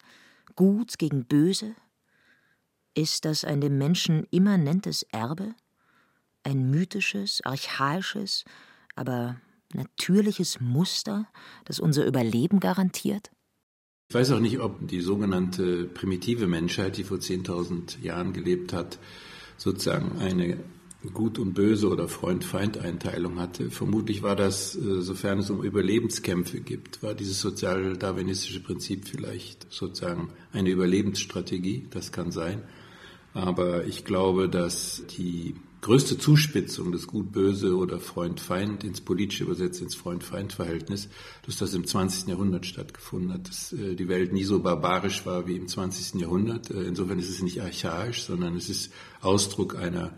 Gut 0.56 0.98
gegen 0.98 1.24
Böse, 1.24 1.74
ist 3.00 3.24
das 3.24 3.46
ein 3.46 3.62
dem 3.62 3.78
Menschen 3.78 4.28
immanentes 4.30 5.04
Erbe? 5.12 5.56
Ein 6.44 6.70
mythisches, 6.70 7.42
archaisches, 7.46 8.44
aber 8.96 9.40
natürliches 9.74 10.60
Muster, 10.60 11.28
das 11.66 11.80
unser 11.80 12.06
Überleben 12.06 12.60
garantiert? 12.60 13.32
Ich 14.10 14.16
weiß 14.16 14.32
auch 14.32 14.40
nicht, 14.40 14.60
ob 14.60 14.88
die 14.88 15.02
sogenannte 15.02 15.86
primitive 15.86 16.48
Menschheit, 16.48 16.98
die 16.98 17.04
vor 17.04 17.20
10.000 17.20 18.02
Jahren 18.02 18.34
gelebt 18.34 18.74
hat, 18.74 19.00
sozusagen 19.56 20.20
eine 20.20 20.58
Gut 21.14 21.40
und 21.40 21.54
Böse 21.54 21.88
oder 21.88 22.10
Freund-Feind-Einteilung 22.10 23.40
hatte. 23.40 23.72
Vermutlich 23.72 24.22
war 24.22 24.36
das, 24.36 24.76
äh, 24.76 25.02
sofern 25.02 25.40
es 25.40 25.50
um 25.50 25.64
Überlebenskämpfe 25.64 26.60
gibt, 26.60 27.02
war 27.02 27.14
dieses 27.14 27.40
sozial-darwinistische 27.40 28.60
Prinzip 28.60 29.08
vielleicht 29.08 29.72
sozusagen 29.72 30.30
eine 30.52 30.70
Überlebensstrategie. 30.70 31.88
Das 31.92 32.12
kann 32.12 32.32
sein. 32.32 32.64
Aber 33.40 33.86
ich 33.86 34.04
glaube, 34.04 34.50
dass 34.50 35.04
die 35.18 35.56
größte 35.82 36.18
Zuspitzung 36.18 36.92
des 36.92 37.08
Gut-Böse 37.08 37.76
oder 37.76 38.00
Freund-Feind 38.00 38.84
ins 38.84 39.00
politische 39.00 39.46
übersetzt 39.46 39.82
ins 39.82 39.96
Freund-Feind-Verhältnis, 39.96 41.08
dass 41.46 41.56
das 41.56 41.74
im 41.74 41.86
20. 41.86 42.28
Jahrhundert 42.28 42.66
stattgefunden 42.66 43.34
hat, 43.34 43.48
dass 43.48 43.72
äh, 43.72 43.96
die 43.96 44.10
Welt 44.10 44.34
nie 44.34 44.44
so 44.44 44.60
barbarisch 44.60 45.26
war 45.26 45.48
wie 45.48 45.56
im 45.56 45.70
20. 45.70 46.20
Jahrhundert. 46.20 46.70
Äh, 46.70 46.84
insofern 46.84 47.18
ist 47.18 47.30
es 47.30 47.42
nicht 47.42 47.62
archaisch, 47.62 48.24
sondern 48.24 48.58
es 48.58 48.70
ist 48.70 48.92
Ausdruck 49.22 49.78
einer 49.78 50.14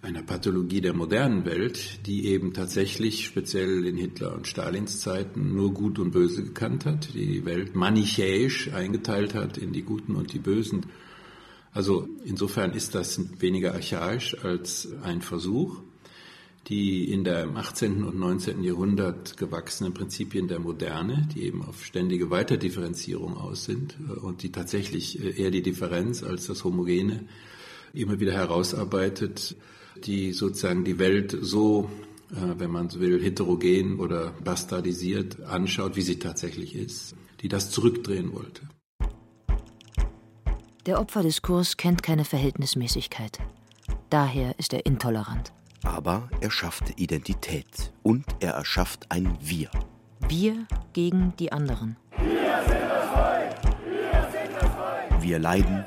einer 0.00 0.22
Pathologie 0.22 0.80
der 0.80 0.94
modernen 0.94 1.44
Welt, 1.44 2.06
die 2.06 2.26
eben 2.26 2.52
tatsächlich 2.52 3.26
speziell 3.26 3.84
in 3.84 3.96
Hitler 3.96 4.32
und 4.34 4.46
Stalins 4.46 5.00
Zeiten 5.00 5.54
nur 5.54 5.74
Gut 5.74 5.98
und 5.98 6.12
Böse 6.12 6.44
gekannt 6.44 6.86
hat, 6.86 7.14
die 7.14 7.26
die 7.26 7.44
Welt 7.44 7.74
manichäisch 7.74 8.72
eingeteilt 8.72 9.34
hat 9.34 9.58
in 9.58 9.72
die 9.72 9.82
Guten 9.82 10.14
und 10.14 10.32
die 10.32 10.38
Bösen. 10.38 10.86
Also 11.72 12.08
insofern 12.24 12.72
ist 12.72 12.94
das 12.94 13.20
weniger 13.40 13.74
archaisch 13.74 14.36
als 14.42 14.88
ein 15.02 15.22
Versuch, 15.22 15.82
die 16.68 17.10
in 17.10 17.24
der 17.24 17.48
18. 17.56 18.04
und 18.04 18.18
19. 18.18 18.62
Jahrhundert 18.62 19.36
gewachsenen 19.36 19.94
Prinzipien 19.94 20.48
der 20.48 20.58
Moderne, 20.58 21.26
die 21.34 21.44
eben 21.44 21.64
auf 21.64 21.84
ständige 21.84 22.30
Weiterdifferenzierung 22.30 23.36
aus 23.36 23.64
sind 23.64 23.96
äh, 24.08 24.12
und 24.12 24.42
die 24.42 24.52
tatsächlich 24.52 25.22
äh, 25.22 25.42
eher 25.42 25.50
die 25.50 25.62
Differenz 25.62 26.22
als 26.22 26.46
das 26.46 26.64
Homogene 26.64 27.24
immer 27.94 28.20
wieder 28.20 28.32
herausarbeitet, 28.32 29.56
die 30.04 30.32
sozusagen 30.32 30.84
die 30.84 30.98
Welt 30.98 31.36
so, 31.40 31.90
äh, 32.32 32.58
wenn 32.58 32.70
man 32.70 32.90
so 32.90 33.00
will, 33.00 33.22
heterogen 33.22 33.98
oder 33.98 34.32
bastardisiert 34.44 35.40
anschaut, 35.42 35.96
wie 35.96 36.02
sie 36.02 36.18
tatsächlich 36.18 36.74
ist, 36.74 37.14
die 37.40 37.48
das 37.48 37.70
zurückdrehen 37.70 38.32
wollte. 38.34 38.62
Der 40.88 40.98
Opferdiskurs 41.00 41.76
kennt 41.76 42.02
keine 42.02 42.24
Verhältnismäßigkeit. 42.24 43.40
Daher 44.08 44.58
ist 44.58 44.72
er 44.72 44.86
intolerant. 44.86 45.52
Aber 45.82 46.30
er 46.40 46.50
schafft 46.50 46.98
Identität 46.98 47.92
und 48.02 48.24
er 48.40 48.52
erschafft 48.52 49.04
ein 49.10 49.36
Wir. 49.38 49.70
Wir 50.30 50.66
gegen 50.94 51.34
die 51.38 51.52
anderen. 51.52 51.98
Wir 52.16 52.62
sind 52.66 52.80
das 52.88 53.10
Volk! 53.10 53.76
Wir 53.84 54.28
sind 54.32 54.54
das 54.54 54.64
Volk! 54.74 55.22
Wir 55.22 55.38
leiden, 55.38 55.84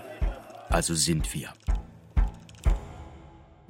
also 0.70 0.94
sind 0.94 1.34
wir. 1.34 1.50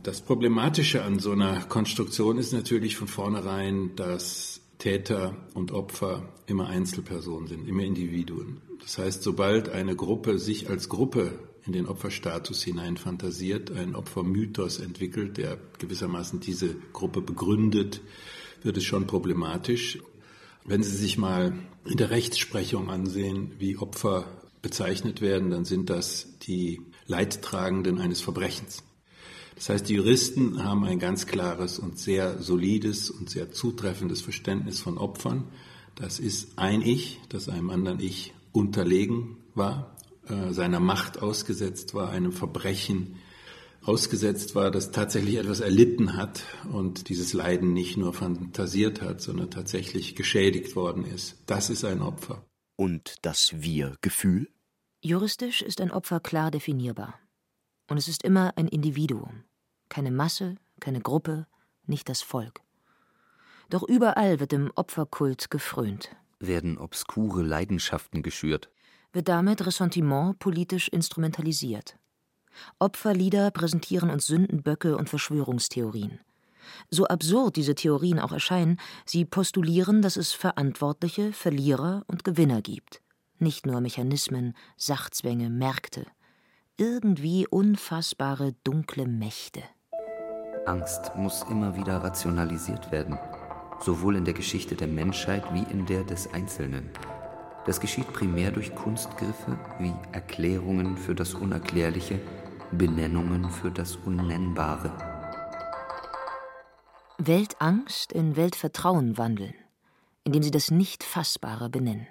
Das 0.04 0.20
Problematische 0.20 1.02
an 1.02 1.20
so 1.20 1.32
einer 1.32 1.62
Konstruktion 1.62 2.40
ist 2.40 2.52
natürlich 2.52 2.98
von 2.98 3.08
vornherein, 3.08 3.96
dass 3.96 4.60
Täter 4.80 5.38
und 5.54 5.72
Opfer 5.72 6.24
immer 6.46 6.68
Einzelpersonen 6.68 7.48
sind, 7.48 7.70
immer 7.70 7.84
Individuen. 7.84 8.62
Das 8.82 8.98
heißt, 8.98 9.24
sobald 9.24 9.70
eine 9.70 9.96
Gruppe 9.96 10.40
sich 10.40 10.70
als 10.70 10.90
Gruppe 10.90 11.40
in 11.66 11.74
den 11.74 11.88
Opferstatus 11.88 12.64
hineinfantasiert, 12.64 13.72
einen 13.72 13.96
Opfermythos 13.96 14.80
entwickelt, 14.80 15.38
der 15.38 15.58
gewissermaßen 15.80 16.40
diese 16.40 16.76
Gruppe 16.92 17.22
begründet, 17.22 18.02
wird 18.64 18.78
es 18.78 18.84
schon 18.84 19.08
problematisch. 19.08 20.00
Wenn 20.66 20.84
Sie 20.84 20.96
sich 20.96 21.18
mal 21.18 21.54
in 21.86 21.98
der 21.98 22.10
Rechtsprechung 22.10 22.90
ansehen, 22.90 23.54
wie 23.60 23.78
Opfer 23.78 24.26
bezeichnet 24.62 25.22
werden, 25.22 25.50
dann 25.50 25.66
sind 25.66 25.90
das 25.90 26.38
die 26.44 26.82
Leidtragenden 27.08 28.00
eines 28.00 28.22
Verbrechens. 28.22 28.84
Das 29.56 29.70
heißt, 29.70 29.90
die 29.90 29.96
Juristen 29.96 30.64
haben 30.64 30.84
ein 30.86 31.00
ganz 31.00 31.28
klares 31.28 31.78
und 31.78 32.00
sehr 32.00 32.42
solides 32.42 33.10
und 33.10 33.30
sehr 33.30 33.52
zutreffendes 33.52 34.22
Verständnis 34.22 34.80
von 34.80 34.98
Opfern. 34.98 35.44
Das 35.96 36.20
ist 36.20 36.58
ein 36.58 36.82
Ich, 36.82 37.20
das 37.30 37.50
einem 37.50 37.70
anderen 37.70 38.00
Ich 38.00 38.34
unterlegen 38.52 39.38
war, 39.56 39.96
äh, 40.28 40.52
seiner 40.54 40.80
Macht 40.80 41.22
ausgesetzt 41.22 41.94
war, 41.94 42.10
einem 42.10 42.32
Verbrechen 42.32 43.18
ausgesetzt 43.84 44.54
war, 44.54 44.70
das 44.70 44.92
tatsächlich 44.92 45.38
etwas 45.38 45.60
erlitten 45.60 46.16
hat 46.16 46.44
und 46.72 47.10
dieses 47.10 47.34
Leiden 47.34 47.74
nicht 47.74 47.98
nur 47.98 48.14
fantasiert 48.14 49.02
hat, 49.02 49.22
sondern 49.22 49.50
tatsächlich 49.50 50.16
geschädigt 50.16 50.76
worden 50.76 51.04
ist. 51.04 51.38
Das 51.48 51.70
ist 51.70 51.84
ein 51.84 52.02
Opfer. 52.02 52.46
Und 52.76 53.16
das 53.24 53.62
Wir-Gefühl? 53.62 54.50
Juristisch 55.02 55.62
ist 55.62 55.82
ein 55.82 55.92
Opfer 55.92 56.20
klar 56.20 56.52
definierbar. 56.52 57.16
Und 57.90 57.98
es 57.98 58.08
ist 58.08 58.24
immer 58.24 58.54
ein 58.56 58.68
Individuum. 58.68 59.44
Keine 59.90 60.12
Masse, 60.12 60.56
keine 60.80 61.02
Gruppe, 61.02 61.48
nicht 61.88 62.08
das 62.08 62.22
Volk. 62.22 62.62
Doch 63.70 63.84
überall 63.84 64.40
wird 64.40 64.52
dem 64.52 64.72
Opferkult 64.76 65.50
gefrönt 65.50 66.16
werden 66.48 66.78
obskure 66.78 67.44
Leidenschaften 67.44 68.24
geschürt. 68.24 68.70
wird 69.14 69.28
damit 69.28 69.66
Ressentiment 69.66 70.40
politisch 70.40 70.88
instrumentalisiert. 70.88 71.98
Opferlieder 72.80 73.52
präsentieren 73.52 74.10
uns 74.10 74.26
Sündenböcke 74.26 74.98
und 74.98 75.10
Verschwörungstheorien. 75.10 76.20
So 76.90 77.06
absurd 77.08 77.56
diese 77.56 77.76
Theorien 77.76 78.20
auch 78.20 78.32
erscheinen, 78.32 78.80
sie 79.06 79.26
postulieren, 79.26 80.02
dass 80.02 80.16
es 80.16 80.32
Verantwortliche, 80.32 81.34
Verlierer 81.34 82.04
und 82.08 82.24
Gewinner 82.24 82.62
gibt. 82.62 83.02
Nicht 83.40 83.66
nur 83.66 83.82
Mechanismen, 83.82 84.56
Sachzwänge, 84.78 85.50
Märkte. 85.50 86.06
Irgendwie 86.78 87.48
unfassbare 87.48 88.54
dunkle 88.64 89.08
Mächte. 89.08 89.64
Angst 90.66 91.12
muss 91.16 91.44
immer 91.50 91.76
wieder 91.76 91.98
rationalisiert 91.98 92.92
werden, 92.92 93.18
sowohl 93.84 94.16
in 94.16 94.26
der 94.26 94.34
Geschichte 94.34 94.76
der 94.76 94.88
Menschheit 94.88 95.44
wie 95.54 95.64
in 95.72 95.86
der 95.86 96.04
des 96.04 96.34
Einzelnen. 96.34 96.90
Das 97.66 97.80
geschieht 97.80 98.12
primär 98.12 98.52
durch 98.52 98.74
Kunstgriffe 98.74 99.58
wie 99.80 99.94
Erklärungen 100.12 100.98
für 100.98 101.14
das 101.14 101.34
Unerklärliche, 101.34 102.20
Benennungen 102.72 103.50
für 103.50 103.70
das 103.70 103.98
Unnennbare. 103.98 104.92
Weltangst 107.18 108.14
in 108.14 108.36
Weltvertrauen 108.36 109.18
wandeln, 109.18 109.54
indem 110.24 110.42
sie 110.42 110.50
das 110.50 110.72
Nicht-Fassbare 110.72 111.70
benennen. 111.70 112.08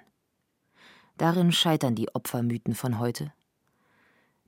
Darin 1.17 1.51
scheitern 1.51 1.95
die 1.95 2.13
Opfermythen 2.15 2.75
von 2.75 2.97
heute. 2.97 3.33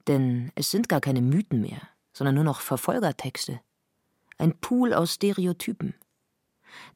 Denn 0.07 0.51
es 0.55 0.71
sind 0.71 0.87
gar 0.87 1.01
keine 1.01 1.21
Mythen 1.21 1.61
mehr, 1.61 1.81
sondern 2.13 2.35
nur 2.35 2.43
noch 2.45 2.61
Verfolgertexte. 2.61 3.59
Ein 4.37 4.57
Pool 4.59 4.93
aus 4.93 5.15
Stereotypen. 5.15 5.95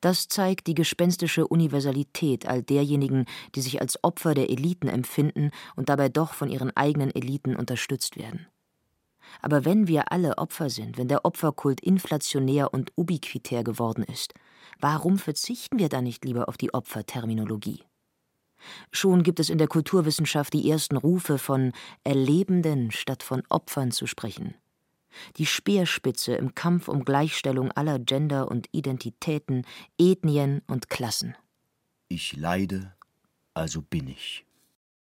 Das 0.02 0.28
zeigt 0.28 0.68
die 0.68 0.74
gespenstische 0.74 1.48
Universalität 1.48 2.48
all 2.48 2.64
derjenigen, 2.64 3.26
die 3.56 3.62
sich 3.62 3.82
als 3.82 4.04
Opfer 4.04 4.34
der 4.34 4.50
Eliten 4.50 4.88
empfinden 4.88 5.52
und 5.76 5.90
dabei 5.90 6.10
doch 6.10 6.34
von 6.34 6.50
ihren 6.50 6.76
eigenen 6.76 7.14
Eliten 7.14 7.56
unterstützt 7.56 8.18
werden. 8.18 8.48
Aber 9.42 9.66
wenn 9.66 9.88
wir 9.88 10.12
alle 10.12 10.38
Opfer 10.38 10.70
sind, 10.70 10.98
wenn 10.98 11.08
der 11.08 11.26
Opferkult 11.26 11.82
inflationär 11.82 12.74
und 12.74 12.92
ubiquitär 12.96 13.64
geworden 13.64 14.04
ist, 14.04 14.34
warum 14.80 15.18
verzichten 15.18 15.80
wir 15.80 15.90
dann 15.90 16.06
nicht 16.06 16.26
lieber 16.26 16.48
auf 16.48 16.58
die 16.58 16.74
Opferterminologie? 16.74 17.84
Schon 18.92 19.24
gibt 19.24 19.40
es 19.40 19.50
in 19.50 19.58
der 19.58 19.68
Kulturwissenschaft 19.68 20.54
die 20.54 20.70
ersten 20.70 20.98
Rufe 20.98 21.38
von 21.38 21.74
Erlebenden 22.04 22.92
statt 22.92 23.24
von 23.24 23.44
Opfern 23.50 23.92
zu 23.92 24.08
sprechen. 24.08 24.56
Die 25.38 25.46
Speerspitze 25.46 26.36
im 26.36 26.56
Kampf 26.56 26.88
um 26.88 27.06
Gleichstellung 27.06 27.72
aller 27.72 28.00
Gender 28.00 28.50
und 28.50 28.68
Identitäten, 28.72 29.66
Ethnien 29.98 30.62
und 30.68 30.90
Klassen. 30.90 31.36
Ich 32.10 32.36
leide, 32.36 32.94
also 33.54 33.82
bin 33.82 34.08
ich. 34.08 34.46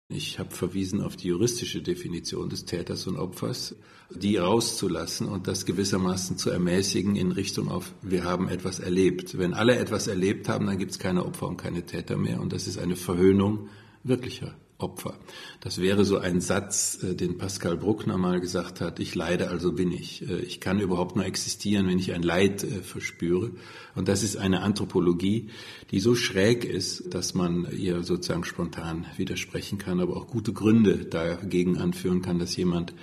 Ich 0.08 0.38
habe 0.38 0.52
verwiesen 0.52 1.02
auf 1.02 1.16
die 1.16 1.30
juristische 1.30 1.82
Definition 1.82 2.48
des 2.50 2.66
Täters 2.66 3.08
und 3.08 3.18
Opfers, 3.18 3.76
die 4.12 4.38
rauszulassen 4.38 5.28
und 5.28 5.48
das 5.48 5.66
gewissermaßen 5.66 6.38
zu 6.38 6.52
ermäßigen 6.52 7.16
in 7.16 7.32
Richtung 7.32 7.70
auf, 7.70 7.92
wir 8.04 8.24
haben 8.24 8.48
etwas 8.48 8.80
erlebt. 8.80 9.40
Wenn 9.40 9.56
alle 9.56 9.78
etwas 9.78 10.06
erlebt 10.06 10.48
haben, 10.48 10.68
dann 10.68 10.78
gibt 10.78 10.92
es 10.92 11.00
keine 11.00 11.26
Opfer 11.26 11.48
und 11.48 11.58
keine 11.58 11.88
Täter 11.88 12.18
mehr 12.18 12.40
und 12.40 12.54
das 12.54 12.68
ist 12.68 12.78
eine 12.78 12.96
Verhöhnung 12.96 13.70
wirklicher 14.04 14.56
Opfer. 14.78 15.18
Das 15.62 15.80
wäre 15.80 16.04
so 16.04 16.18
ein 16.18 16.42
Satz, 16.42 17.02
äh, 17.02 17.16
den 17.16 17.38
Pascal 17.38 17.78
Bruckner 17.78 18.18
mal 18.18 18.42
gesagt 18.42 18.82
hat, 18.82 19.00
ich 19.00 19.16
leide, 19.16 19.50
also 19.50 19.72
bin 19.72 19.92
ich. 19.92 20.28
Äh, 20.28 20.40
ich 20.40 20.60
kann 20.60 20.80
überhaupt 20.80 21.16
nur 21.16 21.26
existieren, 21.26 21.88
wenn 21.88 21.98
ich 21.98 22.14
ein 22.14 22.24
Leid 22.24 22.64
äh, 22.64 22.82
verspüre. 22.82 23.52
Und 23.96 24.10
das 24.10 24.22
ist 24.22 24.36
eine 24.36 24.62
Anthropologie, 24.62 25.50
die 25.92 26.02
so 26.02 26.14
schräg 26.14 26.66
ist, 26.66 27.14
dass 27.14 27.34
man 27.34 27.68
ihr 27.72 28.04
sozusagen 28.04 28.44
spontan 28.44 29.06
widersprechen 29.16 29.78
kann, 29.78 30.02
aber 30.02 30.18
auch 30.18 30.28
gute 30.28 30.52
Gründe 30.52 31.06
dagegen 31.06 31.78
anführen 31.78 32.22
kann, 32.22 32.40
dass 32.40 32.58
jemand 32.58 32.94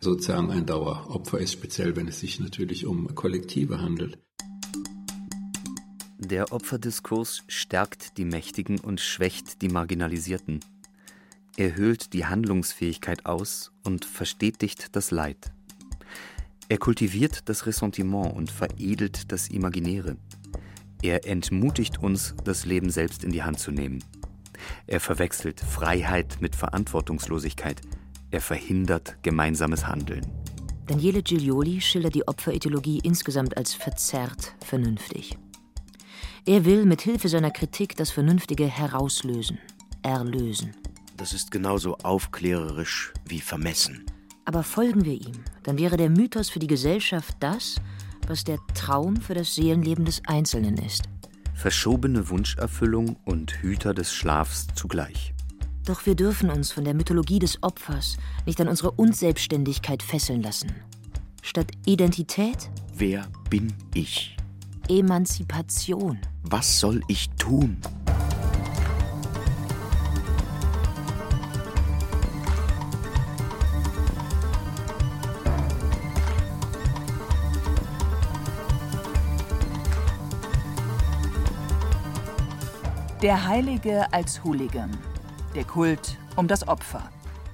sozusagen 0.00 0.50
ein 0.50 0.66
Daueropfer 0.66 1.38
ist, 1.38 1.52
speziell 1.52 1.94
wenn 1.94 2.08
es 2.08 2.18
sich 2.18 2.40
natürlich 2.40 2.84
um 2.84 3.14
Kollektive 3.14 3.80
handelt. 3.80 4.18
Der 6.18 6.52
Opferdiskurs 6.52 7.42
stärkt 7.46 8.16
die 8.18 8.24
Mächtigen 8.24 8.80
und 8.80 9.00
schwächt 9.00 9.62
die 9.62 9.68
Marginalisierten. 9.68 10.60
Er 11.56 11.76
höhlt 11.76 12.14
die 12.14 12.24
Handlungsfähigkeit 12.24 13.26
aus 13.26 13.72
und 13.84 14.04
verstetigt 14.06 14.96
das 14.96 15.10
Leid. 15.10 15.52
Er 16.68 16.78
kultiviert 16.78 17.48
das 17.50 17.66
Ressentiment 17.66 18.34
und 18.34 18.50
veredelt 18.50 19.30
das 19.30 19.48
Imaginäre. 19.48 20.16
Er 21.02 21.26
entmutigt 21.26 21.98
uns, 21.98 22.34
das 22.44 22.64
Leben 22.64 22.88
selbst 22.88 23.24
in 23.24 23.32
die 23.32 23.42
Hand 23.42 23.58
zu 23.58 23.70
nehmen. 23.70 24.02
Er 24.86 25.00
verwechselt 25.00 25.60
Freiheit 25.60 26.38
mit 26.40 26.56
Verantwortungslosigkeit. 26.56 27.82
Er 28.30 28.40
verhindert 28.40 29.18
gemeinsames 29.22 29.86
Handeln. 29.86 30.26
Daniele 30.86 31.22
Giglioli 31.22 31.80
schildert 31.80 32.14
die 32.14 32.26
Opferethologie 32.26 33.00
insgesamt 33.02 33.56
als 33.56 33.74
verzerrt 33.74 34.54
vernünftig. 34.64 35.36
Er 36.46 36.64
will 36.64 36.86
mit 36.86 37.02
Hilfe 37.02 37.28
seiner 37.28 37.50
Kritik 37.50 37.96
das 37.96 38.10
Vernünftige 38.10 38.66
herauslösen, 38.66 39.58
erlösen. 40.02 40.74
Das 41.22 41.32
ist 41.32 41.52
genauso 41.52 41.96
aufklärerisch 41.98 43.12
wie 43.24 43.40
vermessen. 43.40 44.04
Aber 44.44 44.64
folgen 44.64 45.04
wir 45.04 45.12
ihm, 45.12 45.44
dann 45.62 45.78
wäre 45.78 45.96
der 45.96 46.10
Mythos 46.10 46.50
für 46.50 46.58
die 46.58 46.66
Gesellschaft 46.66 47.36
das, 47.38 47.76
was 48.26 48.42
der 48.42 48.58
Traum 48.74 49.14
für 49.14 49.34
das 49.34 49.54
Seelenleben 49.54 50.04
des 50.04 50.20
Einzelnen 50.26 50.76
ist. 50.78 51.04
Verschobene 51.54 52.28
Wunscherfüllung 52.28 53.14
und 53.24 53.52
Hüter 53.62 53.94
des 53.94 54.12
Schlafs 54.12 54.66
zugleich. 54.74 55.32
Doch 55.84 56.06
wir 56.06 56.16
dürfen 56.16 56.50
uns 56.50 56.72
von 56.72 56.82
der 56.82 56.94
Mythologie 56.94 57.38
des 57.38 57.62
Opfers 57.62 58.16
nicht 58.44 58.60
an 58.60 58.66
unsere 58.66 58.90
Unselbstständigkeit 58.90 60.02
fesseln 60.02 60.42
lassen. 60.42 60.74
Statt 61.40 61.70
Identität? 61.86 62.68
Wer 62.96 63.28
bin 63.48 63.72
ich? 63.94 64.36
Emanzipation. 64.88 66.18
Was 66.42 66.80
soll 66.80 67.00
ich 67.06 67.30
tun? 67.38 67.76
Der 83.22 83.46
Heilige 83.46 84.12
als 84.12 84.42
Hooligan. 84.42 84.90
Der 85.54 85.62
Kult 85.62 86.18
um 86.34 86.48
das 86.48 86.66
Opfer. 86.66 87.08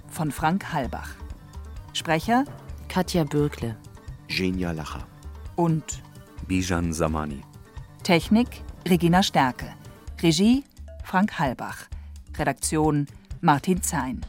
Von 0.08 0.32
Frank 0.32 0.72
Halbach. 0.72 1.10
Sprecher 1.92 2.46
Katja 2.88 3.24
Bürkle. 3.24 3.76
Genia 4.28 4.72
Lacher. 4.72 5.06
Und 5.56 6.02
Bijan 6.46 6.94
Samani. 6.94 7.42
Technik 8.02 8.62
Regina 8.88 9.22
Stärke. 9.22 9.66
Regie 10.22 10.64
Frank 11.04 11.38
Halbach. 11.38 11.84
Redaktion 12.38 13.06
Martin 13.42 13.82
Zein. 13.82 14.24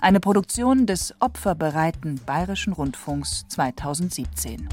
Eine 0.00 0.20
Produktion 0.20 0.86
des 0.86 1.12
opferbereiten 1.18 2.20
Bayerischen 2.24 2.72
Rundfunks 2.72 3.46
2017. 3.48 4.68